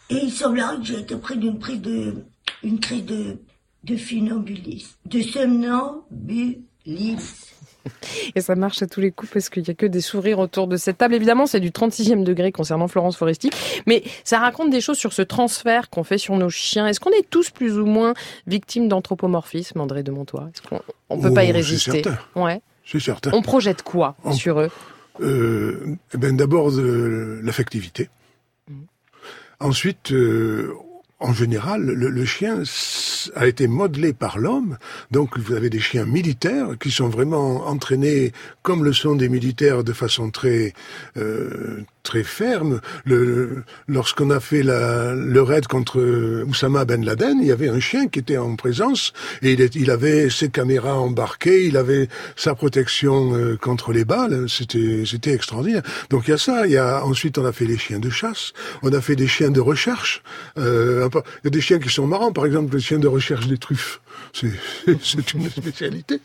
et 0.10 0.16
il 0.24 0.32
semblerait 0.32 0.78
que 0.78 0.84
j'ai 0.84 1.00
été 1.00 1.16
pris 1.16 1.38
d'une 1.38 1.60
prise 1.60 1.82
de... 1.82 2.26
une 2.64 2.80
crise 2.80 3.06
de... 3.06 3.38
de 3.84 3.96
funambulisme, 3.96 4.96
de 5.06 5.22
somnambulisme. 5.22 6.66
Et 8.36 8.42
ça 8.42 8.56
marche 8.56 8.82
à 8.82 8.88
tous 8.88 9.00
les 9.00 9.12
coups 9.12 9.32
parce 9.32 9.50
qu'il 9.50 9.64
n'y 9.64 9.70
a 9.70 9.74
que 9.74 9.86
des 9.86 10.02
sourires 10.02 10.40
autour 10.40 10.68
de 10.68 10.78
cette 10.78 10.98
table. 10.98 11.14
Évidemment, 11.16 11.46
c'est 11.46 11.60
du 11.60 11.72
36e 11.72 12.24
degré 12.24 12.52
concernant 12.52 12.88
Florence 12.88 13.18
Foresti. 13.18 13.50
Mais 13.86 14.04
ça 14.24 14.40
raconte 14.40 14.70
des 14.70 14.82
choses 14.82 14.98
sur 14.98 15.14
ce 15.14 15.22
transfert 15.22 15.90
qu'on 15.90 16.04
fait 16.04 16.18
sur 16.18 16.36
nos 16.36 16.50
chiens. 16.50 16.88
Est-ce 16.88 17.00
qu'on 17.00 17.12
est 17.12 17.30
tous 17.30 17.50
plus 17.52 17.78
ou 17.78 17.86
moins 17.86 18.14
victimes 18.48 18.88
d'anthropomorphisme, 18.88 19.80
André 19.80 20.04
de 20.04 20.12
Montois? 20.12 20.50
Est-ce 20.54 20.62
qu'on 20.62 21.16
ne 21.16 21.22
peut 21.22 21.34
pas 21.34 21.46
y 21.46 21.52
oh, 21.52 21.56
résister? 21.56 22.02
Ouais. 22.36 22.62
C'est 22.86 23.00
certain. 23.00 23.32
On 23.34 23.42
projette 23.42 23.84
quoi 23.84 24.16
sur 24.34 24.60
eux? 24.60 24.72
Euh, 25.22 25.96
eh 26.14 26.18
ben 26.18 26.36
D'abord 26.36 26.72
l'affectivité. 26.72 28.10
Mmh. 28.68 28.74
Ensuite, 29.60 30.12
euh, 30.12 30.74
en 31.20 31.34
général, 31.34 31.84
le, 31.86 32.26
chien 32.26 32.64
a 33.36 33.48
été 33.48 33.68
modelé 33.68 34.14
par 34.14 34.40
l'homme. 34.40 34.78
Donc, 35.12 35.38
vous 35.38 35.54
avez 35.54 35.70
des 35.70 35.80
chiens 35.80 36.06
militaires 36.06 36.78
qui 36.80 36.92
sont 36.92 37.10
vraiment 37.10 37.68
entraînés 37.68 38.32
comme 38.62 38.86
le 38.86 38.94
sont 38.94 39.16
des 39.16 39.28
militaires 39.28 39.84
de 39.84 39.92
façon 39.92 40.32
très 40.32 40.74
euh, 41.18 41.84
très 42.10 42.24
ferme. 42.24 42.82
Lorsqu'on 43.88 44.32
a 44.32 44.40
fait 44.40 44.64
le 44.64 45.42
raid 45.42 45.68
contre 45.68 46.00
Oussama 46.48 46.84
Ben 46.84 47.06
Laden, 47.06 47.38
il 47.40 47.48
y 47.48 47.52
avait 47.52 47.70
un 47.70 47.80
chien 47.80 48.08
qui 48.08 48.18
était 48.18 48.38
en 48.38 48.56
présence 48.56 49.14
et 49.44 49.54
il, 49.54 49.92
avait 49.92 50.32
ses 50.32 50.50
caméras 50.50 50.98
embarquées, 50.98 51.68
il 51.68 51.78
avait 51.78 52.08
sa 52.36 52.56
protection 52.56 53.36
euh, 53.36 53.58
contre 53.58 53.94
les 53.94 54.06
balles. 54.06 54.50
C'était 54.50 55.04
c'était 55.06 55.34
extraordinaire. 55.34 55.84
Donc 56.10 56.24
il 56.28 56.32
y 56.32 56.34
a 56.34 56.40
ça. 56.40 56.66
Il 56.66 56.72
y 56.72 56.78
a 56.78 57.06
ensuite 57.06 57.38
on 57.38 57.46
a 57.46 57.52
fait 57.52 57.66
les 57.66 57.78
chiens 57.78 58.00
de 58.00 58.10
chasse, 58.10 58.54
on 58.82 58.92
a 58.92 59.02
fait 59.02 59.16
des 59.16 59.28
chiens 59.28 59.52
de 59.52 59.62
recherche. 59.62 60.24
Euh, 60.58 61.08
il 61.14 61.46
y 61.46 61.48
a 61.48 61.52
des 61.52 61.62
chiens 61.62 61.80
qui 61.80 61.90
sont 61.90 62.08
marrants. 62.08 62.32
Par 62.32 62.48
exemple, 62.48 62.74
le 62.74 62.80
chien 62.80 62.98
de 62.98 63.08
recherche 63.08 63.46
des 63.48 63.60
truffes. 63.60 64.02
C'est 64.34 64.50
une 64.88 65.50
spécialité. 65.50 66.22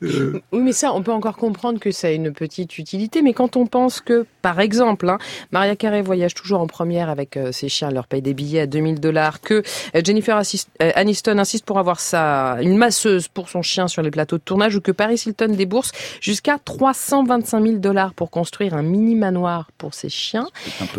Oui, 0.00 0.40
mais 0.52 0.72
ça, 0.72 0.92
on 0.92 1.02
peut 1.02 1.12
encore 1.12 1.36
comprendre 1.36 1.78
que 1.78 1.90
ça 1.90 2.08
a 2.08 2.10
une 2.10 2.32
petite 2.32 2.78
utilité. 2.78 3.22
Mais 3.22 3.32
quand 3.32 3.56
on 3.56 3.66
pense 3.66 4.00
que, 4.00 4.26
par 4.42 4.60
exemple, 4.60 5.08
hein, 5.08 5.18
Maria 5.50 5.76
Carré 5.76 6.02
voyage 6.02 6.34
toujours 6.34 6.60
en 6.60 6.66
première 6.66 7.10
avec 7.10 7.36
euh, 7.36 7.52
ses 7.52 7.68
chiens, 7.68 7.90
leur 7.90 8.06
paye 8.06 8.22
des 8.22 8.34
billets 8.34 8.60
à 8.60 8.66
2000 8.66 9.00
dollars, 9.00 9.40
que 9.40 9.62
euh, 9.94 10.00
Jennifer 10.04 10.38
euh, 10.38 10.92
Aniston 10.94 11.38
insiste 11.38 11.64
pour 11.64 11.78
avoir 11.78 12.00
sa, 12.00 12.58
une 12.60 12.76
masseuse 12.76 13.28
pour 13.28 13.48
son 13.48 13.62
chien 13.62 13.88
sur 13.88 14.02
les 14.02 14.10
plateaux 14.10 14.38
de 14.38 14.42
tournage, 14.42 14.76
ou 14.76 14.80
que 14.80 14.92
Paris 14.92 15.22
Hilton 15.26 15.54
débourse 15.54 15.92
jusqu'à 16.20 16.58
325 16.58 17.62
000 17.62 17.76
dollars 17.78 18.14
pour 18.14 18.30
construire 18.30 18.74
un 18.74 18.82
mini 18.82 19.14
manoir 19.14 19.70
pour 19.78 19.94
ses 19.94 20.08
chiens. 20.08 20.48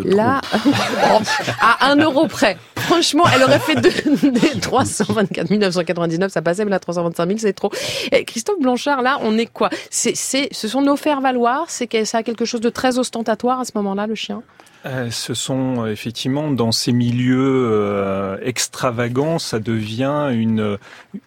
Là, 0.04 0.40
à 1.60 1.90
un 1.90 1.96
euro 1.96 2.26
près. 2.26 2.56
Franchement, 2.86 3.24
elle 3.34 3.42
aurait 3.42 3.58
fait 3.58 3.80
des 3.80 4.60
324 4.60 5.50
999, 5.50 6.32
ça 6.32 6.42
passait, 6.42 6.64
mais 6.64 6.70
là, 6.70 6.78
325 6.78 7.26
000, 7.26 7.38
c'est 7.38 7.52
trop. 7.52 7.70
Eh, 8.12 8.24
Christophe 8.24 8.60
Blanchard, 8.60 9.02
là, 9.02 9.18
on 9.22 9.36
est 9.38 9.46
quoi? 9.46 9.70
C'est, 9.90 10.14
Ce 10.14 10.68
sont 10.68 10.82
nos 10.82 10.96
faire-valoir? 10.96 11.66
C'est 11.68 11.86
que 11.86 12.04
ça 12.04 12.18
a 12.18 12.22
quelque 12.22 12.44
chose 12.44 12.60
de 12.60 12.70
très 12.70 12.98
ostentatoire 12.98 13.60
à 13.60 13.64
ce 13.64 13.72
moment-là, 13.76 14.06
le 14.06 14.14
chien? 14.14 14.42
Euh, 14.86 15.10
ce 15.10 15.32
sont 15.32 15.86
effectivement 15.86 16.50
dans 16.50 16.70
ces 16.70 16.92
milieux 16.92 17.68
euh, 17.72 18.36
extravagants, 18.42 19.38
ça 19.38 19.58
devient 19.58 20.28
une 20.32 20.76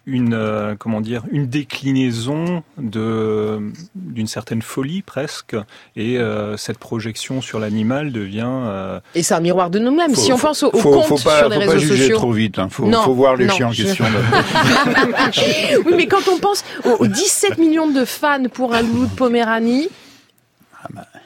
une 0.06 0.34
euh, 0.34 0.76
comment 0.78 1.00
dire 1.00 1.24
une 1.32 1.48
déclinaison 1.48 2.62
de 2.76 3.58
d'une 3.96 4.28
certaine 4.28 4.62
folie 4.62 5.02
presque, 5.02 5.56
et 5.96 6.18
cette 6.56 6.78
projection 6.78 7.40
sur 7.40 7.58
l'animal 7.58 8.12
devient 8.12 9.00
et 9.14 9.22
c'est 9.22 9.34
un 9.34 9.40
miroir 9.40 9.70
de 9.70 9.78
nous-mêmes. 9.78 10.14
Si 10.14 10.32
on 10.32 10.38
pense 10.38 10.62
au, 10.62 10.70
compte 10.70 11.04
faut 11.06 11.18
pas, 11.18 11.38
sur 11.38 11.48
les 11.48 11.56
réseaux 11.56 11.72
pas 11.72 11.78
juger 11.78 12.12
trop 12.12 12.32
vite, 12.32 12.58
hein. 12.58 12.68
faut, 12.70 12.90
faut 12.90 13.14
voir 13.14 13.36
les 13.36 13.48
chiens 13.48 13.68
en 13.68 13.72
question. 13.72 14.04
oui, 15.86 15.92
mais 15.96 16.06
quand 16.06 16.28
on 16.28 16.38
pense 16.38 16.64
aux 16.84 17.06
17 17.06 17.58
millions 17.58 17.90
de 17.90 18.04
fans 18.04 18.44
pour 18.52 18.74
un 18.74 18.82
loup 18.82 19.06
de 19.06 19.14
Poméranie. 19.14 19.88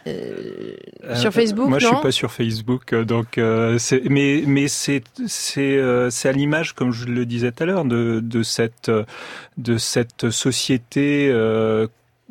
Euh, 0.06 0.74
sur 1.14 1.32
Facebook, 1.32 1.68
Moi, 1.68 1.78
je 1.78 1.86
suis 1.86 1.96
pas 2.02 2.10
sur 2.10 2.32
Facebook, 2.32 2.92
euh, 2.92 3.04
donc 3.04 3.38
euh, 3.38 3.78
mais 4.08 4.42
mais 4.46 4.68
c'est 4.68 5.02
c'est 5.26 5.80
c'est 6.10 6.28
à 6.28 6.32
l'image, 6.32 6.72
comme 6.72 6.92
je 6.92 7.06
le 7.06 7.24
disais 7.26 7.52
tout 7.52 7.62
à 7.62 7.66
l'heure, 7.66 7.84
de 7.84 8.20
de 8.20 8.42
cette 8.42 8.90
de 9.58 9.78
cette 9.78 10.30
société 10.30 11.30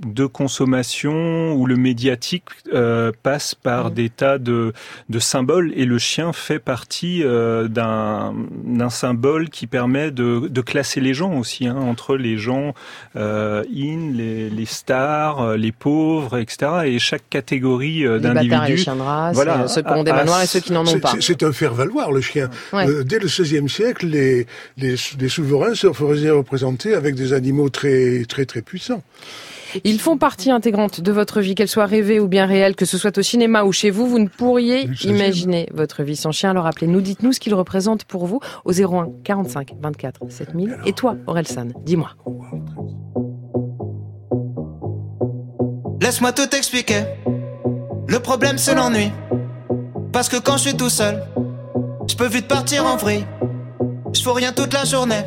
de 0.05 0.25
consommation 0.25 1.53
où 1.53 1.65
le 1.65 1.75
médiatique 1.75 2.45
euh, 2.73 3.11
passe 3.23 3.55
par 3.55 3.89
mmh. 3.89 3.93
des 3.93 4.09
tas 4.09 4.37
de, 4.37 4.73
de, 5.09 5.19
symboles 5.19 5.71
et 5.75 5.85
le 5.85 5.97
chien 5.97 6.33
fait 6.33 6.59
partie 6.59 7.23
euh, 7.23 7.67
d'un 7.67 8.89
symbole 8.89 9.49
qui 9.49 9.67
permet 9.67 10.11
de, 10.11 10.47
de, 10.47 10.61
classer 10.61 11.01
les 11.01 11.13
gens 11.13 11.33
aussi 11.37 11.67
hein, 11.67 11.75
entre 11.75 12.17
les 12.17 12.37
gens 12.37 12.73
euh, 13.15 13.63
in, 13.75 14.11
les, 14.13 14.49
les, 14.49 14.65
stars, 14.65 15.41
euh, 15.41 15.57
les 15.57 15.71
pauvres, 15.71 16.37
etc. 16.37 16.71
Et 16.85 16.99
chaque 16.99 17.27
catégorie 17.29 18.05
euh, 18.05 18.19
d'individus, 18.19 18.85
voilà, 19.33 19.67
ceux 19.67 19.81
qui 19.81 19.91
ont 19.91 20.03
des 20.03 20.11
manoirs 20.11 20.41
et 20.41 20.47
ceux 20.47 20.59
qui 20.59 20.73
n'en 20.73 20.85
ont 20.85 20.99
pas. 20.99 21.13
C'est 21.19 21.43
un 21.43 21.51
faire 21.51 21.73
valoir 21.73 22.11
le 22.11 22.21
chien. 22.21 22.49
dès 22.73 23.19
le 23.19 23.27
XVIe 23.27 23.69
siècle, 23.69 24.07
les, 24.07 24.47
les, 24.77 24.95
les 25.19 25.29
souverains 25.29 25.75
se 25.75 25.91
faisaient 25.93 26.29
représenter 26.29 26.93
avec 26.95 27.15
des 27.15 27.33
animaux 27.33 27.69
très 27.69 28.25
très 28.27 28.45
très 28.45 28.61
puissants. 28.61 29.03
Ils 29.83 29.99
font 29.99 30.17
partie 30.17 30.51
intégrante 30.51 31.01
de 31.01 31.11
votre 31.11 31.41
vie, 31.41 31.55
qu'elle 31.55 31.67
soit 31.67 31.85
rêvée 31.85 32.19
ou 32.19 32.27
bien 32.27 32.45
réelle, 32.45 32.75
que 32.75 32.85
ce 32.85 32.97
soit 32.97 33.17
au 33.17 33.21
cinéma 33.21 33.63
ou 33.63 33.71
chez 33.71 33.89
vous. 33.89 34.07
Vous 34.07 34.19
ne 34.19 34.27
pourriez 34.27 34.89
imaginer 35.03 35.67
votre 35.73 36.03
vie 36.03 36.15
sans 36.15 36.31
chien. 36.31 36.51
Alors 36.51 36.65
appelez-nous, 36.65 37.01
dites-nous 37.01 37.33
ce 37.33 37.39
qu'il 37.39 37.53
représente 37.53 38.05
pour 38.05 38.25
vous 38.25 38.39
au 38.65 38.71
01 38.71 39.09
45 39.23 39.73
24 39.81 40.19
7000. 40.29 40.77
Et 40.85 40.93
toi, 40.93 41.15
San, 41.45 41.73
dis-moi. 41.85 42.11
Laisse-moi 46.01 46.31
tout 46.31 46.55
expliquer. 46.55 47.03
Le 48.07 48.19
problème 48.19 48.57
c'est 48.57 48.75
l'ennui. 48.75 49.11
Parce 50.11 50.29
que 50.29 50.37
quand 50.37 50.57
je 50.57 50.69
suis 50.69 50.77
tout 50.77 50.89
seul, 50.89 51.23
je 52.07 52.15
peux 52.15 52.27
vite 52.27 52.47
partir 52.47 52.85
en 52.85 52.97
vrille. 52.97 53.25
Je 54.13 54.21
fais 54.21 54.31
rien 54.31 54.51
toute 54.51 54.73
la 54.73 54.83
journée. 54.83 55.21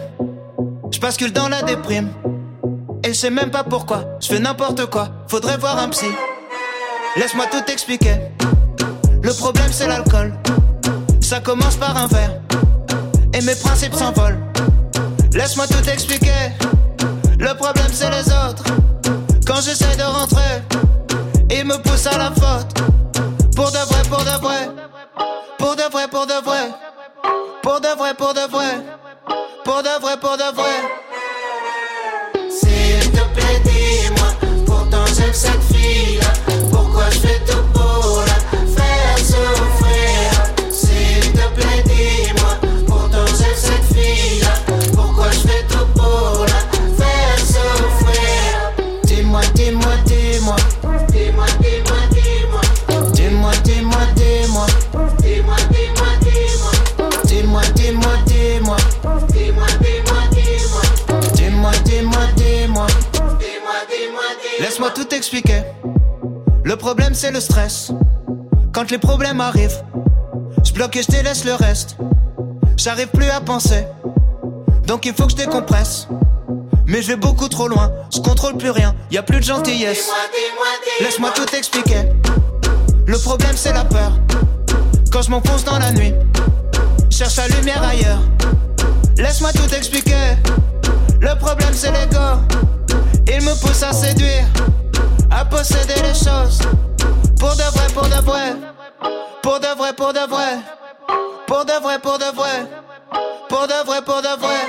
Je 0.91 1.01
bascule 1.01 1.33
dans 1.33 1.49
la 1.49 1.63
déprime. 1.63 2.11
Et 3.05 3.09
je 3.09 3.12
sais 3.12 3.31
même 3.31 3.51
pas 3.51 3.62
pourquoi. 3.64 4.03
Je 4.19 4.29
fais 4.29 4.38
n'importe 4.38 4.87
quoi. 4.87 5.09
Faudrait 5.29 5.59
voir 5.59 5.79
un 5.79 5.90
psy. 5.90 6.07
Laisse-moi 7.17 7.45
tout 7.51 7.71
expliquer. 7.71 8.17
Le 9.23 9.31
problème 9.35 9.71
c'est 9.71 9.87
l'alcool. 9.87 10.33
Ça 11.21 11.40
commence 11.40 11.77
par 11.77 11.95
un 11.99 12.07
verre. 12.07 12.40
Et 13.35 13.43
mes 13.43 13.55
principes 13.57 13.95
s'envolent. 13.95 14.38
Laisse-moi 15.35 15.67
tout 15.67 15.87
expliquer. 15.90 16.53
Le 17.38 17.55
problème 17.55 17.93
c'est 17.93 18.09
les 18.09 18.27
autres. 18.33 18.64
Quand 19.47 19.61
j'essaie 19.61 19.97
de 19.97 20.03
rentrer, 20.03 20.62
ils 21.51 21.64
me 21.67 21.77
poussent 21.77 22.07
à 22.07 22.17
la 22.17 22.31
faute. 22.31 22.73
Pour 23.55 23.71
de 23.71 23.79
vrai, 23.79 24.03
pour 24.09 24.25
de 24.25 24.40
vrai. 24.40 24.71
Pour 25.59 25.77
de 25.77 25.83
vrai, 25.93 26.09
pour 26.09 26.27
de 26.27 26.43
vrai. 26.43 26.71
Pour 27.62 27.81
de 27.81 27.88
vrai, 27.99 28.14
pour 28.14 28.33
de 28.33 28.51
vrai. 28.51 28.83
Pour 29.62 29.83
de 29.83 30.01
vrai, 30.01 30.17
pour 30.19 30.37
de 30.38 30.57
vrai. 30.57 31.13
S'il 32.61 33.11
te 33.11 33.25
plaît, 33.35 33.61
dis-moi. 33.64 34.29
Pourtant 34.64 35.05
j'aime 35.17 35.33
cette 35.33 35.62
fille-là. 35.73 36.24
Le 66.64 66.74
problème 66.74 67.14
c'est 67.14 67.31
le 67.31 67.38
stress. 67.38 67.92
Quand 68.72 68.90
les 68.90 68.98
problèmes 68.98 69.40
arrivent, 69.40 69.85
je 70.64 70.72
bloque 70.72 70.96
et 70.96 71.03
je 71.03 71.09
délaisse 71.09 71.44
le 71.44 71.55
reste. 71.55 71.96
J'arrive 72.77 73.07
plus 73.09 73.31
à 73.31 73.40
penser. 73.40 73.85
Donc 74.88 75.07
il 75.07 75.14
faut 75.14 75.27
que 75.27 75.31
je 75.31 75.37
décompresse. 75.37 76.09
Mais 76.87 77.00
je 77.00 77.09
vais 77.09 77.16
beaucoup 77.16 77.48
trop 77.48 77.68
loin, 77.68 77.92
je 78.12 78.18
contrôle 78.18 78.57
plus 78.57 78.70
rien, 78.70 78.92
y 79.12 79.16
a 79.16 79.22
plus 79.22 79.38
de 79.38 79.44
gentillesse. 79.44 80.11
Laisse-moi 81.00 81.31
tout 81.31 81.55
expliquer. 81.55 82.09
Le 83.07 83.16
problème 83.18 83.55
c'est 83.55 83.72
la 83.72 83.85
peur. 83.85 84.12
Quand 85.12 85.22
je 85.22 85.31
m'enfonce 85.31 85.64
dans 85.64 85.79
la 85.79 85.92
nuit, 85.92 86.12
cherche 87.09 87.37
la 87.37 87.46
lumière 87.46 87.85
ailleurs. 87.85 88.20
Laisse-moi 89.16 89.53
tout 89.53 89.72
expliquer. 89.72 90.37
Le 91.20 91.38
problème 91.38 91.72
c'est 91.72 91.92
l'ego. 91.92 92.40
Il 93.29 93.42
me 93.42 93.55
pousse 93.61 93.83
à 93.85 93.92
séduire, 93.92 94.44
à 95.35 95.44
posséder 95.44 95.94
les 96.03 96.14
choses. 96.14 96.61
Pour 97.38 97.51
de 97.57 97.68
vrai, 97.75 97.87
pour 97.92 98.09
de 98.09 98.20
vrai. 98.25 98.55
Pour 99.42 99.61
de 99.61 99.66
vrai, 99.77 99.92
pour 99.92 100.12
de 100.12 100.20
vrai. 100.31 100.59
Pour 101.47 101.64
de 101.64 101.73
vrai, 101.83 101.99
pour 101.99 102.18
de 102.18 102.37
vrai. 102.37 102.66
Pour 103.49 103.66
de 103.66 103.87
vrai, 103.87 104.03
pour 104.05 104.23
de 104.23 104.40
vrai. 104.40 104.61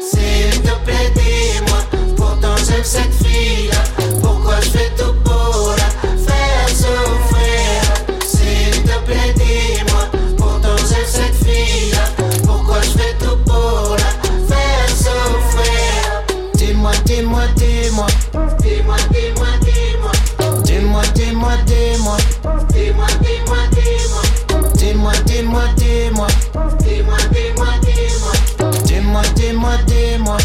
S'il 0.00 0.62
te 0.62 0.74
plaît, 0.84 1.10
dis-moi. 1.14 1.78
Pourtant 2.16 2.56
j'aime 2.56 2.84
cette 2.84 3.14
fille-là. 3.14 3.78
Pourquoi 4.22 4.60
je 4.60 4.70
fais 4.70 4.90
tout 4.96 5.14
pour 5.24 5.74
la 5.76 5.90
faire 6.26 6.68
souffrir? 6.68 7.82
S'il 8.24 8.82
te 8.84 8.98
plaît, 9.06 9.32
dis-moi. 9.36 10.04
Pourtant 10.36 10.76
j'aime 10.76 11.06
cette 11.06 11.34
fille-là. 11.34 11.39
Dis-moi, 25.40 25.62
dis-moi, 25.78 26.26
dis-moi. 26.84 27.16
Dis-moi, 27.32 27.72
dis-moi, 27.82 28.32
dis-moi. 28.84 29.22
Dis-moi, 29.34 29.72
dis-moi, 29.86 30.36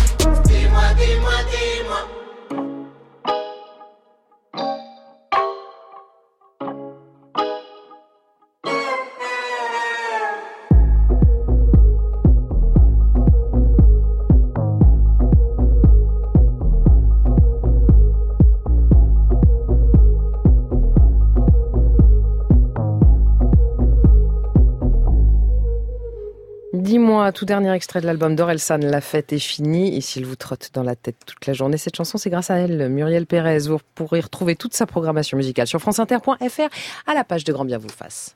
Dis-moi, 27.25 27.33
tout 27.33 27.45
dernier 27.45 27.73
extrait 27.73 28.01
de 28.01 28.05
l'album 28.05 28.35
d'Orelsan, 28.35 28.77
La 28.77 29.01
fête 29.01 29.33
est 29.33 29.39
finie. 29.39 29.97
Et 29.97 30.01
s'il 30.01 30.27
vous 30.27 30.35
trotte 30.35 30.69
dans 30.75 30.83
la 30.83 30.95
tête 30.95 31.15
toute 31.25 31.47
la 31.47 31.53
journée, 31.53 31.77
cette 31.77 31.95
chanson, 31.95 32.19
c'est 32.19 32.29
grâce 32.29 32.51
à 32.51 32.57
elle, 32.57 32.87
Muriel 32.87 33.25
Pérez. 33.25 33.67
Vous 33.67 33.79
pourrez 33.95 34.19
retrouver 34.19 34.55
toute 34.55 34.75
sa 34.75 34.85
programmation 34.85 35.35
musicale 35.35 35.65
sur 35.65 35.79
franceinter.fr 35.79 36.69
à 37.07 37.13
la 37.15 37.23
page 37.23 37.43
de 37.43 37.51
Grand 37.51 37.65
Bien 37.65 37.79
vous 37.79 37.89
fasse. 37.89 38.35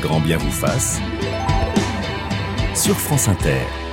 Grand 0.00 0.20
bien 0.20 0.38
vous 0.38 0.50
fasse. 0.50 1.00
Sur 2.74 2.98
France 2.98 3.28
Inter. 3.28 3.89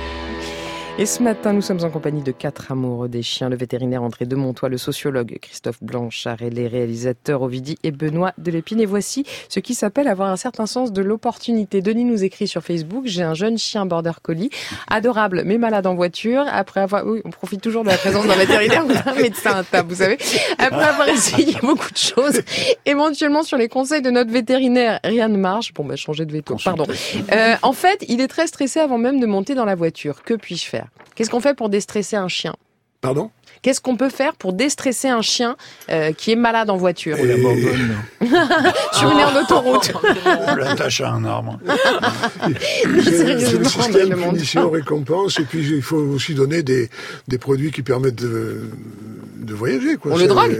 Et 1.00 1.06
ce 1.06 1.22
matin, 1.22 1.52
nous 1.52 1.62
sommes 1.62 1.84
en 1.84 1.90
compagnie 1.90 2.22
de 2.22 2.32
quatre 2.32 2.72
amoureux 2.72 3.08
des 3.08 3.22
chiens, 3.22 3.48
le 3.48 3.54
vétérinaire 3.56 4.02
André 4.02 4.26
de 4.26 4.34
Montois, 4.34 4.68
le 4.68 4.78
sociologue 4.78 5.38
Christophe 5.40 5.80
Blanchard 5.80 6.42
et 6.42 6.50
les 6.50 6.66
réalisateurs 6.66 7.42
Ovidie 7.42 7.78
et 7.84 7.92
Benoît 7.92 8.32
Delépine. 8.36 8.80
Et 8.80 8.84
voici 8.84 9.24
ce 9.48 9.60
qui 9.60 9.74
s'appelle 9.74 10.08
avoir 10.08 10.28
un 10.28 10.36
certain 10.36 10.66
sens 10.66 10.92
de 10.92 11.00
l'opportunité. 11.00 11.82
Denis 11.82 12.04
nous 12.04 12.24
écrit 12.24 12.48
sur 12.48 12.64
Facebook, 12.64 13.04
j'ai 13.06 13.22
un 13.22 13.34
jeune 13.34 13.58
chien 13.58 13.86
border 13.86 14.10
collie, 14.20 14.50
adorable 14.88 15.44
mais 15.46 15.56
malade 15.56 15.86
en 15.86 15.94
voiture. 15.94 16.44
Après 16.50 16.80
avoir, 16.80 17.06
oui, 17.06 17.20
on 17.24 17.30
profite 17.30 17.60
toujours 17.60 17.84
de 17.84 17.90
la 17.90 17.96
présence 17.96 18.26
d'un 18.26 18.34
vétérinaire 18.34 18.84
ou 18.84 18.92
d'un 18.92 19.14
médecin 19.14 19.52
à 19.52 19.62
table, 19.62 19.90
vous 19.90 20.00
savez. 20.02 20.18
Après 20.58 20.82
avoir 20.82 21.08
essayé 21.08 21.54
beaucoup 21.62 21.92
de 21.92 21.96
choses, 21.96 22.42
éventuellement 22.86 23.44
sur 23.44 23.56
les 23.56 23.68
conseils 23.68 24.02
de 24.02 24.10
notre 24.10 24.32
vétérinaire, 24.32 24.98
rien 25.04 25.28
ne 25.28 25.36
marche. 25.36 25.72
Bon, 25.74 25.84
bah, 25.84 25.94
changer 25.94 26.26
de 26.26 26.32
veto, 26.32 26.56
pardon. 26.64 26.86
Euh, 27.30 27.54
en 27.62 27.72
fait, 27.72 28.04
il 28.08 28.20
est 28.20 28.26
très 28.26 28.48
stressé 28.48 28.80
avant 28.80 28.98
même 28.98 29.20
de 29.20 29.26
monter 29.26 29.54
dans 29.54 29.64
la 29.64 29.76
voiture. 29.76 30.24
Que 30.24 30.34
puis-je 30.34 30.66
faire? 30.66 30.87
Qu'est-ce 31.18 31.30
qu'on 31.30 31.40
fait 31.40 31.54
pour 31.56 31.68
déstresser 31.68 32.14
un 32.14 32.28
chien? 32.28 32.54
Pardon? 33.00 33.30
Qu'est-ce 33.62 33.80
qu'on 33.80 33.96
peut 33.96 34.08
faire 34.08 34.34
pour 34.36 34.52
déstresser 34.52 35.08
un 35.08 35.20
chien 35.20 35.56
euh, 35.90 36.12
qui 36.12 36.30
est 36.30 36.36
malade 36.36 36.70
en 36.70 36.76
voiture? 36.76 37.16
Et 37.18 37.26
la 37.26 37.34
Sur 38.92 39.10
une 39.10 39.18
aire 39.18 39.32
d'autoroute. 39.34 39.92
On 40.46 40.54
l'attache 40.54 41.00
à 41.00 41.10
un 41.10 41.24
arbre. 41.24 41.58
C'est 43.04 43.10
Sérieusement, 43.16 43.88
le 44.10 44.16
monde. 44.16 44.34
punition-récompense, 44.34 45.40
et 45.40 45.44
puis 45.44 45.66
il 45.68 45.82
faut 45.82 45.96
aussi 45.96 46.34
donner 46.34 46.62
des, 46.62 46.88
des 47.26 47.38
produits 47.38 47.72
qui 47.72 47.82
permettent 47.82 48.14
de, 48.22 48.70
de 49.38 49.54
voyager. 49.54 49.96
Quoi. 49.96 50.12
On 50.12 50.16
le 50.18 50.26
drogue? 50.28 50.56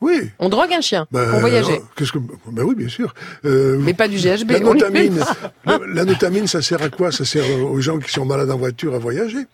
Oui. 0.00 0.30
On 0.38 0.48
drogue 0.48 0.72
un 0.72 0.80
chien 0.80 1.06
Ben, 1.12 1.28
pour 1.30 1.40
voyager. 1.40 1.72
alors, 1.74 1.84
Qu'est-ce 1.94 2.12
que 2.12 2.18
Ben 2.50 2.62
oui, 2.64 2.74
bien 2.74 2.88
sûr. 2.88 3.12
Euh, 3.44 3.76
Mais 3.80 3.92
pas 3.92 4.08
du 4.08 4.16
GHB. 4.16 4.62
notamine, 4.62 5.22
la 5.92 6.04
notamine, 6.06 6.46
ça 6.46 6.62
sert 6.62 6.80
à 6.80 6.88
quoi? 6.88 7.12
Ça 7.12 7.26
sert 7.26 7.44
aux 7.62 7.80
gens 7.82 7.98
qui 7.98 8.10
sont 8.10 8.24
malades 8.24 8.50
en 8.50 8.56
voiture 8.56 8.94
à 8.94 8.98
voyager. 8.98 9.44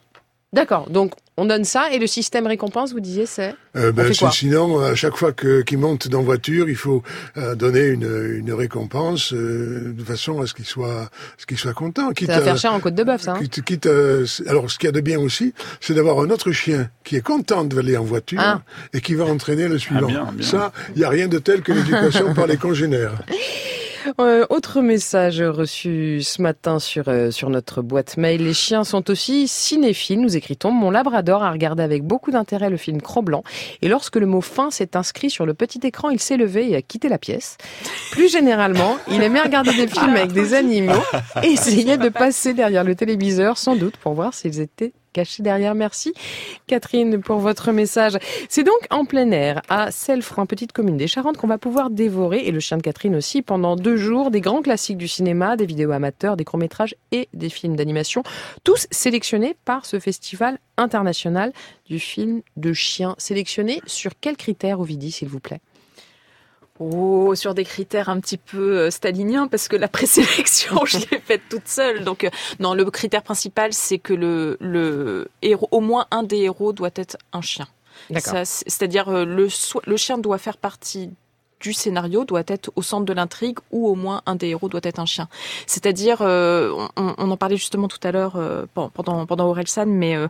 D'accord, 0.57 0.89
donc 0.91 1.13
on 1.37 1.45
donne 1.45 1.65
ça 1.65 1.93
et 1.93 1.99
le 1.99 2.07
système 2.07 2.47
récompense, 2.47 2.93
vous 2.95 3.01
disiez, 3.01 3.27
c'est 3.27 3.55
Euh, 3.77 3.93
ben, 3.93 4.11
sinon, 4.33 4.81
à 4.81 4.95
chaque 4.95 5.15
fois 5.17 5.33
que 5.33 5.61
qu'ils 5.61 5.77
montent 5.77 6.09
dans 6.09 6.23
voiture, 6.23 6.71
il 6.71 6.77
faut 6.77 7.03
euh, 7.37 7.55
donner 7.55 7.89
une, 7.89 8.09
une 8.39 8.53
récompense 8.55 9.35
euh, 9.35 9.93
de 9.95 10.03
façon 10.03 10.41
à 10.41 10.47
ce 10.47 10.55
qu'ils 10.55 10.65
soient, 10.65 11.11
ce 11.37 11.45
qu'ils 11.45 11.59
soient 11.59 11.75
contents. 11.75 12.11
Quitte 12.13 12.29
Ça 12.29 12.37
va 12.37 12.41
à- 12.41 12.45
faire 12.45 12.57
cher 12.57 12.73
en 12.73 12.81
côte 12.81 12.95
de 12.95 13.05
bœuf, 13.05 13.21
ça. 13.21 13.33
hein 13.35 13.39
Quitte, 13.43 13.63
quitte 13.63 13.85
à- 13.87 14.25
alors, 14.51 14.71
ce 14.71 14.79
qu'il 14.79 14.87
y 14.87 14.89
a 14.89 14.93
de 14.93 15.01
bien 15.03 15.19
aussi, 15.21 15.53
c'est 15.83 15.93
d'avoir 15.93 16.21
un 16.21 16.31
autre 16.31 16.53
chien 16.53 16.89
qui 17.05 17.17
est 17.17 17.21
content 17.21 17.65
d'aller 17.65 17.99
en 17.99 18.05
voiture 18.05 18.41
Ah. 18.43 18.63
et 18.95 19.03
qui 19.03 19.15
va 19.15 19.25
entraîner 19.27 19.69
le 19.69 19.79
suivant. 19.79 20.07
bien, 20.07 20.31
bien. 20.33 20.47
Ça, 20.47 20.73
il 20.95 20.99
n'y 21.01 21.05
a 21.05 21.11
rien 21.11 21.29
de 21.29 21.39
tel 21.39 21.61
que 21.61 21.73
l'éducation 21.73 22.33
par 22.35 22.47
les 22.47 22.57
congénères. 22.57 23.13
Euh, 24.21 24.47
autre 24.51 24.81
message 24.81 25.43
reçu 25.43 26.23
ce 26.23 26.41
matin 26.41 26.79
sur, 26.79 27.09
euh, 27.09 27.31
sur 27.31 27.51
notre 27.51 27.83
boîte 27.83 28.17
mail. 28.17 28.45
Les 28.45 28.55
chiens 28.55 28.85
sont 28.85 29.11
aussi 29.11 29.49
cinéphiles, 29.49 30.21
nous 30.21 30.37
écrit-on. 30.37 30.71
Mon 30.71 30.91
labrador 30.91 31.43
a 31.43 31.51
regardé 31.51 31.83
avec 31.83 32.03
beaucoup 32.03 32.31
d'intérêt 32.31 32.71
le 32.71 32.77
film 32.77 33.01
Cro-Blanc 33.01 33.43
et 33.83 33.89
lorsque 33.89 34.17
le 34.17 34.27
mot 34.27 34.41
fin 34.41 34.71
s'est 34.71 34.97
inscrit 34.97 35.31
sur 35.31 35.47
le 35.47 35.55
petit 35.55 35.81
écran, 35.85 36.11
il 36.11 36.21
s'est 36.21 36.37
levé 36.37 36.71
et 36.71 36.77
a 36.77 36.83
quitté 36.83 37.09
la 37.09 37.19
pièce. 37.19 37.59
Plus 38.13 38.31
généralement, 38.31 38.97
il 39.11 39.23
aimait 39.23 39.41
regarder 39.41 39.73
des 39.75 39.87
films 39.87 40.17
avec 40.17 40.33
des 40.33 40.55
animaux 40.55 40.93
et 41.43 41.49
essayait 41.49 41.99
de 41.99 42.09
passer 42.09 42.55
derrière 42.55 42.85
le 42.85 42.95
téléviseur 42.95 43.59
sans 43.59 43.77
doute 43.77 43.97
pour 43.97 44.15
voir 44.15 44.35
s'ils 44.35 44.61
étaient 44.61 44.93
caché 45.17 45.43
derrière. 45.43 45.75
Merci 45.75 46.13
Catherine 46.67 47.23
pour 47.23 47.39
votre 47.39 47.73
message. 47.73 48.19
C'est 48.51 48.65
donc 48.65 48.77
en 48.91 49.07
plein 49.07 49.31
air, 49.31 49.63
à 49.71 49.91
Selfran, 49.91 50.45
petite 50.45 50.73
commune 50.73 50.99
des 50.99 51.07
Charentes, 51.07 51.39
qu'on 51.39 51.47
va 51.47 51.57
pouvoir 51.57 51.89
dévorer, 51.89 52.41
et 52.41 52.51
le 52.51 52.61
chien 52.61 52.77
de 52.77 52.83
Catherine 52.83 53.17
aussi, 53.17 53.41
pendant 53.41 53.77
deux 53.77 53.97
jours, 53.97 54.31
des 54.31 54.43
grands 54.43 54.61
classiques 54.61 54.99
du 54.99 55.09
cinéma, 55.09 55.57
des 55.57 55.65
vidéos 55.65 55.93
amateurs, 55.93 56.37
des 56.37 56.45
courts-métrages 56.45 56.95
et 57.13 57.31
des 57.33 57.49
films 57.49 57.77
d'animation, 57.77 58.25
tous 58.63 58.87
sélectionnés 58.91 59.57
par 59.65 59.87
ce 59.87 59.99
festival 59.99 60.59
international 60.77 61.55
du 61.89 61.99
film 61.99 62.43
de 62.59 62.75
chiens. 62.75 63.15
Sélectionnés 63.17 63.81
sur 63.87 64.13
quels 64.21 64.37
critères, 64.37 64.81
Ovidie, 64.81 65.13
s'il 65.13 65.29
vous 65.29 65.41
plaît? 65.41 65.61
Oh, 66.79 67.35
sur 67.35 67.55
des 67.55 67.65
critères 67.65 68.09
un 68.09 68.21
petit 68.21 68.37
peu 68.37 68.79
euh, 68.79 68.91
staliniens, 68.91 69.49
parce 69.49 69.69
que 69.69 69.77
la 69.77 69.89
présélection, 69.99 70.85
je 70.85 70.99
l'ai 70.99 71.21
faite 71.21 71.43
toute 71.49 71.69
seule. 71.69 72.05
Donc, 72.05 72.25
euh, 72.25 72.31
non, 72.61 72.75
le 72.75 72.85
critère 72.91 73.23
principal, 73.23 73.73
c'est 73.73 73.99
que 73.99 74.13
le, 74.13 74.57
le 74.61 75.29
héros, 75.43 75.69
au 75.71 75.81
moins 75.81 76.07
un 76.11 76.23
des 76.23 76.39
héros 76.39 76.73
doit 76.73 76.91
être 76.95 77.17
un 77.33 77.41
chien. 77.41 77.67
C'est-à-dire, 78.45 79.09
euh, 79.09 79.25
le, 79.25 79.49
le 79.87 79.97
chien 79.97 80.19
doit 80.19 80.39
faire 80.39 80.59
partie 80.59 81.11
du 81.61 81.73
scénario 81.73 82.25
doit 82.25 82.43
être 82.47 82.71
au 82.77 82.83
centre 82.83 83.05
de 83.05 83.13
l'intrigue 83.13 83.59
ou 83.71 83.89
au 83.89 83.95
moins 83.95 84.23
un 84.27 84.37
des 84.37 84.49
héros 84.49 84.69
doit 84.69 84.81
être 84.83 84.99
un 84.99 85.07
chien. 85.07 85.29
C'est-à-dire, 85.67 86.19
euh, 86.21 86.73
on, 86.97 87.31
en 87.31 87.37
parlait 87.37 87.57
justement 87.57 87.89
tout 87.89 87.99
à 88.03 88.13
l'heure 88.13 88.37
euh, 88.37 88.67
pendant 88.75 89.27
pendant 89.27 89.47
Orelsan, 89.47 89.87
mais 89.87 90.17
euh, 90.17 90.29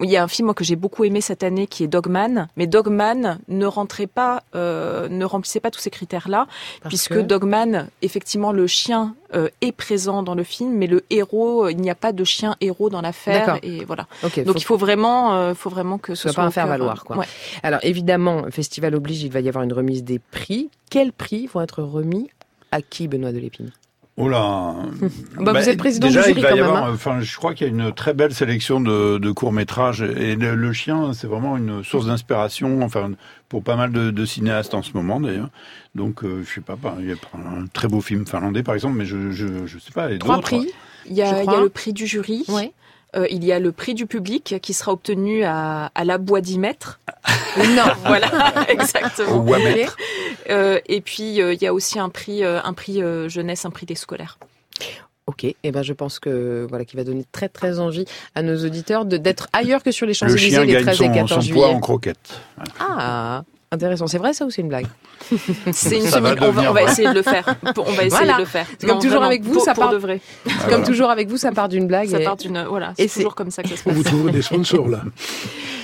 il 0.00 0.10
y 0.10 0.16
a 0.16 0.22
un 0.22 0.28
film 0.28 0.54
que 0.54 0.64
j'ai 0.64 0.76
beaucoup 0.76 1.04
aimé 1.04 1.20
cette 1.20 1.42
année 1.42 1.66
qui 1.66 1.84
est 1.84 1.88
Dogman, 1.88 2.48
mais 2.56 2.66
Dogman 2.66 3.38
ne 3.48 3.66
rentrait 3.66 4.06
pas, 4.06 4.42
ne 4.54 5.24
remplissait 5.24 5.60
pas 5.60 5.70
tous 5.70 5.80
ces 5.80 5.90
critères-là, 5.90 6.46
puisque 6.88 7.18
Dogman, 7.18 7.88
effectivement, 8.02 8.52
le 8.52 8.66
chien 8.66 9.14
est 9.60 9.72
présent 9.72 10.22
dans 10.22 10.34
le 10.34 10.42
film, 10.42 10.72
mais 10.74 10.86
le 10.86 11.04
héros, 11.10 11.68
il 11.68 11.76
n'y 11.78 11.90
a 11.90 11.94
pas 11.94 12.12
de 12.12 12.24
chien 12.24 12.56
héros 12.60 12.90
dans 12.90 13.00
l'affaire, 13.00 13.58
et 13.62 13.84
voilà. 13.84 14.06
Donc 14.44 14.60
il 14.60 14.64
faut 14.64 14.76
vraiment, 14.76 15.54
faut 15.54 15.70
vraiment 15.70 15.98
que 15.98 16.14
ce 16.14 16.28
soit 16.28 16.42
pas 16.42 16.46
un 16.46 16.50
faire 16.50 16.66
valoir, 16.66 17.04
quoi. 17.04 17.24
Alors 17.62 17.80
évidemment, 17.82 18.44
festival 18.50 18.94
oblige, 18.94 19.22
il 19.22 19.30
va 19.30 19.40
y 19.40 19.48
avoir 19.48 19.64
une 19.64 19.72
remise 19.72 20.04
des 20.04 20.18
prix. 20.18 20.70
Quels 20.90 21.12
prix 21.12 21.46
vont 21.46 21.60
être 21.60 21.82
remis 21.82 22.30
à 22.72 22.82
qui, 22.82 23.08
Benoît 23.08 23.32
Delépine? 23.32 23.70
Oh 24.20 24.28
là 24.28 24.74
bah, 25.40 25.52
Vous 25.52 25.68
êtes 25.68 25.78
président 25.78 26.08
du 26.08 26.12
jury 26.12 26.34
quand 26.34 26.54
même. 26.54 26.64
Hein. 26.64 26.90
enfin, 26.92 27.20
je 27.20 27.36
crois 27.36 27.54
qu'il 27.54 27.66
y 27.66 27.70
a 27.70 27.72
une 27.72 27.92
très 27.92 28.12
belle 28.12 28.34
sélection 28.34 28.80
de, 28.80 29.30
courts 29.30 29.52
métrages 29.52 30.02
et 30.02 30.36
le, 30.36 30.72
chien, 30.72 31.12
c'est 31.14 31.26
vraiment 31.26 31.56
une 31.56 31.82
source 31.82 32.06
d'inspiration. 32.06 32.82
Enfin, 32.82 33.12
pour 33.48 33.62
pas 33.62 33.76
mal 33.76 33.92
de, 33.92 34.24
cinéastes 34.24 34.74
en 34.74 34.82
ce 34.82 34.92
moment 34.92 35.20
d'ailleurs. 35.20 35.48
Donc, 35.94 36.22
euh, 36.22 36.44
je 36.46 36.54
sais 36.54 36.60
pas, 36.60 36.76
il 37.00 37.08
y 37.08 37.12
a 37.12 37.16
un 37.34 37.66
très 37.72 37.88
beau 37.88 38.00
film 38.00 38.26
finlandais 38.26 38.62
par 38.62 38.74
exemple, 38.74 38.96
mais 38.96 39.06
je 39.06 39.30
je, 39.30 39.66
je 39.66 39.78
sais 39.78 39.92
pas. 39.92 40.16
Trois 40.18 40.40
prix. 40.40 40.68
Il 41.06 41.16
y, 41.16 41.22
a, 41.22 41.42
il 41.42 41.50
y, 41.50 41.54
a, 41.54 41.60
le 41.60 41.70
prix 41.70 41.92
du 41.94 42.06
jury. 42.06 42.44
Ouais. 42.48 42.72
Euh, 43.16 43.26
il 43.30 43.44
y 43.44 43.52
a 43.52 43.58
le 43.58 43.72
prix 43.72 43.94
du 43.94 44.06
public 44.06 44.56
qui 44.62 44.72
sera 44.72 44.92
obtenu 44.92 45.42
à, 45.44 45.90
à 45.94 46.04
la 46.04 46.18
bois 46.18 46.40
10 46.40 46.58
mètres. 46.58 47.00
non, 47.56 47.84
voilà, 48.04 48.30
exactement. 48.68 49.46
Euh, 50.48 50.80
et 50.86 51.00
puis 51.00 51.40
euh, 51.40 51.54
il 51.54 51.62
y 51.62 51.66
a 51.66 51.74
aussi 51.74 51.98
un 51.98 52.08
prix, 52.08 52.44
euh, 52.44 52.60
un 52.62 52.72
prix 52.72 53.02
jeunesse, 53.28 53.64
un 53.64 53.70
prix 53.70 53.86
des 53.86 53.94
scolaires. 53.94 54.38
Ok, 55.26 55.44
et 55.44 55.56
eh 55.62 55.70
ben 55.70 55.82
je 55.82 55.92
pense 55.92 56.18
que 56.18 56.66
voilà 56.68 56.84
qui 56.84 56.96
va 56.96 57.04
donner 57.04 57.24
très 57.30 57.48
très 57.48 57.78
envie 57.78 58.04
à 58.34 58.42
nos 58.42 58.64
auditeurs 58.64 59.04
de 59.04 59.16
d'être 59.16 59.48
ailleurs 59.52 59.82
que 59.82 59.92
sur 59.92 60.06
les 60.06 60.14
Champs-Élysées 60.14 60.64
les 60.64 60.82
13 60.82 61.02
et 61.02 61.12
14 61.12 61.44
juillet. 61.44 61.64
en 61.64 61.78
croquette. 61.78 62.40
Ah, 62.80 63.44
Intéressant. 63.72 64.08
C'est 64.08 64.18
vrai 64.18 64.32
ça 64.32 64.44
ou 64.46 64.50
c'est 64.50 64.62
une 64.62 64.68
blague 64.68 64.88
C'est 65.72 65.98
une 65.98 66.06
semaine. 66.06 66.36
On 66.40 66.50
va, 66.50 66.70
on 66.70 66.72
va, 66.72 66.82
essayer 66.82 67.08
de 67.08 67.14
le 67.14 67.22
faire. 67.22 67.54
On 67.76 67.92
va 67.92 68.04
essayer 68.04 68.32
de 68.32 68.38
le 68.38 68.44
faire. 68.44 68.66
Comme 68.84 68.98
toujours 68.98 69.22
avec 69.22 69.44
vous, 69.44 69.60
ça 69.60 69.74
part 69.74 69.92
de 69.92 69.96
vrai. 69.96 70.20
Comme 70.68 70.82
toujours 70.82 71.08
avec 71.08 71.28
vous, 71.28 71.36
ça 71.36 71.52
part 71.52 71.68
d'une 71.68 71.86
blague. 71.86 72.08
Ça 72.08 72.18
part 72.18 72.36
d'une 72.36 72.64
voilà. 72.64 72.94
C'est 72.96 73.08
toujours 73.08 73.36
comme 73.36 73.50
ça 73.50 73.62
que 73.62 73.68
ça 73.68 73.76
se 73.78 73.84
passe. 73.84 73.94
Vous 73.94 74.02
trouvez 74.02 74.32
des 74.32 74.42
sponsors 74.42 74.88
là 74.88 75.02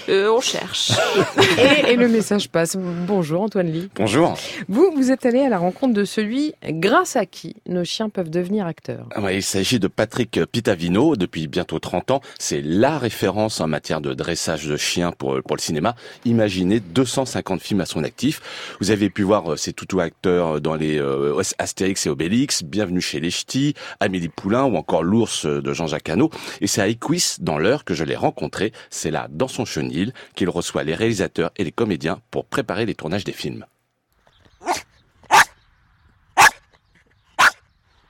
euh, 0.09 0.31
On 0.31 0.41
cherche. 0.41 0.93
et, 1.59 1.93
et, 1.93 1.97
le 1.97 2.09
message 2.09 2.49
passe. 2.49 2.77
Bonjour 2.77 3.43
Antoine 3.43 3.71
Lee. 3.71 3.89
Bonjour. 3.95 4.37
Vous, 4.69 4.91
vous 4.95 5.11
êtes 5.11 5.27
allé 5.27 5.41
à 5.41 5.49
la 5.49 5.59
rencontre 5.59 5.95
de 5.95 6.05
celui 6.05 6.55
grâce 6.65 7.17
à 7.17 7.27
qui 7.27 7.57
nos 7.67 7.85
chiens 7.85 8.09
peuvent 8.09 8.31
devenir 8.31 8.67
acteurs? 8.67 9.07
Ah 9.15 9.21
ouais, 9.21 9.37
il 9.37 9.43
s'agit 9.43 9.79
de 9.79 9.89
Patrick 9.89 10.41
Pitavino. 10.51 11.17
Depuis 11.17 11.47
bientôt 11.49 11.79
30 11.79 12.11
ans, 12.11 12.21
c'est 12.39 12.63
la 12.63 12.99
référence 12.99 13.61
en 13.61 13.69
matière 13.69 14.01
de 14.01 14.15
dressage 14.15 14.67
de 14.67 14.77
chiens 14.77 15.13
pour 15.13 15.41
pour 15.43 15.57
le 15.57 15.61
cinéma. 15.61 15.95
Imaginez 16.25 16.81
250 16.81 17.61
films 17.61 17.81
à 17.81 17.87
son 17.87 18.05
actif. 18.05 18.77
Vous 18.81 18.91
avez 18.91 19.11
pu 19.11 19.23
voir 19.23 19.59
ces 19.59 19.71
euh, 19.71 19.75
toutous 19.75 20.01
acteurs 20.01 20.61
dans 20.61 20.75
les 20.75 20.99
euh, 20.99 21.41
Astérix 21.59 22.07
et 22.07 22.11
Obélix, 22.11 22.63
Bienvenue 22.63 23.01
chez 23.01 23.21
les 23.21 23.31
Ch'tis, 23.31 23.75
Amélie 24.01 24.29
Poulain 24.29 24.65
ou 24.65 24.77
encore 24.77 25.03
L'ours 25.03 25.47
de 25.47 25.73
Jean-Jacques 25.73 26.09
Hano. 26.09 26.31
Et 26.61 26.67
c'est 26.67 26.83
à 26.83 26.89
Equis, 26.89 27.37
dans 27.41 27.59
l'heure, 27.59 27.85
que 27.85 27.95
je 27.95 28.05
l'ai 28.05 28.17
rencontré. 28.17 28.73
C'est 28.91 29.11
là, 29.11 29.29
dans 29.31 29.49
son 29.49 29.65
chenil, 29.65 29.96
qu'il 30.35 30.49
reçoit 30.49 30.85
les 30.85 30.95
réalisateurs 30.95 31.51
et 31.57 31.65
les 31.65 31.73
comédiens 31.73 32.21
pour 32.31 32.45
préparer 32.45 32.87
les 32.87 32.95
tournages 32.95 33.25
des 33.25 33.33
films. 33.33 33.65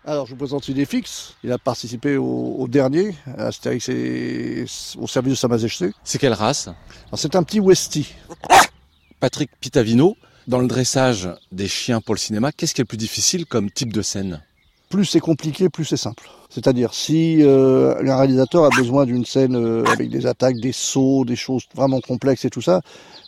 Alors, 0.09 0.27
je 0.27 0.31
vous 0.31 0.37
présente 0.37 0.69
Idéfix. 0.69 1.35
Il 1.43 1.51
a 1.51 1.59
participé 1.59 2.17
au, 2.17 2.67
dernier, 2.69 3.17
à 3.37 3.47
Astérix 3.47 3.89
et 3.89 4.65
au 4.99 5.09
service 5.09 5.33
de 5.33 5.37
Sa 5.37 5.49
Majesté. 5.49 5.91
C'est 6.05 6.19
quelle 6.19 6.33
race? 6.33 6.69
C'est 7.15 7.35
un 7.35 7.43
petit 7.43 7.59
Westie. 7.59 8.15
Patrick 9.19 9.51
Pitavino, 9.59 10.17
dans 10.47 10.61
le 10.61 10.69
dressage 10.69 11.29
des 11.51 11.67
chiens 11.67 12.01
pour 12.01 12.15
le 12.15 12.21
cinéma, 12.21 12.53
qu'est-ce 12.53 12.73
qui 12.73 12.83
est 12.83 12.85
le 12.85 12.89
plus 12.89 12.97
difficile 12.97 13.47
comme 13.47 13.69
type 13.69 13.93
de 13.93 14.03
scène? 14.03 14.43
Plus 14.91 15.05
c'est 15.05 15.21
compliqué, 15.21 15.69
plus 15.69 15.85
c'est 15.85 15.97
simple. 15.97 16.29
C'est-à-dire, 16.49 16.95
si 16.95 17.43
euh, 17.43 17.97
un 17.99 18.17
réalisateur 18.17 18.65
a 18.65 18.71
besoin 18.71 19.05
d'une 19.05 19.25
scène 19.25 19.57
euh, 19.57 19.85
avec 19.87 20.11
des 20.11 20.27
attaques, 20.27 20.57
des 20.57 20.73
sauts, 20.73 21.25
des 21.25 21.35
choses 21.35 21.65
vraiment 21.75 22.01
complexes 22.01 22.45
et 22.45 22.51
tout 22.51 22.63
ça, 22.63 22.83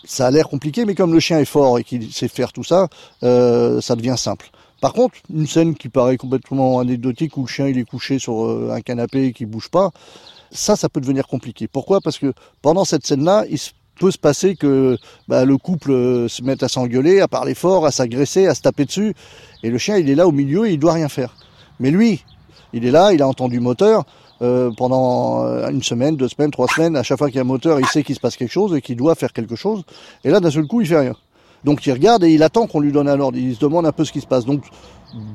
ça 0.04 0.28
a 0.28 0.30
l'air 0.30 0.48
compliqué, 0.48 0.84
mais 0.84 0.94
comme 0.94 1.12
le 1.12 1.20
chien 1.20 1.40
est 1.40 1.44
fort 1.44 1.78
et 1.78 1.84
qu'il 1.84 2.12
sait 2.12 2.28
faire 2.28 2.52
tout 2.52 2.62
ça, 2.64 2.88
euh, 3.24 3.80
ça 3.80 3.96
devient 3.96 4.14
simple. 4.16 4.50
Par 4.80 4.92
contre, 4.92 5.16
une 5.34 5.48
scène 5.48 5.74
qui 5.74 5.88
paraît 5.88 6.16
complètement 6.16 6.78
anecdotique 6.78 7.36
où 7.36 7.42
le 7.42 7.48
chien 7.48 7.66
est 7.66 7.84
couché 7.84 8.20
sur 8.20 8.70
un 8.70 8.80
canapé 8.80 9.24
et 9.24 9.32
qui 9.32 9.44
bouge 9.44 9.68
pas, 9.68 9.90
ça, 10.52 10.76
ça 10.76 10.88
peut 10.88 11.00
devenir 11.00 11.26
compliqué. 11.26 11.66
Pourquoi? 11.66 12.00
Parce 12.00 12.18
que 12.18 12.32
pendant 12.62 12.84
cette 12.84 13.04
scène-là, 13.04 13.44
il 13.50 13.58
peut 13.98 14.10
se 14.10 14.18
passer 14.18 14.56
que 14.56 14.96
bah, 15.26 15.44
le 15.44 15.58
couple 15.58 15.90
euh, 15.90 16.28
se 16.28 16.42
mette 16.42 16.62
à 16.62 16.68
s'engueuler, 16.68 17.20
à 17.20 17.28
parler 17.28 17.54
fort, 17.54 17.84
à 17.84 17.90
s'agresser, 17.90 18.46
à 18.46 18.54
se 18.54 18.62
taper 18.62 18.84
dessus. 18.84 19.14
Et 19.62 19.70
le 19.70 19.78
chien, 19.78 19.98
il 19.98 20.08
est 20.08 20.14
là 20.14 20.26
au 20.26 20.32
milieu 20.32 20.66
et 20.66 20.72
il 20.72 20.78
doit 20.78 20.94
rien 20.94 21.08
faire. 21.08 21.34
Mais 21.80 21.90
lui, 21.90 22.24
il 22.72 22.84
est 22.84 22.90
là, 22.90 23.12
il 23.12 23.22
a 23.22 23.28
entendu 23.28 23.60
moteur. 23.60 24.04
Euh, 24.40 24.70
pendant 24.76 25.44
euh, 25.44 25.68
une 25.68 25.82
semaine, 25.82 26.14
deux 26.14 26.28
semaines, 26.28 26.52
trois 26.52 26.68
semaines, 26.68 26.96
à 26.96 27.02
chaque 27.02 27.18
fois 27.18 27.26
qu'il 27.26 27.36
y 27.36 27.38
a 27.38 27.42
un 27.42 27.44
moteur, 27.44 27.80
il 27.80 27.86
sait 27.86 28.04
qu'il 28.04 28.14
se 28.14 28.20
passe 28.20 28.36
quelque 28.36 28.52
chose 28.52 28.72
et 28.76 28.80
qu'il 28.80 28.96
doit 28.96 29.16
faire 29.16 29.32
quelque 29.32 29.56
chose. 29.56 29.82
Et 30.22 30.30
là, 30.30 30.38
d'un 30.38 30.50
seul 30.50 30.68
coup, 30.68 30.80
il 30.80 30.86
fait 30.86 30.98
rien. 30.98 31.14
Donc 31.64 31.84
il 31.86 31.92
regarde 31.92 32.22
et 32.22 32.30
il 32.30 32.44
attend 32.44 32.68
qu'on 32.68 32.78
lui 32.78 32.92
donne 32.92 33.08
un 33.08 33.18
ordre. 33.18 33.36
Il 33.36 33.54
se 33.54 33.60
demande 33.60 33.86
un 33.86 33.92
peu 33.92 34.04
ce 34.04 34.12
qui 34.12 34.20
se 34.20 34.26
passe. 34.26 34.44
Donc, 34.44 34.62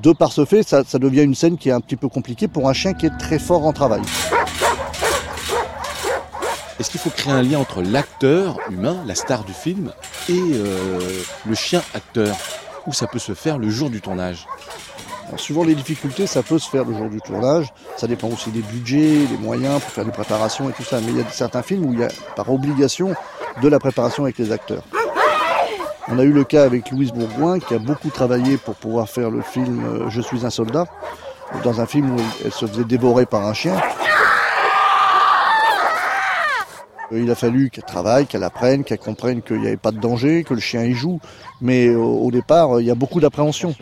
de 0.02 0.12
par 0.14 0.32
ce 0.32 0.46
fait, 0.46 0.64
ça, 0.64 0.84
devient 0.94 1.24
une 1.24 1.36
scène 1.36 1.58
qui 1.58 1.70
est 1.70 1.74
un 1.74 1.82
petit 1.82 1.96
peu 1.96 2.08
compliquée 2.08 2.48
pour 2.48 2.70
un 2.70 2.74
chien 2.74 2.94
qui 2.94 3.08
est 3.08 3.18
très 3.18 3.40
fort 3.40 3.66
en 3.66 3.74
travail. 3.74 4.02
Est-ce 6.80 6.90
qu'il 6.90 7.00
faut 7.00 7.10
créer 7.10 7.34
un 7.34 7.42
lien 7.42 7.60
entre 7.60 7.82
l'acteur 7.82 8.58
humain, 8.70 9.04
la 9.06 9.16
star 9.16 9.44
du 9.44 9.54
film, 9.54 9.92
et 10.30 10.34
euh, 10.34 11.00
le 11.46 11.56
chien 11.56 11.82
acteur? 11.94 12.36
Ou 12.88 12.94
ça 12.94 13.08
peut 13.08 13.20
se 13.20 13.34
faire 13.34 13.58
le 13.58 13.70
jour 13.70 13.90
du 13.90 14.02
tournage? 14.02 14.48
Suivant 15.38 15.64
les 15.64 15.76
difficultés, 15.76 16.28
ça 16.28 16.44
peut 16.44 16.60
se 16.60 16.70
faire 16.70 16.86
le 16.86 16.96
jour 16.96 17.10
du 17.10 17.20
tournage. 17.22 17.74
Ça 17.98 18.08
dépend 18.08 18.28
aussi 18.28 18.52
des 18.52 18.62
budgets, 18.62 19.26
des 19.26 19.38
moyens 19.38 19.82
pour 19.82 19.92
faire 19.92 20.06
des 20.06 20.12
préparations 20.12 20.70
et 20.70 20.74
tout 20.74 20.84
ça. 20.84 21.00
Mais 21.02 21.12
il 21.12 21.18
y 21.18 21.22
a 21.22 21.30
certains 21.30 21.64
films 21.64 21.86
où 21.86 21.94
il 21.94 22.00
y 22.00 22.04
a 22.04 22.10
par 22.36 22.52
obligation 22.52 23.14
de 23.62 23.68
la 23.68 23.80
préparation 23.80 24.24
avec 24.24 24.38
les 24.38 24.52
acteurs. 24.52 24.84
On 26.10 26.20
a 26.20 26.24
eu 26.24 26.32
le 26.32 26.44
cas 26.44 26.64
avec 26.64 26.92
Louise 26.92 27.12
Bourgoin 27.12 27.60
qui 27.60 27.74
a 27.74 27.80
beaucoup 27.80 28.10
travaillé 28.10 28.58
pour 28.58 28.76
pouvoir 28.76 29.10
faire 29.10 29.30
le 29.30 29.42
film 29.42 29.86
euh, 29.86 30.10
Je 30.10 30.22
suis 30.22 30.46
un 30.46 30.50
soldat, 30.50 30.86
dans 31.64 31.80
un 31.80 31.86
film 31.86 32.16
où 32.16 32.22
elle 32.44 32.52
se 32.52 32.66
faisait 32.66 32.84
dévorer 32.84 33.26
par 33.26 33.46
un 33.46 33.54
chien. 33.54 33.76
Euh, 37.14 37.22
il 37.22 37.32
a 37.32 37.36
fallu 37.36 37.70
qu'elle 37.70 37.86
travaille, 37.86 38.26
qu'elle 38.28 38.44
apprenne, 38.44 38.84
qu'elle 38.84 39.00
comprenne 39.00 39.42
qu'il 39.42 39.62
n'y 39.62 39.68
avait 39.68 39.78
pas 39.78 39.92
de 39.92 40.00
danger, 40.00 40.44
que 40.44 40.54
le 40.54 40.60
chien 40.60 40.84
y 40.84 40.94
joue. 40.94 41.20
Mais 41.62 41.88
euh, 41.88 41.98
au, 41.98 42.32
départ, 42.32 42.82
il 42.82 42.88
y 42.88 42.92
a 42.92 42.96
beaucoup 42.96 43.20
d'appréhension. 43.20 43.76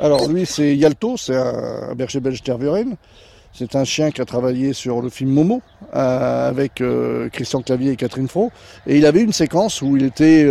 Alors 0.00 0.28
lui, 0.28 0.46
c'est 0.46 0.76
Yalto, 0.76 1.16
c'est 1.16 1.36
un 1.36 1.94
berger 1.94 2.20
belge 2.20 2.42
tervuren. 2.42 2.96
C'est 3.52 3.74
un 3.74 3.84
chien 3.84 4.10
qui 4.10 4.20
a 4.20 4.24
travaillé 4.24 4.72
sur 4.72 5.00
le 5.00 5.08
film 5.08 5.30
Momo 5.30 5.62
euh, 5.94 6.48
avec 6.48 6.82
Christian 7.32 7.62
Clavier 7.62 7.92
et 7.92 7.96
Catherine 7.96 8.28
Fro. 8.28 8.52
Et 8.86 8.98
il 8.98 9.06
avait 9.06 9.22
une 9.22 9.32
séquence 9.32 9.82
où 9.82 9.96
il 9.96 10.04
était, 10.04 10.46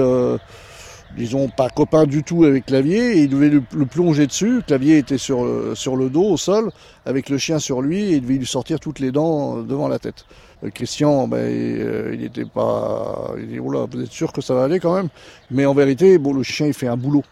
disons, 1.16 1.48
pas 1.48 1.70
copain 1.70 2.06
du 2.06 2.24
tout 2.24 2.44
avec 2.44 2.66
Clavier 2.66 3.20
et 3.20 3.24
il 3.24 3.30
devait 3.30 3.50
le, 3.50 3.86
plonger 3.86 4.28
dessus. 4.28 4.62
Clavier 4.68 4.98
était 4.98 5.18
sur, 5.18 5.48
sur 5.76 5.96
le 5.96 6.10
dos, 6.10 6.32
au 6.32 6.38
sol, 6.38 6.72
avec 7.06 7.30
le 7.30 7.38
chien 7.38 7.60
sur 7.60 7.82
lui 7.82 8.02
et 8.12 8.16
il 8.16 8.22
devait 8.22 8.34
lui 8.34 8.48
sortir 8.48 8.80
toutes 8.80 9.00
les 9.00 9.12
dents 9.12 9.62
devant 9.62 9.88
la 9.88 10.00
tête. 10.00 10.26
Euh, 10.64 10.70
Christian, 10.72 11.28
ben, 11.28 11.38
euh, 11.38 12.12
il 12.14 12.22
n'était 12.22 12.46
pas. 12.46 13.32
Il 13.38 13.48
dit, 13.48 13.60
oula, 13.60 13.86
vous 13.92 14.02
êtes 14.02 14.12
sûr 14.12 14.34
que 14.34 14.42
ça 14.42 14.54
va 14.54 14.64
aller 14.64 14.80
quand 14.80 14.96
même? 14.96 15.10
Mais 15.52 15.66
en 15.66 15.74
vérité, 15.74 16.18
bon, 16.18 16.34
le 16.34 16.44
chien, 16.44 16.68
il 16.68 16.74
fait 16.74 16.88
un 16.88 16.98
boulot. 16.98 17.24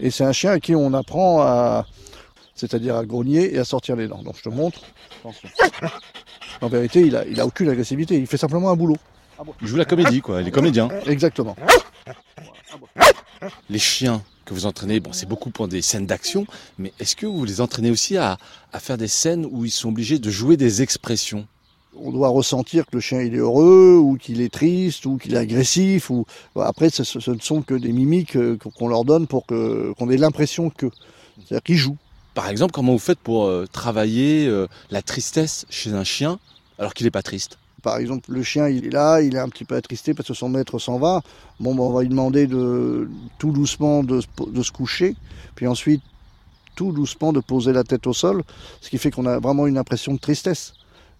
Et 0.00 0.10
c'est 0.10 0.24
un 0.24 0.32
chien 0.32 0.52
à 0.52 0.60
qui 0.60 0.74
on 0.74 0.92
apprend 0.92 1.40
à. 1.42 1.86
C'est-à-dire 2.54 2.96
à 2.96 3.04
grogner 3.04 3.54
et 3.54 3.58
à 3.58 3.64
sortir 3.64 3.96
les 3.96 4.06
dents. 4.06 4.22
Donc 4.22 4.36
je 4.36 4.42
te 4.42 4.48
montre. 4.48 4.80
Attention. 5.20 5.48
En 6.60 6.68
vérité, 6.68 7.00
il 7.00 7.16
a, 7.16 7.26
il 7.26 7.40
a 7.40 7.46
aucune 7.46 7.68
agressivité. 7.68 8.16
Il 8.16 8.26
fait 8.26 8.36
simplement 8.36 8.70
un 8.70 8.76
boulot. 8.76 8.96
Il 9.60 9.66
joue 9.66 9.76
la 9.76 9.84
comédie, 9.84 10.20
quoi. 10.20 10.40
Il 10.40 10.48
est 10.48 10.52
comédien. 10.52 10.88
Exactement. 11.06 11.56
Les 13.68 13.78
chiens 13.78 14.22
que 14.44 14.54
vous 14.54 14.66
entraînez, 14.66 15.00
bon, 15.00 15.12
c'est 15.12 15.28
beaucoup 15.28 15.50
pour 15.50 15.68
des 15.68 15.82
scènes 15.82 16.06
d'action, 16.06 16.46
mais 16.78 16.92
est-ce 17.00 17.16
que 17.16 17.26
vous 17.26 17.44
les 17.44 17.60
entraînez 17.60 17.90
aussi 17.90 18.16
à, 18.16 18.38
à 18.72 18.78
faire 18.78 18.96
des 18.96 19.08
scènes 19.08 19.46
où 19.50 19.64
ils 19.64 19.70
sont 19.70 19.88
obligés 19.88 20.18
de 20.18 20.30
jouer 20.30 20.56
des 20.56 20.82
expressions? 20.82 21.46
On 22.00 22.10
doit 22.10 22.28
ressentir 22.28 22.86
que 22.86 22.96
le 22.96 23.00
chien 23.00 23.20
il 23.20 23.34
est 23.34 23.38
heureux 23.38 23.96
ou 23.96 24.16
qu'il 24.16 24.40
est 24.40 24.52
triste 24.52 25.06
ou 25.06 25.16
qu'il 25.16 25.34
est 25.34 25.38
agressif 25.38 26.10
ou 26.10 26.26
après 26.56 26.90
ce, 26.90 27.04
ce, 27.04 27.30
ne 27.30 27.40
sont 27.40 27.62
que 27.62 27.74
des 27.74 27.92
mimiques 27.92 28.36
euh, 28.36 28.58
qu'on 28.76 28.88
leur 28.88 29.04
donne 29.04 29.26
pour 29.26 29.46
que 29.46 29.92
qu'on 29.98 30.10
ait 30.10 30.16
l'impression 30.16 30.70
que 30.70 30.86
c'est-à-dire 31.36 31.62
qu'ils 31.62 31.76
jouent. 31.76 31.96
Par 32.34 32.48
exemple, 32.48 32.72
comment 32.72 32.92
vous 32.92 32.98
faites 32.98 33.18
pour 33.18 33.46
euh, 33.46 33.66
travailler 33.70 34.46
euh, 34.46 34.66
la 34.90 35.02
tristesse 35.02 35.66
chez 35.70 35.92
un 35.92 36.04
chien 36.04 36.38
alors 36.78 36.94
qu'il 36.94 37.06
n'est 37.06 37.12
pas 37.12 37.22
triste? 37.22 37.58
Par 37.82 37.98
exemple, 37.98 38.32
le 38.32 38.42
chien, 38.42 38.68
il 38.68 38.86
est 38.86 38.90
là, 38.90 39.20
il 39.20 39.36
est 39.36 39.38
un 39.38 39.48
petit 39.48 39.64
peu 39.64 39.76
attristé 39.76 40.14
parce 40.14 40.28
que 40.28 40.34
son 40.34 40.48
maître 40.48 40.78
s'en 40.78 40.98
va. 40.98 41.20
Bon, 41.60 41.74
ben, 41.74 41.82
on 41.82 41.92
va 41.92 42.02
lui 42.02 42.08
demander 42.08 42.46
de 42.46 43.08
tout 43.38 43.52
doucement 43.52 44.02
de, 44.02 44.22
de, 44.46 44.62
se 44.62 44.72
coucher, 44.72 45.14
puis 45.54 45.66
ensuite 45.66 46.02
tout 46.74 46.92
doucement 46.92 47.32
de 47.32 47.40
poser 47.40 47.72
la 47.72 47.84
tête 47.84 48.06
au 48.06 48.14
sol, 48.14 48.42
ce 48.80 48.88
qui 48.88 48.98
fait 48.98 49.10
qu'on 49.10 49.26
a 49.26 49.38
vraiment 49.38 49.66
une 49.66 49.78
impression 49.78 50.14
de 50.14 50.18
tristesse. 50.18 50.72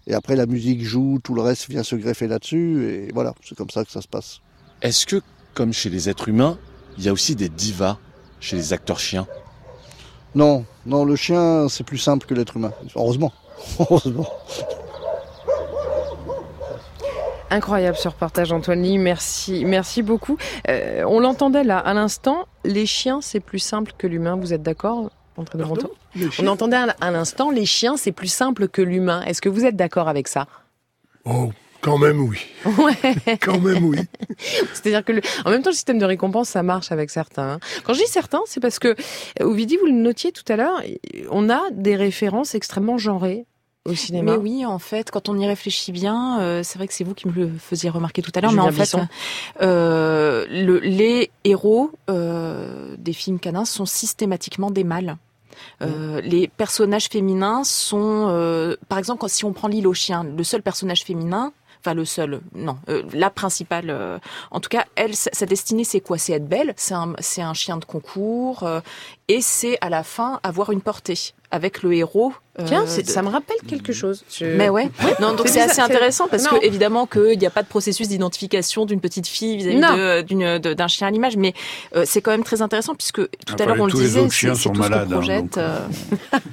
Et 0.07 0.13
après, 0.13 0.35
la 0.35 0.45
musique 0.45 0.83
joue, 0.83 1.19
tout 1.23 1.33
le 1.33 1.41
reste 1.41 1.69
vient 1.69 1.83
se 1.83 1.95
greffer 1.95 2.27
là-dessus, 2.27 2.89
et 2.89 3.11
voilà, 3.13 3.33
c'est 3.43 3.57
comme 3.57 3.69
ça 3.69 3.83
que 3.83 3.91
ça 3.91 4.01
se 4.01 4.07
passe. 4.07 4.39
Est-ce 4.81 5.05
que, 5.05 5.21
comme 5.53 5.73
chez 5.73 5.89
les 5.89 6.09
êtres 6.09 6.29
humains, 6.29 6.57
il 6.97 7.03
y 7.03 7.09
a 7.09 7.13
aussi 7.13 7.35
des 7.35 7.49
divas 7.49 7.97
chez 8.39 8.55
les 8.55 8.73
acteurs 8.73 8.99
chiens? 8.99 9.27
Non, 10.35 10.65
non, 10.85 11.05
le 11.05 11.15
chien, 11.15 11.67
c'est 11.69 11.83
plus 11.83 11.97
simple 11.97 12.27
que 12.27 12.33
l'être 12.33 12.57
humain. 12.57 12.73
Heureusement. 12.95 13.33
Heureusement. 13.79 14.27
Incroyable 17.49 17.95
ce 17.95 18.09
reportage, 18.09 18.51
Antoine 18.51 18.81
Lee. 18.81 18.97
Merci, 18.97 19.63
merci 19.65 20.03
beaucoup. 20.03 20.37
Euh, 20.67 21.03
on 21.07 21.19
l'entendait 21.19 21.63
là 21.63 21.77
à 21.77 21.93
l'instant. 21.93 22.47
Les 22.65 22.85
chiens, 22.85 23.21
c'est 23.21 23.39
plus 23.39 23.59
simple 23.59 23.93
que 23.97 24.07
l'humain. 24.07 24.35
Vous 24.35 24.53
êtes 24.53 24.63
d'accord? 24.63 25.09
On 25.37 26.47
entendait 26.47 26.77
à 27.01 27.11
l'instant, 27.11 27.51
les 27.51 27.65
chiens, 27.65 27.97
c'est 27.97 28.11
plus 28.11 28.31
simple 28.31 28.67
que 28.67 28.81
l'humain. 28.81 29.21
Est-ce 29.23 29.41
que 29.41 29.49
vous 29.49 29.65
êtes 29.65 29.75
d'accord 29.75 30.07
avec 30.07 30.27
ça? 30.27 30.47
Oh, 31.25 31.51
quand 31.81 31.97
même 31.97 32.19
oui. 32.21 32.39
Ouais. 32.65 33.37
quand 33.41 33.59
même 33.59 33.83
oui. 33.85 33.99
C'est-à-dire 34.73 35.03
que, 35.03 35.13
en 35.45 35.51
même 35.51 35.61
temps, 35.61 35.69
le 35.69 35.75
système 35.75 35.99
de 35.99 36.05
récompense, 36.05 36.49
ça 36.49 36.63
marche 36.63 36.91
avec 36.91 37.09
certains. 37.09 37.53
Hein. 37.53 37.59
Quand 37.83 37.93
je 37.93 37.99
dis 37.99 38.07
certains, 38.07 38.41
c'est 38.45 38.59
parce 38.59 38.79
que, 38.79 38.89
euh, 38.89 39.45
Ovidie, 39.45 39.77
vous 39.77 39.85
le 39.85 39.91
notiez 39.91 40.31
tout 40.31 40.43
à 40.51 40.55
l'heure, 40.55 40.81
on 41.29 41.49
a 41.49 41.61
des 41.71 41.95
références 41.95 42.55
extrêmement 42.55 42.97
genrées 42.97 43.45
au 43.85 43.93
cinéma. 43.95 44.31
Mais 44.31 44.37
oui, 44.37 44.65
en 44.65 44.79
fait, 44.79 45.11
quand 45.11 45.29
on 45.29 45.37
y 45.37 45.47
réfléchit 45.47 45.91
bien, 45.91 46.39
euh, 46.39 46.63
c'est 46.63 46.77
vrai 46.77 46.87
que 46.87 46.93
c'est 46.93 47.03
vous 47.03 47.13
qui 47.13 47.27
me 47.27 47.33
le 47.33 47.51
faisiez 47.57 47.89
remarquer 47.89 48.21
tout 48.21 48.31
à 48.35 48.41
l'heure, 48.41 48.51
mais 48.51 48.61
en 48.61 48.71
fait, 48.71 48.95
euh, 49.61 50.45
le, 50.49 50.79
les 50.79 51.31
héros 51.43 51.91
euh, 52.09 52.95
des 52.97 53.13
films 53.13 53.39
canins 53.39 53.65
sont 53.65 53.85
systématiquement 53.85 54.71
des 54.71 54.83
mâles. 54.83 55.17
Euh, 55.81 56.19
les 56.21 56.47
personnages 56.47 57.07
féminins 57.07 57.63
sont, 57.63 58.27
euh, 58.29 58.75
par 58.89 58.97
exemple, 58.97 59.23
si 59.29 59.45
on 59.45 59.53
prend 59.53 59.67
l'île 59.67 59.87
aux 59.87 59.93
chiens, 59.93 60.23
le 60.23 60.43
seul 60.43 60.61
personnage 60.61 61.03
féminin, 61.03 61.53
enfin 61.79 61.93
le 61.93 62.03
seul, 62.03 62.41
non, 62.53 62.77
euh, 62.89 63.03
la 63.13 63.29
principale, 63.29 64.19
en 64.51 64.59
tout 64.59 64.69
cas, 64.69 64.85
elle, 64.95 65.15
sa, 65.15 65.45
destinée, 65.45 65.83
c'est 65.85 66.01
quoi? 66.01 66.17
C'est 66.17 66.33
être 66.33 66.47
belle, 66.47 66.73
c'est 66.75 66.93
un, 66.93 67.13
c'est 67.19 67.41
un 67.41 67.53
chien 67.53 67.77
de 67.77 67.85
concours, 67.85 68.67
et 69.27 69.39
c'est 69.39 69.77
à 69.79 69.89
la 69.89 70.03
fin 70.03 70.39
avoir 70.43 70.71
une 70.71 70.81
portée 70.81 71.33
avec 71.51 71.83
le 71.83 71.93
héros. 71.93 72.33
Tiens, 72.65 72.83
euh, 72.83 73.03
ça 73.03 73.21
me 73.21 73.27
rappelle 73.27 73.57
quelque 73.67 73.91
chose. 73.91 74.23
Mais 74.41 74.69
ouais. 74.69 74.89
Non, 75.19 75.33
donc 75.33 75.47
c'est 75.49 75.61
assez 75.61 75.81
intéressant 75.81 76.27
parce 76.27 76.47
que 76.47 76.63
évidemment 76.63 77.05
qu'il 77.05 77.37
n'y 77.37 77.45
a 77.45 77.49
pas 77.49 77.63
de 77.63 77.67
processus 77.67 78.07
d'identification 78.07 78.85
d'une 78.85 79.01
petite 79.01 79.27
fille 79.27 79.57
vis-à-vis 79.57 80.75
d'un 80.75 80.87
chien 80.87 81.07
à 81.07 81.11
l'image, 81.11 81.35
mais 81.37 81.53
euh, 81.95 82.03
c'est 82.05 82.21
quand 82.21 82.31
même 82.31 82.43
très 82.43 82.61
intéressant 82.61 82.95
puisque 82.95 83.27
tout 83.45 83.55
à 83.59 83.65
l'heure 83.65 83.77
on 83.79 83.87
le 83.87 83.91
disait, 83.91 84.23
les 84.23 84.29
chiens 84.29 84.55
sont 84.55 84.73
malades. 84.73 85.11
Hein, 85.11 85.47
euh, 85.57 85.79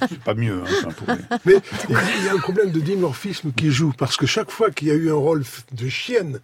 c'est 0.09 0.19
pas 0.19 0.33
mieux. 0.33 0.61
Hein, 1.07 1.17
mais 1.45 1.55
il 1.89 2.25
y 2.25 2.29
a 2.29 2.33
un 2.33 2.39
problème 2.39 2.71
de 2.71 2.79
dimorphisme 2.79 3.51
qui 3.55 3.71
joue 3.71 3.93
parce 3.97 4.17
que 4.17 4.25
chaque 4.25 4.51
fois 4.51 4.71
qu'il 4.71 4.89
y 4.89 4.91
a 4.91 4.95
eu 4.95 5.09
un 5.09 5.15
rôle 5.15 5.43
de 5.71 5.87
chienne 5.87 6.39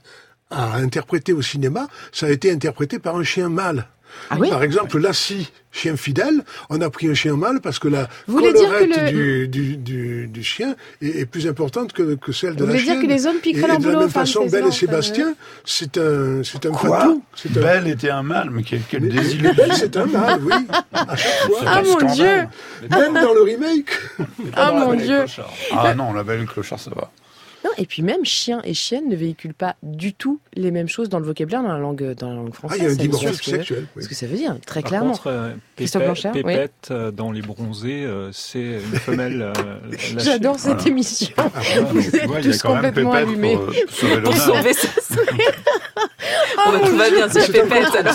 à 0.51 0.75
interpréter 0.75 1.33
au 1.33 1.41
cinéma, 1.41 1.87
ça 2.11 2.27
a 2.27 2.29
été 2.29 2.51
interprété 2.51 2.97
par 2.99 3.15
un 3.15 3.23
chien 3.23 3.49
mâle. 3.49 3.87
Ah 4.29 4.37
Par 4.49 4.63
exemple, 4.63 4.99
Lassie, 4.99 5.51
chien 5.71 5.95
fidèle, 5.95 6.43
on 6.69 6.81
a 6.81 6.89
pris 6.89 7.07
un 7.09 7.13
chien 7.13 7.35
mâle 7.35 7.61
parce 7.61 7.79
que 7.79 7.87
la 7.87 8.07
collerette 8.27 9.13
du, 9.13 9.47
du, 9.47 9.77
du, 9.77 10.27
du, 10.27 10.43
chien 10.43 10.75
est, 11.01 11.19
est, 11.21 11.25
plus 11.25 11.47
importante 11.47 11.93
que, 11.93 12.15
que 12.15 12.31
celle 12.31 12.55
de 12.55 12.63
Vous 12.63 12.71
la 12.71 12.77
chienne. 12.77 12.95
Vous 12.95 13.01
voulez 13.01 13.07
dire 13.07 13.17
que 13.17 13.21
les 13.21 13.27
hommes 13.27 13.41
piqueraient 13.41 13.67
leur 13.67 13.77
boulot 13.77 13.89
De 13.89 13.93
la 13.93 13.99
même 14.01 14.09
façon, 14.09 14.45
Belle 14.45 14.67
et 14.67 14.71
Sébastien, 14.71 15.33
c'est 15.65 15.97
un, 15.97 16.41
c'est 16.43 16.65
un 16.65 16.73
fatou. 16.73 17.23
Belle 17.51 17.87
était 17.87 18.09
un 18.09 18.23
mâle, 18.23 18.49
mais 18.51 18.63
quelle, 18.63 18.81
quelle 18.89 19.07
désillusion. 19.09 19.53
Belle, 19.55 19.73
c'est 19.73 19.95
un 19.97 20.05
mâle, 20.05 20.41
oui. 20.43 20.53
À 20.91 21.15
chaque 21.15 21.31
fois. 21.47 21.59
Ah 21.65 21.81
mon 21.83 22.13
Dieu 22.13 22.47
Même 22.89 23.13
dans 23.13 23.33
le 23.33 23.41
remake. 23.41 23.91
Ah 24.55 24.71
mon 24.71 24.93
Dieu 24.93 25.25
Ah 25.71 25.93
non, 25.93 26.13
la 26.13 26.23
Belle 26.23 26.39
et 26.39 26.41
le 26.41 26.47
Clochard, 26.47 26.79
ça 26.79 26.91
va. 26.95 27.11
Non, 27.65 27.71
et 27.77 27.85
puis 27.85 28.01
même 28.01 28.23
chien 28.23 28.61
et 28.63 28.73
chienne 28.73 29.09
ne 29.09 29.15
véhiculent 29.15 29.53
pas 29.53 29.75
du 29.83 30.13
tout 30.13 30.39
les 30.53 30.71
mêmes 30.71 30.87
choses 30.87 31.09
dans 31.09 31.19
le 31.19 31.25
vocabulaire, 31.25 31.61
dans 31.61 31.73
la 31.73 31.77
langue, 31.77 32.13
dans 32.15 32.29
la 32.29 32.35
langue 32.35 32.53
française. 32.53 32.79
Ah, 32.79 32.83
il 32.83 32.87
y 32.87 32.89
a 32.89 32.91
une 32.91 32.97
dimension 32.97 33.33
sexuelle. 33.33 33.87
Ce 33.99 34.07
que 34.07 34.15
ça 34.15 34.27
veut 34.27 34.37
dire, 34.37 34.55
très 34.65 34.81
clairement. 34.81 35.11
Contre, 35.11 35.27
euh, 35.27 35.51
Christophe 35.75 36.31
Pépette, 36.33 36.89
euh, 36.91 37.11
dans 37.11 37.31
Les 37.31 37.41
Bronzés, 37.41 38.05
euh, 38.05 38.31
c'est 38.31 38.59
une 38.59 38.99
femelle. 38.99 39.41
Euh, 39.41 39.53
J'adore 40.17 40.57
cette 40.57 40.75
voilà. 40.75 40.87
émission. 40.87 41.33
Ah, 41.37 41.49
Vous 41.91 42.15
êtes 42.15 42.25
vois, 42.25 42.41
tous 42.41 42.61
complètement 42.61 43.11
allumés. 43.11 43.55
Pour, 43.55 44.21
pour 44.23 44.37
sauver, 44.37 44.73
sa 44.73 44.87
oh, 45.19 46.71
bah, 46.71 46.79
tout 46.85 46.95
va 46.95 47.09
bien, 47.09 47.29
c'est 47.29 47.51
Pépette 47.51 47.95
alors. 47.95 48.13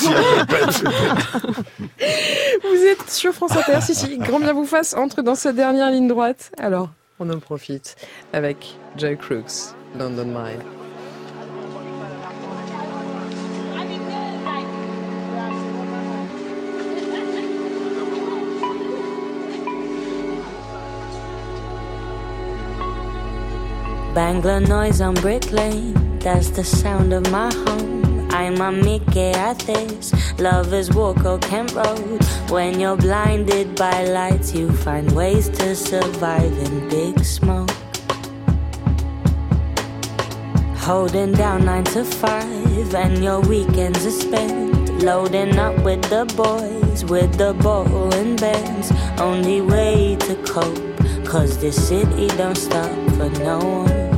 vous 2.63 2.85
êtes 2.85 3.11
sur 3.11 3.33
France 3.33 3.53
Inter, 3.53 3.81
si, 3.83 3.95
si, 3.95 4.17
grand 4.19 4.41
bien 4.41 4.53
vous 4.53 4.65
fasse, 4.65 4.95
entre 4.95 5.23
dans 5.23 5.35
cette 5.35 5.57
dernière 5.57 5.91
ligne 5.91 6.09
droite. 6.09 6.51
Alors, 6.59 6.91
on 7.19 7.31
en 7.31 7.39
profite 7.39 7.97
avec 8.33 8.75
Joe 8.97 9.17
Crooks, 9.17 9.75
London 9.97 10.27
Mile. 10.27 10.63
Bangler 24.15 24.61
noise 24.61 25.01
on 25.01 25.15
Brick 25.15 25.51
Lane, 25.51 25.93
that's 26.21 26.51
the 26.51 26.63
sound 26.63 27.13
of 27.13 27.29
my 27.33 27.53
home. 27.53 28.04
I'm 28.35 28.61
a 28.61 28.73
Mickey 28.73 29.31
at 29.31 29.61
this. 29.61 30.13
Lovers 30.41 30.91
walk 30.93 31.25
or 31.25 31.39
Kent 31.39 31.73
Road. 31.73 32.21
When 32.51 32.81
you're 32.81 32.97
blinded 32.97 33.77
by 33.77 34.07
lights, 34.07 34.53
you 34.53 34.73
find 34.73 35.13
ways 35.13 35.49
to 35.51 35.77
survive 35.77 36.53
in 36.67 36.89
big 36.89 37.25
smoke. 37.25 37.71
Holding 40.79 41.33
down 41.33 41.65
nine 41.65 41.85
to 41.95 42.05
five, 42.05 42.95
and 42.97 43.23
your 43.23 43.41
weekends 43.41 44.05
are 44.05 44.11
spent 44.11 45.01
loading 45.01 45.57
up 45.57 45.77
with 45.85 46.03
the 46.11 46.25
boys, 46.37 47.05
with 47.05 47.39
the 47.39 47.55
ball 47.63 48.13
and 48.15 48.39
bands. 48.41 48.91
Only 49.21 49.61
way 49.61 50.17
to 50.17 50.35
cope, 50.43 51.25
cause 51.25 51.57
this 51.59 51.89
city 51.89 52.27
don't 52.37 52.57
stop 52.57 52.91
for 53.17 53.31
no 53.45 53.59
one. 53.59 54.14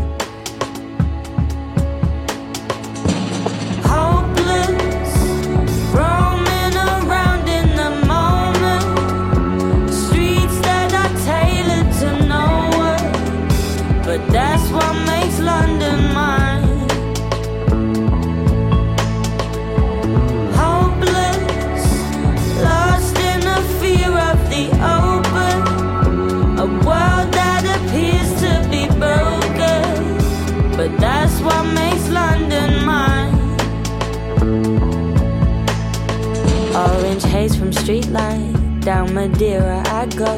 Street 37.87 38.09
light, 38.09 38.81
down 38.81 39.15
Madeira 39.15 39.81
I 39.87 40.07
go. 40.07 40.35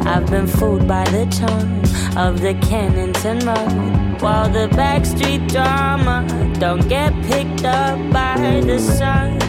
I've 0.00 0.28
been 0.28 0.48
fooled 0.48 0.88
by 0.88 1.04
the 1.04 1.26
charm 1.26 1.78
of 2.18 2.40
the 2.40 2.54
Kennington 2.68 3.38
Road. 3.46 4.20
While 4.20 4.48
the 4.50 4.68
backstreet 4.74 5.48
drama 5.48 6.26
don't 6.58 6.88
get 6.88 7.12
picked 7.24 7.64
up 7.64 7.98
by 8.12 8.60
the 8.64 8.78
sun. 8.80 9.47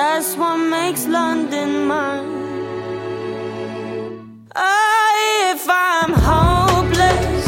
That's 0.00 0.34
what 0.36 0.56
makes 0.56 1.06
London 1.06 1.70
mine. 1.90 2.28
Oh, 4.56 5.52
if 5.52 5.62
I'm 5.68 6.12
hopeless, 6.30 7.46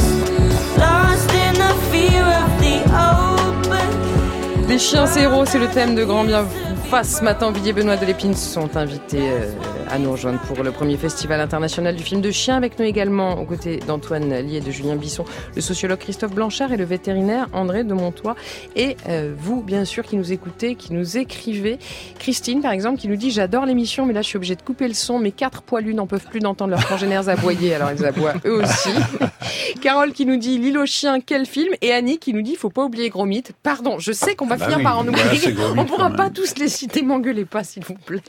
lost 0.85 1.31
in 1.47 1.55
the 1.65 1.73
fear 1.91 2.25
of 2.43 2.51
the 2.65 2.77
open. 3.13 4.69
Les 4.69 4.79
chiens 4.79 5.07
héros, 5.07 5.47
c'est 5.47 5.59
le 5.59 5.69
thème 5.69 5.95
de 5.95 6.05
Grand 6.05 6.25
Bien 6.25 6.45
Face. 6.91 7.19
Ce 7.19 7.25
matin, 7.25 7.51
Villiers 7.53 7.73
Benoît 7.73 7.97
de 7.97 8.05
Lépine 8.05 8.35
sont 8.35 8.77
invités. 8.77 9.31
Euh, 9.31 9.51
à 9.93 9.99
nous 9.99 10.11
rejoindre 10.11 10.41
pour 10.41 10.63
le 10.63 10.73
premier 10.73 10.97
festival 10.97 11.39
international 11.39 11.95
du 11.95 12.03
film 12.03 12.23
de 12.23 12.31
chien. 12.31 12.57
Avec 12.57 12.79
nous 12.79 12.87
également, 12.87 13.39
aux 13.39 13.45
côtés 13.45 13.77
d'Antoine 13.77 14.33
Lié 14.41 14.57
et 14.57 14.61
de 14.61 14.71
Julien 14.71 14.97
Bisson, 14.97 15.27
le 15.55 15.61
sociologue 15.61 15.99
Christophe 15.99 16.33
Blanchard 16.33 16.73
et 16.73 16.79
le 16.79 16.85
vétérinaire 16.85 17.47
André 17.53 17.85
de 17.85 17.93
Montois. 17.93 18.35
Et 18.75 18.97
euh, 19.09 19.35
vous, 19.37 19.63
bien 19.63 19.85
sûr, 19.85 20.05
qui 20.05 20.17
nous 20.17 20.33
écoutez, 20.33 20.77
qui 20.77 20.95
nous 20.95 21.19
écrivez. 21.19 21.79
Christine, 22.19 22.63
par 22.63 22.73
exemple, 22.73 22.99
qui 22.99 23.07
nous 23.07 23.17
dit 23.17 23.31
J'adore 23.31 23.67
l'émission, 23.67 24.07
mais 24.07 24.15
là, 24.15 24.23
je 24.23 24.29
suis 24.29 24.37
obligée 24.39 24.57
de 24.57 24.63
couper 24.63 24.89
le 24.89 24.95
son. 24.95 25.19
Mes 25.19 25.31
quatre 25.31 25.61
poilus 25.61 25.93
n'en 25.93 26.07
peuvent 26.07 26.27
plus 26.27 26.41
d'entendre 26.41 26.71
leurs 26.71 26.89
congénères 26.89 27.29
aboyer, 27.29 27.75
alors 27.75 27.91
ils 27.93 28.03
aboient 28.07 28.35
eux 28.47 28.63
aussi. 28.63 28.91
Carole 29.83 30.13
qui 30.13 30.25
nous 30.25 30.39
dit 30.39 30.57
L'île 30.59 30.79
aux 30.79 30.87
chiens, 30.87 31.21
quel 31.21 31.45
film? 31.45 31.75
Et 31.83 31.93
Annie 31.93 32.19
qui 32.19 32.33
nous 32.33 32.43
dit 32.43 32.57
Faut 32.57 32.71
pas 32.71 32.85
oublier 32.85 33.11
Gros 33.11 33.27
Mythe. 33.27 33.53
Pardon, 33.63 33.99
je 33.99 34.13
sais 34.13 34.37
qu'on 34.37 34.47
va 34.47 34.57
bah 34.57 34.65
finir 34.65 34.83
par 34.83 34.99
en 34.99 35.07
oublier. 35.07 35.55
On 35.77 35.85
pourra 35.85 36.09
pas 36.09 36.31
tous 36.31 36.57
les 36.57 36.69
citer, 36.69 37.03
m'engueulez 37.03 37.45
pas, 37.45 37.63
s'il 37.63 37.85
vous 37.85 37.95
plaît. 37.95 38.23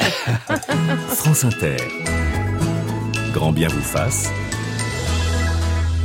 France 1.08 1.46
Grand 3.34 3.52
bien 3.52 3.68
vous 3.68 3.82
fasse. 3.82 4.30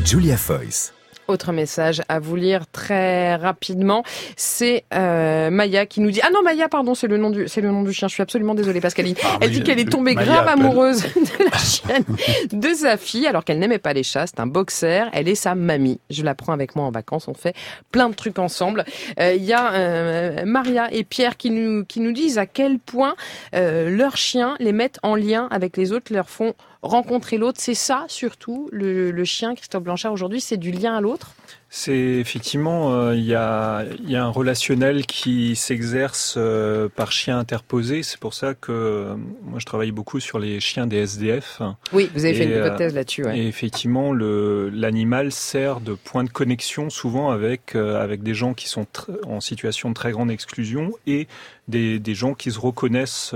Julia 0.05 0.37
Foyce. 0.37 0.98
Autre 1.29 1.53
message 1.53 2.01
à 2.09 2.21
vous 2.21 2.37
lire 2.37 2.67
très 2.73 3.37
rapidement, 3.37 4.03
c'est 4.35 4.85
euh, 4.95 5.51
Maya 5.51 5.85
qui 5.85 6.01
nous 6.01 6.11
dit 6.11 6.21
ah 6.23 6.31
non 6.33 6.43
Maya 6.43 6.71
pardon 6.71 6.95
c'est 6.95 7.07
le 7.07 7.19
nom 7.19 7.29
du 7.29 7.47
c'est 7.49 7.61
le 7.61 7.71
nom 7.71 7.83
du 7.83 7.93
chien. 7.93 8.09
Je 8.09 8.15
suis 8.15 8.23
absolument 8.23 8.55
désolée 8.55 8.81
Pascaline 8.81 9.15
ah 9.23 9.37
elle 9.43 9.51
dit 9.51 9.63
qu'elle 9.63 9.79
est 9.79 9.91
tombée 9.91 10.15
grave 10.15 10.49
amoureuse 10.49 11.03
de 11.03 11.45
la 11.45 11.59
chienne 11.59 12.05
de 12.51 12.73
sa 12.73 12.97
fille 12.97 13.27
alors 13.27 13.45
qu'elle 13.45 13.59
n'aimait 13.59 13.79
pas 13.79 13.93
les 13.93 14.05
chats. 14.05 14.27
C'est 14.27 14.41
un 14.41 14.47
boxer 14.47 15.11
elle 15.13 15.29
est 15.29 15.35
sa 15.35 15.55
mamie. 15.55 16.01
Je 16.09 16.23
la 16.23 16.35
prends 16.35 16.55
avec 16.55 16.77
moi 16.77 16.87
en 16.87 16.91
vacances. 16.91 17.29
On 17.29 17.35
fait 17.35 17.55
plein 17.93 18.09
de 18.09 18.15
trucs 18.15 18.39
ensemble. 18.39 18.87
Euh, 19.21 19.35
il 19.35 19.45
y 19.45 19.53
a 19.53 19.75
euh, 19.75 20.45
Maria 20.47 20.91
et 20.95 21.05
Pierre 21.05 21.37
qui 21.37 21.51
nous 21.51 21.85
qui 21.85 22.01
nous 22.01 22.13
disent 22.13 22.39
à 22.39 22.47
quel 22.47 22.79
point 22.79 23.17
leurs 23.53 24.17
chiens 24.17 24.57
les 24.61 24.73
mettent 24.73 24.99
en 25.03 25.15
lien 25.15 25.47
avec 25.51 25.77
les 25.77 25.93
autres 25.93 26.11
leur 26.11 26.31
font 26.31 26.55
rencontrer 26.83 27.39
l'autre. 27.39 27.59
C'est 27.61 27.75
ça 27.75 28.05
surtout, 28.09 28.69
le, 28.73 29.11
le 29.11 29.25
chien, 29.25 29.55
Christophe 29.55 29.83
Blanchard, 29.83 30.13
aujourd'hui, 30.13 30.41
c'est 30.41 30.57
du 30.57 30.71
lien 30.71 30.97
à 30.97 31.01
l'autre? 31.01 31.35
C'est 31.71 31.93
effectivement, 31.93 32.95
euh, 32.95 33.15
il 33.15 33.25
y, 33.25 33.35
a, 33.35 33.85
y, 34.07 34.17
a, 34.17 34.25
un 34.25 34.31
relationnel 34.31 35.05
qui 35.05 35.55
s'exerce 35.55 36.37
euh, 36.39 36.89
par 36.89 37.13
chien 37.13 37.39
interposé. 37.39 38.03
C'est 38.03 38.19
pour 38.19 38.33
ça 38.33 38.55
que 38.55 38.73
euh, 38.73 39.17
moi 39.43 39.59
je 39.59 39.67
travaille 39.67 39.91
beaucoup 39.91 40.19
sur 40.19 40.39
les 40.39 40.61
chiens 40.61 40.87
des 40.87 40.97
SDF. 40.97 41.61
Oui, 41.93 42.11
vous 42.15 42.25
avez 42.25 42.33
fait 42.33 42.45
une 42.45 42.65
hypothèse 42.65 42.95
là-dessus. 42.95 43.25
Ouais. 43.25 43.39
Et 43.39 43.49
effectivement, 43.49 44.15
l'animal 44.15 45.31
sert 45.31 45.81
de 45.81 45.93
point 45.93 46.25
de 46.25 46.31
connexion 46.31 46.89
souvent 46.89 47.31
avec 47.31 47.75
avec 47.75 48.23
des 48.23 48.33
gens 48.33 48.55
qui 48.55 48.69
sont 48.69 48.87
en 49.27 49.41
situation 49.41 49.91
de 49.91 49.95
très 49.95 50.13
grande 50.13 50.31
exclusion 50.31 50.93
et 51.07 51.29
des, 51.69 51.99
des 51.99 52.15
gens 52.15 52.35
qui 52.35 52.51
se 52.51 52.59
reconnaissent 52.59 53.35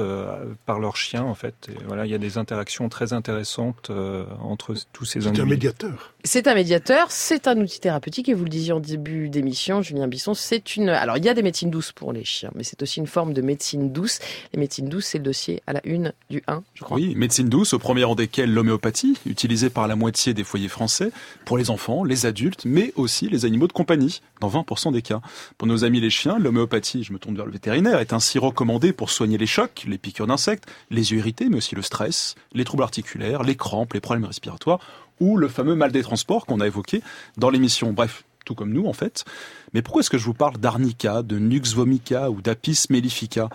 par 0.66 0.80
leur 0.80 0.96
chien 0.96 1.22
en 1.22 1.34
fait. 1.34 1.54
Et 1.68 1.84
voilà, 1.86 2.06
il 2.06 2.12
y 2.12 2.14
a 2.14 2.18
des 2.18 2.38
interactions 2.38 2.88
très 2.88 3.12
intéressantes 3.12 3.90
entre 4.40 4.74
tous 4.92 5.04
ces 5.04 5.26
individus. 5.26 5.36
C'est 5.36 5.42
un 5.42 5.46
médiateur. 5.46 6.14
C'est 6.24 6.46
un 6.46 6.54
médiateur, 6.54 7.10
c'est 7.10 7.48
un 7.48 7.58
outil 7.58 7.80
thérapeutique 7.80 8.28
et 8.28 8.34
vous 8.34 8.44
le 8.44 8.50
disiez 8.50 8.72
en 8.72 8.80
début 8.80 9.28
d'émission, 9.28 9.82
Julien 9.82 10.08
Bisson, 10.08 10.34
c'est 10.34 10.76
une. 10.76 10.88
Alors 10.88 11.16
il 11.16 11.24
y 11.24 11.28
a 11.28 11.34
des 11.34 11.42
médecines 11.42 11.70
douces 11.70 11.92
pour 11.92 12.12
les 12.12 12.24
chiens, 12.24 12.50
mais 12.54 12.64
c'est 12.64 12.82
aussi 12.82 13.00
une 13.00 13.06
forme 13.06 13.32
de 13.32 13.42
médecine 13.42 13.92
douce. 13.92 14.18
Les 14.52 14.60
médecines 14.60 14.88
douces, 14.88 15.06
c'est 15.06 15.18
le 15.18 15.24
dossier 15.24 15.62
à 15.66 15.72
la 15.72 15.80
une 15.84 16.12
du 16.30 16.42
1, 16.46 16.62
je 16.74 16.84
crois. 16.84 16.96
Oui, 16.96 17.14
médecine 17.16 17.48
douce, 17.48 17.72
au 17.72 17.78
premier 17.78 18.04
rang 18.04 18.14
desquelles 18.14 18.52
l'homéopathie, 18.52 19.18
utilisée 19.26 19.70
par 19.70 19.88
la 19.88 19.96
moitié 19.96 20.34
des 20.34 20.44
foyers 20.44 20.68
français 20.68 21.10
pour 21.44 21.58
les 21.58 21.70
enfants, 21.70 22.04
les 22.04 22.26
adultes, 22.26 22.64
mais 22.64 22.92
aussi 22.96 23.28
les 23.28 23.44
animaux 23.44 23.66
de 23.66 23.72
compagnie, 23.72 24.20
dans 24.40 24.48
20% 24.48 24.92
des 24.92 25.02
cas. 25.02 25.20
Pour 25.58 25.66
nos 25.68 25.84
amis 25.84 26.00
les 26.00 26.10
chiens, 26.10 26.38
l'homéopathie, 26.38 27.02
je 27.02 27.12
me 27.12 27.18
tourne 27.18 27.36
vers 27.36 27.46
le 27.46 27.52
vétérinaire, 27.52 27.98
est 27.98 28.12
ainsi 28.22 28.38
recommandée 28.38 28.92
pour 28.92 29.10
soigner 29.10 29.36
les 29.36 29.48
chocs, 29.48 29.82
les 29.84 29.98
piqûres 29.98 30.28
d'insectes, 30.28 30.70
les 30.90 31.10
yeux 31.10 31.18
irrités, 31.18 31.48
mais 31.48 31.56
aussi 31.56 31.74
le 31.74 31.82
stress, 31.82 32.36
les 32.52 32.64
troubles 32.64 32.84
articulaires, 32.84 33.42
les 33.42 33.56
crampes, 33.56 33.94
les 33.94 34.00
problèmes 34.00 34.26
respiratoires 34.26 34.78
ou 35.18 35.36
le 35.36 35.48
fameux 35.48 35.74
mal 35.74 35.90
des 35.90 36.04
transports 36.04 36.46
qu'on 36.46 36.60
a 36.60 36.68
évoqué 36.68 37.02
dans 37.36 37.50
l'émission. 37.50 37.92
Bref, 37.92 38.22
tout 38.44 38.54
comme 38.54 38.72
nous 38.72 38.86
en 38.86 38.92
fait. 38.92 39.24
Mais 39.74 39.82
pourquoi 39.82 40.00
est-ce 40.00 40.10
que 40.10 40.18
je 40.18 40.24
vous 40.24 40.34
parle 40.34 40.58
d'arnica, 40.58 41.22
de 41.22 41.38
nux 41.38 41.74
vomica 41.74 42.30
ou 42.30 42.42
d'apis 42.42 42.86
mellifica? 42.90 43.48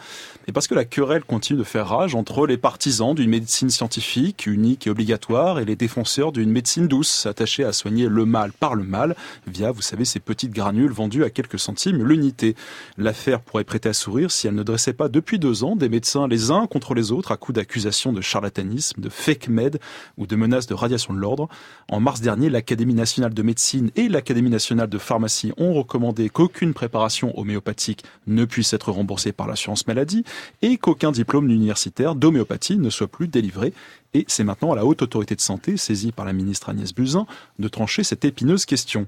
Et 0.48 0.52
parce 0.52 0.68
que 0.68 0.76
la 0.76 0.86
querelle 0.86 1.24
continue 1.24 1.60
de 1.60 1.64
faire 1.64 1.88
rage 1.88 2.16
entre 2.16 2.48
les 2.48 2.58
partisans 2.58 3.14
d'une 3.14 3.30
médecine 3.30 3.70
scientifique, 3.70 4.46
unique 4.46 4.88
et 4.88 4.90
obligatoire, 4.90 5.60
et 5.60 5.66
les 5.66 5.76
défenseurs 5.76 6.32
d'une 6.32 6.52
médecine 6.52 6.88
douce, 6.88 7.26
attachée 7.26 7.64
à 7.64 7.74
soigner 7.74 8.08
le 8.08 8.26
mal 8.26 8.52
par 8.52 8.76
le 8.76 8.84
mal, 8.84 9.16
via, 9.46 9.72
vous 9.72 9.82
savez, 9.82 10.06
ces 10.06 10.20
petites 10.20 10.52
granules 10.52 10.92
vendues 10.92 11.24
à 11.24 11.30
quelques 11.30 11.60
centimes 11.60 12.04
l'unité. 12.04 12.56
L'affaire 12.98 13.42
pourrait 13.42 13.64
prêter 13.64 13.90
à 13.90 13.94
sourire 13.94 14.32
si 14.32 14.48
elle 14.48 14.56
ne 14.56 14.64
dressait 14.64 14.94
pas 14.94 15.10
depuis 15.10 15.40
deux 15.40 15.64
ans 15.64 15.76
des 15.76 15.90
médecins 15.90 16.28
les 16.28 16.52
uns 16.52 16.68
contre 16.68 16.94
les 16.94 17.12
autres 17.12 17.32
à 17.32 17.38
coups 17.38 17.56
d'accusations 17.56 18.14
de 18.14 18.22
charlatanisme, 18.22 19.02
de 19.02 19.10
fake 19.10 19.50
med 19.50 19.80
ou 20.18 20.28
de 20.28 20.36
menaces 20.36 20.68
de 20.68 20.74
radiation 20.74 21.14
de 21.14 21.20
l'ordre. 21.20 21.50
En 21.90 22.00
mars 22.00 22.22
dernier, 22.22 22.50
l'Académie 22.50 22.94
nationale 22.94 23.34
de 23.34 23.42
médecine 23.42 23.92
et 23.96 24.08
l'Académie 24.08 24.50
nationale 24.50 24.77
de 24.86 25.00
pharmacie 25.00 25.54
ont 25.58 25.74
recommandé 25.74 26.30
qu'aucune 26.30 26.76
préparation 26.76 27.38
homéopathique 27.40 28.04
ne 28.28 28.46
puisse 28.46 28.74
être 28.74 28.92
remboursée 28.92 29.32
par 29.32 29.48
l'assurance 29.48 29.88
maladie 29.88 30.24
et 30.62 30.78
qu'aucun 30.78 31.12
diplôme 31.12 31.50
universitaire 31.50 32.14
d'homéopathie 32.14 32.78
ne 32.78 32.90
soit 32.92 33.08
plus 33.08 33.28
délivré. 33.28 33.74
Et 34.14 34.26
c'est 34.28 34.44
maintenant 34.44 34.74
à 34.74 34.76
la 34.76 34.86
haute 34.86 35.02
autorité 35.02 35.36
de 35.36 35.42
santé, 35.42 35.78
saisie 35.78 36.12
par 36.12 36.26
la 36.26 36.34
ministre 36.34 36.70
Agnès 36.70 36.94
Buzyn, 36.94 37.26
de 37.58 37.68
trancher 37.68 38.04
cette 38.04 38.26
épineuse 38.26 38.66
question. 38.66 39.08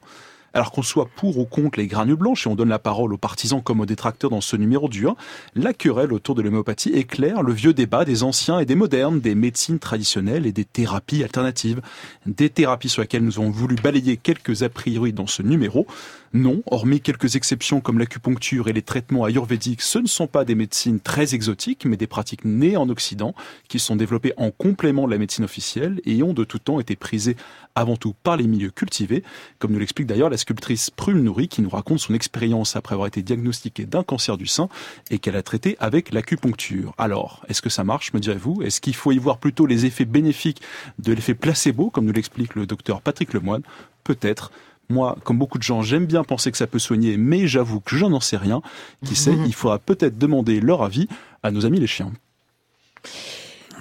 Alors 0.54 0.72
qu'on 0.72 0.82
soit 0.82 1.08
pour 1.16 1.38
ou 1.38 1.46
contre 1.46 1.80
les 1.80 1.88
granules 1.88 2.16
blanches, 2.16 2.48
et 2.48 2.50
on 2.50 2.56
donne 2.56 2.70
la 2.70 2.80
parole 2.80 3.14
aux 3.14 3.18
partisans 3.18 3.62
comme 3.62 3.82
aux 3.82 3.86
détracteurs 3.86 4.30
dans 4.30 4.42
ce 4.42 4.56
numéro 4.56 4.90
du 4.90 5.08
1, 5.08 5.16
la 5.56 5.74
querelle 5.74 6.14
autour 6.14 6.36
de 6.36 6.42
l'homéopathie 6.42 6.90
éclaire 6.90 7.44
le 7.44 7.54
vieux 7.54 7.74
débat 7.74 8.06
des 8.06 8.24
anciens 8.24 8.60
et 8.60 8.66
des 8.66 8.76
modernes, 8.76 9.20
des 9.20 9.36
médecines 9.36 9.80
traditionnelles 9.80 10.46
et 10.46 10.52
des 10.52 10.66
thérapies 10.66 11.24
alternatives. 11.24 11.82
Des 12.26 12.50
thérapies 12.50 12.90
sur 12.90 13.02
lesquelles 13.02 13.24
nous 13.24 13.40
avons 13.40 13.52
voulu 13.52 13.76
balayer 13.76 14.18
quelques 14.18 14.64
a 14.64 14.70
priori 14.70 15.14
dans 15.14 15.28
ce 15.28 15.42
numéro. 15.42 15.88
Non, 16.34 16.62
hormis 16.70 17.02
quelques 17.02 17.36
exceptions 17.36 17.82
comme 17.82 17.98
l'acupuncture 17.98 18.68
et 18.68 18.74
les 18.74 18.84
traitements 18.84 19.26
ayurvédiques, 19.26 19.82
ce 19.82 19.98
ne 19.98 20.06
sont 20.06 20.28
pas 20.28 20.46
des 20.46 20.54
médecines 20.54 21.00
très 21.00 21.34
exotiques, 21.34 21.86
mais 21.86 21.98
des 21.98 22.06
pratiques 22.06 22.46
nées 22.46 22.78
en 22.78 22.88
Occident, 22.90 23.34
qui 23.68 23.80
sont 23.80 23.96
développées 23.96 24.34
en 24.38 24.52
complément 24.52 25.08
de 25.08 25.12
la 25.12 25.18
médecine 25.18 25.44
officielle 25.44 26.02
et 26.06 26.22
ont 26.22 26.34
de 26.34 26.44
tout 26.44 26.60
temps 26.60 26.80
été 26.80 26.96
prisées 26.96 27.36
avant 27.74 27.98
tout 27.98 28.14
par 28.24 28.38
les 28.38 28.46
milieux 28.46 28.70
cultivés, 28.70 29.24
comme 29.58 29.72
nous 29.72 29.80
l'explique 29.80 30.06
d'ailleurs 30.06 30.30
la 30.30 30.38
sculptrice 30.38 30.92
Prune 30.92 31.24
Nourri, 31.24 31.48
qui 31.48 31.64
nous 31.64 31.70
raconte 31.70 32.00
son 32.00 32.14
expérience 32.14 32.76
après 32.76 32.94
avoir 32.94 33.08
été 33.08 33.24
diagnostiquée 33.24 33.86
d'un 33.86 34.04
cancer 34.04 34.38
du 34.38 34.46
sein 34.46 34.70
et 35.10 35.18
qu'elle 35.18 35.36
a 35.36 35.42
traité 35.42 35.78
avec 35.80 36.14
l'acupuncture. 36.14 36.94
Alors, 37.00 37.44
est-ce 37.50 37.64
que 37.64 37.70
ça 37.70 37.84
marche, 37.84 38.14
me 38.14 38.20
direz-vous? 38.20 38.62
Est-ce 38.62 38.82
qu'il 38.82 38.96
faut 38.96 39.12
y 39.12 39.18
voir 39.18 39.40
plutôt 39.40 39.66
les 39.66 39.88
effets 39.88 40.06
bénéfiques 40.06 40.62
de 41.00 41.12
l'effet 41.12 41.34
placebo, 41.34 41.90
comme 41.90 42.06
nous 42.06 42.14
l'explique 42.14 42.54
le 42.54 42.68
docteur 42.68 43.02
Patrick 43.02 43.34
Lemoine 43.34 43.64
Peut-être. 44.04 44.52
Moi, 44.90 45.16
comme 45.24 45.38
beaucoup 45.38 45.60
de 45.60 45.64
gens, 45.64 45.84
j'aime 45.84 46.08
bien 46.08 46.24
penser 46.24 46.52
que 46.52 46.58
ça 46.58 46.66
peut 46.66 46.80
soigner, 46.80 47.16
mais 47.18 47.48
j'avoue 47.48 47.80
que 47.80 47.96
je 47.96 48.06
n'en 48.06 48.20
sais 48.20 48.38
rien. 48.38 48.62
Qui 49.06 49.16
sait, 49.16 49.36
il 49.46 49.54
faudra 49.54 49.78
peut-être 49.78 50.18
demander 50.18 50.60
leur 50.60 50.82
avis 50.82 51.08
à 51.44 51.52
nos 51.52 51.66
amis 51.66 51.80
les 51.80 51.88
chiens. 51.88 52.12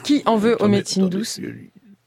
Qui 0.05 0.23
en 0.27 0.37
veut 0.37 0.57
aux 0.63 0.69
médecines 0.69 1.09
douces 1.09 1.41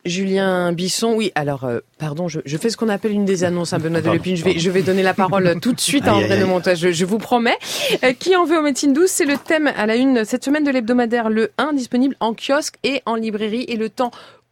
Julien 0.06 0.72
Bisson, 0.72 1.14
oui. 1.16 1.32
Alors, 1.36 1.64
euh, 1.64 1.80
pardon, 2.00 2.28
je, 2.28 2.40
fais 2.58 2.70
ce 2.70 2.78
qu'on 2.78 2.90
appelle 2.90 3.12
une 3.12 3.26
des 3.26 3.44
annonces 3.44 3.74
à 3.74 3.80
Benoît 3.80 4.02
Delepine. 4.02 4.36
Je 4.36 4.44
vais, 4.44 4.58
je 4.58 4.70
vais 4.72 4.82
donner 4.82 5.04
la 5.04 5.14
parole 5.14 5.60
tout 5.62 5.74
de 5.74 5.80
suite 5.80 6.08
à 6.08 6.16
André 6.16 6.40
de 6.40 6.46
Montage, 6.46 6.92
je, 6.92 7.06
vous 7.06 7.20
promets. 7.20 7.58
Euh, 8.04 8.14
qui 8.14 8.36
en 8.36 8.46
veut 8.46 8.58
aux 8.58 8.64
médecines 8.64 8.94
douces 8.94 9.12
C'est 9.12 9.26
le 9.26 9.38
thème 9.38 9.68
à 9.76 9.86
la 9.86 9.96
une 9.96 10.26
cette 10.26 10.44
semaine 10.44 10.64
de 10.64 10.72
l'hebdomadaire 10.72 11.30
Le 11.30 11.52
1, 11.58 11.74
disponible 11.74 12.16
en 12.20 12.34
kiosque 12.34 12.76
et 12.84 13.02
en 13.06 13.16
librairie. 13.16 13.66
Et 13.68 13.78
le 13.78 13.90
temps 13.90 14.12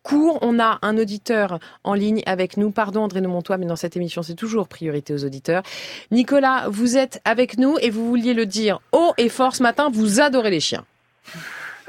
court. 0.10 0.40
On 0.42 0.60
a 0.60 0.80
un 0.82 0.98
auditeur 0.98 1.60
en 1.84 1.94
ligne 1.94 2.24
avec 2.26 2.58
nous. 2.58 2.72
Pardon 2.72 3.04
André 3.04 3.22
Montois, 3.22 3.58
mais 3.58 3.68
dans 3.68 3.76
cette 3.76 3.96
émission, 3.96 4.24
c'est 4.24 4.36
toujours 4.36 4.68
priorité 4.68 5.14
aux 5.14 5.24
auditeurs. 5.24 5.62
Nicolas, 6.10 6.66
vous 6.68 6.98
êtes 6.98 7.22
avec 7.26 7.58
nous 7.58 7.78
et 7.82 7.92
vous 7.92 8.08
vouliez 8.08 8.34
le 8.34 8.46
dire 8.46 8.80
haut 8.92 9.14
et 9.18 9.30
fort 9.30 9.56
ce 9.56 9.62
matin, 9.62 9.90
vous 9.94 10.20
adorez 10.20 10.50
les 10.50 10.60
chiens. 10.60 10.84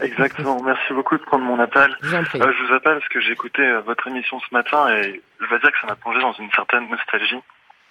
Exactement. 0.03 0.63
Merci 0.63 0.93
beaucoup 0.93 1.17
de 1.17 1.23
prendre 1.23 1.45
mon 1.45 1.59
appel. 1.59 1.97
Je, 2.03 2.17
euh, 2.17 2.23
je 2.33 2.67
vous 2.67 2.75
appelle 2.75 2.99
parce 2.99 3.09
que 3.09 3.21
j'ai 3.21 3.33
écouté 3.33 3.63
euh, 3.63 3.81
votre 3.81 4.07
émission 4.09 4.39
ce 4.41 4.55
matin 4.55 4.89
et 4.97 5.23
je 5.41 5.47
vais 5.47 5.59
dire 5.61 5.73
que 5.73 5.81
ça 5.81 5.87
m'a 5.87 5.97
plongé 5.97 6.21
dans 6.21 6.33
une 6.33 6.51
certaine 6.51 6.89
nostalgie. 6.89 7.41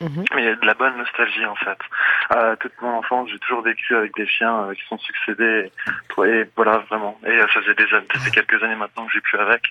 Mhm. 0.01 0.23
Mais 0.33 0.47
a 0.47 0.55
de 0.55 0.65
la 0.65 0.73
bonne 0.75 0.95
nostalgie 0.97 1.45
en 1.45 1.55
fait. 1.55 1.77
Euh, 2.33 2.55
toute 2.57 2.71
mon 2.81 2.99
enfance, 2.99 3.29
j'ai 3.31 3.39
toujours 3.39 3.61
vécu 3.61 3.95
avec 3.95 4.15
des 4.15 4.25
chiens 4.25 4.63
euh, 4.63 4.73
qui 4.73 4.81
sont 4.87 4.97
succédés. 4.97 5.71
Et, 6.25 6.43
voilà, 6.55 6.77
vraiment. 6.89 7.19
Et 7.25 7.37
ça 7.39 7.61
faisait 7.61 7.73
des 7.73 7.87
ça 7.87 8.19
fait 8.19 8.31
quelques 8.31 8.63
années 8.63 8.75
maintenant 8.75 9.05
que 9.05 9.11
j'ai 9.13 9.21
plus 9.21 9.37
avec. 9.37 9.63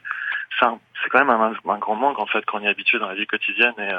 C'est 0.60 1.10
quand 1.10 1.24
même 1.24 1.30
un, 1.30 1.52
un, 1.68 1.78
grand 1.78 1.94
manque 1.94 2.18
en 2.18 2.26
fait 2.26 2.44
quand 2.44 2.58
on 2.58 2.62
y 2.62 2.66
est 2.66 2.70
habitué 2.70 2.98
dans 2.98 3.08
la 3.08 3.14
vie 3.14 3.26
quotidienne 3.26 3.74
et 3.78 3.92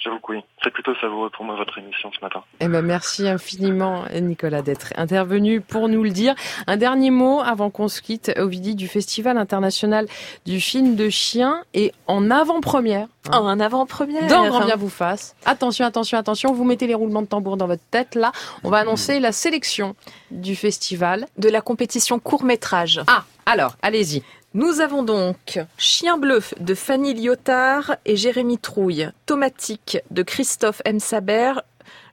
J'avoue 0.00 0.18
que 0.18 0.32
oui. 0.32 0.40
C'est 0.64 0.70
plutôt 0.70 0.94
savoureux 0.94 1.28
pour 1.28 1.44
moi 1.44 1.56
votre 1.56 1.76
émission 1.76 2.10
ce 2.10 2.24
matin. 2.24 2.42
Eh 2.60 2.68
ben 2.68 2.80
merci 2.80 3.28
infiniment 3.28 4.04
Nicolas 4.14 4.62
d'être 4.62 4.94
intervenu 4.96 5.60
pour 5.60 5.90
nous 5.90 6.02
le 6.02 6.08
dire. 6.08 6.34
Un 6.66 6.78
dernier 6.78 7.10
mot 7.10 7.40
avant 7.40 7.68
qu'on 7.68 7.88
se 7.88 8.00
quitte, 8.00 8.32
Ovidie 8.38 8.74
du 8.74 8.88
Festival 8.88 9.36
international 9.36 10.06
du 10.46 10.58
film 10.58 10.96
de 10.96 11.10
chien 11.10 11.62
et 11.74 11.92
en 12.06 12.30
avant-première. 12.30 13.08
Hein. 13.30 13.38
En 13.38 13.60
avant-première. 13.60 14.26
Dans 14.26 14.46
Grand 14.48 14.64
Bien 14.64 14.76
vous 14.76 14.88
fasse. 14.88 15.36
Attention, 15.44 15.84
attention, 15.84 16.16
attention, 16.16 16.54
vous 16.54 16.64
mettez 16.64 16.86
les 16.86 16.94
roulements 16.94 17.22
de 17.22 17.26
tambour 17.26 17.58
dans 17.58 17.66
votre 17.66 17.84
tête 17.90 18.14
là. 18.14 18.32
On 18.64 18.70
va 18.70 18.78
annoncer 18.78 19.20
la 19.20 19.32
sélection 19.32 19.94
du 20.30 20.56
festival. 20.56 21.26
De 21.36 21.50
la 21.50 21.60
compétition 21.60 22.18
court-métrage. 22.18 23.02
Ah, 23.06 23.24
alors, 23.50 23.76
allez-y. 23.82 24.22
Nous 24.54 24.80
avons 24.80 25.02
donc 25.02 25.58
Chien 25.76 26.18
bleu 26.18 26.40
de 26.60 26.72
Fanny 26.72 27.14
Lyotard 27.14 27.96
et 28.06 28.14
Jérémy 28.14 28.58
Trouille, 28.58 29.10
Tomatique 29.26 29.98
de 30.12 30.22
Christophe 30.22 30.80
M. 30.84 31.00
Saber, 31.00 31.54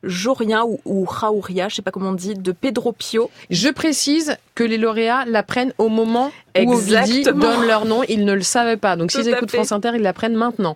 Jorien 0.02 0.64
ou, 0.64 0.80
ou 0.86 1.06
Raouria, 1.06 1.70
je 1.70 1.76
sais 1.76 1.82
pas 1.84 1.92
comment 1.92 2.10
on 2.10 2.14
dit, 2.14 2.34
de 2.34 2.52
Pedro 2.52 2.92
Pio. 2.92 3.30
Je 3.52 3.70
précise 3.70 4.36
que 4.56 4.64
les 4.64 4.80
lauréats 4.80 5.26
l'apprennent 5.26 5.74
au 5.78 5.90
moment 5.90 6.32
où 6.58 6.74
Ovidie 6.74 7.22
donne 7.22 7.68
leur 7.68 7.86
nom, 7.86 8.02
ils 8.10 8.26
ne 8.26 8.34
le 8.34 8.42
savaient 8.42 8.78
pas. 8.78 8.96
Donc 8.96 9.12
s'ils 9.12 9.30
écoutent 9.30 9.52
France 9.52 9.72
Inter, 9.72 9.92
ils 9.94 10.02
l'apprennent 10.02 10.36
maintenant. 10.36 10.76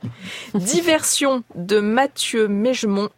Diversion 0.54 1.42
de 1.56 1.80
Mathieu 1.80 2.48
Mégemont 2.48 3.10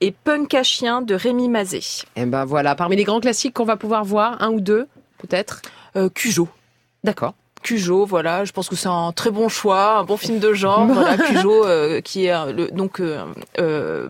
et 0.00 0.10
Punk 0.10 0.52
à 0.52 0.64
chien 0.64 1.00
de 1.00 1.14
Rémi 1.14 1.48
Mazet. 1.48 2.06
Et 2.16 2.26
ben 2.26 2.44
voilà, 2.44 2.74
parmi 2.74 2.96
les 2.96 3.04
grands 3.04 3.20
classiques 3.20 3.54
qu'on 3.54 3.64
va 3.64 3.76
pouvoir 3.76 4.04
voir, 4.04 4.42
un 4.42 4.50
ou 4.50 4.60
deux 4.60 4.88
peut-être 5.18 5.62
euh, 5.96 6.08
Cujo. 6.08 6.48
D'accord. 7.04 7.34
Cujo, 7.62 8.04
voilà, 8.04 8.44
je 8.44 8.52
pense 8.52 8.68
que 8.68 8.76
c'est 8.76 8.88
un 8.88 9.12
très 9.12 9.30
bon 9.30 9.48
choix, 9.48 9.98
un 9.98 10.04
bon 10.04 10.16
film 10.16 10.38
de 10.38 10.52
genre. 10.52 10.86
voilà, 10.86 11.16
Cujo, 11.26 11.64
euh, 11.64 12.00
qui 12.00 12.26
est 12.26 12.32
euh, 12.32 12.52
le, 12.52 12.68
donc 12.68 13.00
euh, 13.00 13.24
euh 13.58 14.08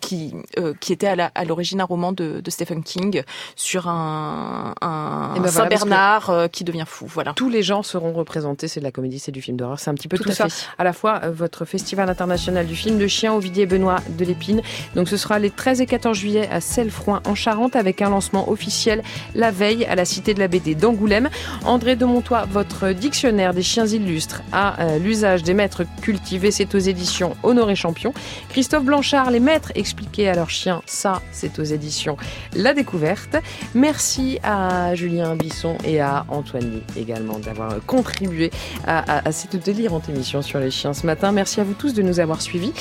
qui 0.00 0.34
euh, 0.58 0.74
qui 0.80 0.92
était 0.92 1.06
à 1.06 1.44
l'origine 1.44 1.80
un 1.80 1.84
roman 1.84 2.12
de, 2.12 2.40
de, 2.40 2.50
Stephen 2.50 2.82
King 2.82 3.22
sur 3.56 3.88
un, 3.88 4.74
un 4.80 5.38
ben 5.38 5.48
Saint 5.48 5.66
Bernard 5.66 6.30
euh, 6.30 6.48
qui 6.48 6.64
devient 6.64 6.84
fou. 6.86 7.06
Voilà. 7.06 7.32
Tous 7.34 7.48
les 7.48 7.62
gens 7.62 7.82
seront 7.82 8.12
représentés. 8.12 8.68
C'est 8.68 8.80
de 8.80 8.84
la 8.84 8.90
comédie, 8.90 9.18
c'est 9.18 9.32
du 9.32 9.42
film 9.42 9.56
d'horreur. 9.56 9.78
C'est 9.78 9.90
un 9.90 9.94
petit 9.94 10.08
peu 10.08 10.18
tout, 10.18 10.30
ça. 10.32 10.46
À 10.78 10.84
la 10.84 10.92
fois 10.92 11.20
euh, 11.24 11.30
votre 11.30 11.64
festival 11.64 12.08
international 12.08 12.66
du 12.66 12.74
film 12.74 12.98
de 12.98 13.06
chien 13.06 13.34
Ovidier 13.34 13.66
Benoît 13.66 13.98
de 14.08 14.24
l'Épine. 14.24 14.62
Donc 14.94 15.08
ce 15.08 15.16
sera 15.16 15.38
les 15.38 15.50
13 15.50 15.80
et 15.80 15.86
14 15.86 16.16
juillet 16.16 16.48
à 16.50 16.60
Cellefroin 16.60 17.22
en 17.26 17.34
Charente 17.34 17.76
avec 17.76 18.02
un 18.02 18.10
lancement 18.10 18.50
officiel 18.50 19.02
la 19.34 19.50
veille 19.50 19.84
à 19.84 19.94
la 19.94 20.04
Cité 20.04 20.34
de 20.34 20.40
la 20.40 20.48
BD 20.48 20.74
d'Angoulême. 20.74 21.28
André 21.64 21.96
de 21.96 22.04
Montois, 22.04 22.46
votre 22.50 22.90
dictionnaire 22.90 23.54
des 23.54 23.62
chiens 23.62 23.86
illustres 23.86 24.42
à 24.52 24.98
l'usage 24.98 25.42
des 25.42 25.54
maîtres 25.54 25.84
cultivés, 26.02 26.50
c'est 26.50 26.74
aux 26.74 26.78
éditions 26.78 27.36
Honoré 27.42 27.74
Champion. 27.74 28.12
Christophe 28.48 28.84
Blanchard, 28.84 29.30
les 29.30 29.40
maîtres 29.40 29.72
expliquer 29.90 30.28
à 30.28 30.34
leur 30.34 30.50
chien. 30.50 30.82
Ça, 30.86 31.20
c'est 31.32 31.58
aux 31.58 31.64
éditions 31.64 32.16
La 32.54 32.74
Découverte. 32.74 33.36
Merci 33.74 34.38
à 34.44 34.94
Julien 34.94 35.34
Bisson 35.34 35.76
et 35.84 36.00
à 36.00 36.24
Antoine 36.28 36.82
également 36.96 37.40
d'avoir 37.40 37.84
contribué 37.86 38.52
à, 38.86 39.32
cette 39.32 39.56
délirante 39.56 40.08
émission 40.08 40.42
sur 40.42 40.60
les 40.60 40.70
chiens 40.70 40.94
ce 40.94 41.06
matin. 41.06 41.32
Merci 41.32 41.60
à 41.60 41.64
vous 41.64 41.74
tous 41.74 41.92
de 41.92 42.02
nous 42.02 42.20
avoir 42.20 42.40
suivis. 42.40 42.72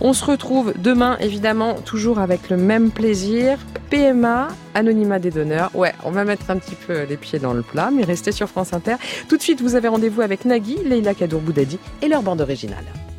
On 0.00 0.12
se 0.12 0.22
retrouve 0.24 0.74
demain, 0.76 1.16
évidemment, 1.20 1.74
toujours 1.80 2.18
avec 2.18 2.50
le 2.50 2.58
même 2.58 2.90
plaisir. 2.90 3.58
PMA, 3.88 4.48
anonymat 4.74 5.18
des 5.18 5.30
donneurs. 5.30 5.70
Ouais, 5.74 5.94
on 6.04 6.10
va 6.10 6.24
mettre 6.24 6.50
un 6.50 6.58
petit 6.58 6.76
peu 6.76 7.04
les 7.04 7.16
pieds 7.16 7.38
dans 7.38 7.54
le 7.54 7.62
plat, 7.62 7.90
mais 7.90 8.04
restez 8.04 8.32
sur 8.32 8.48
France 8.48 8.74
Inter. 8.74 8.96
Tout 9.28 9.38
de 9.38 9.42
suite, 9.42 9.62
vous 9.62 9.76
avez 9.76 9.88
rendez-vous 9.88 10.20
avec 10.20 10.44
Nagui, 10.44 10.76
Leila 10.84 11.14
Kadour 11.14 11.40
Boudadi 11.40 11.78
et 12.02 12.08
leur 12.08 12.22
bande 12.22 12.42
originale. 12.42 12.84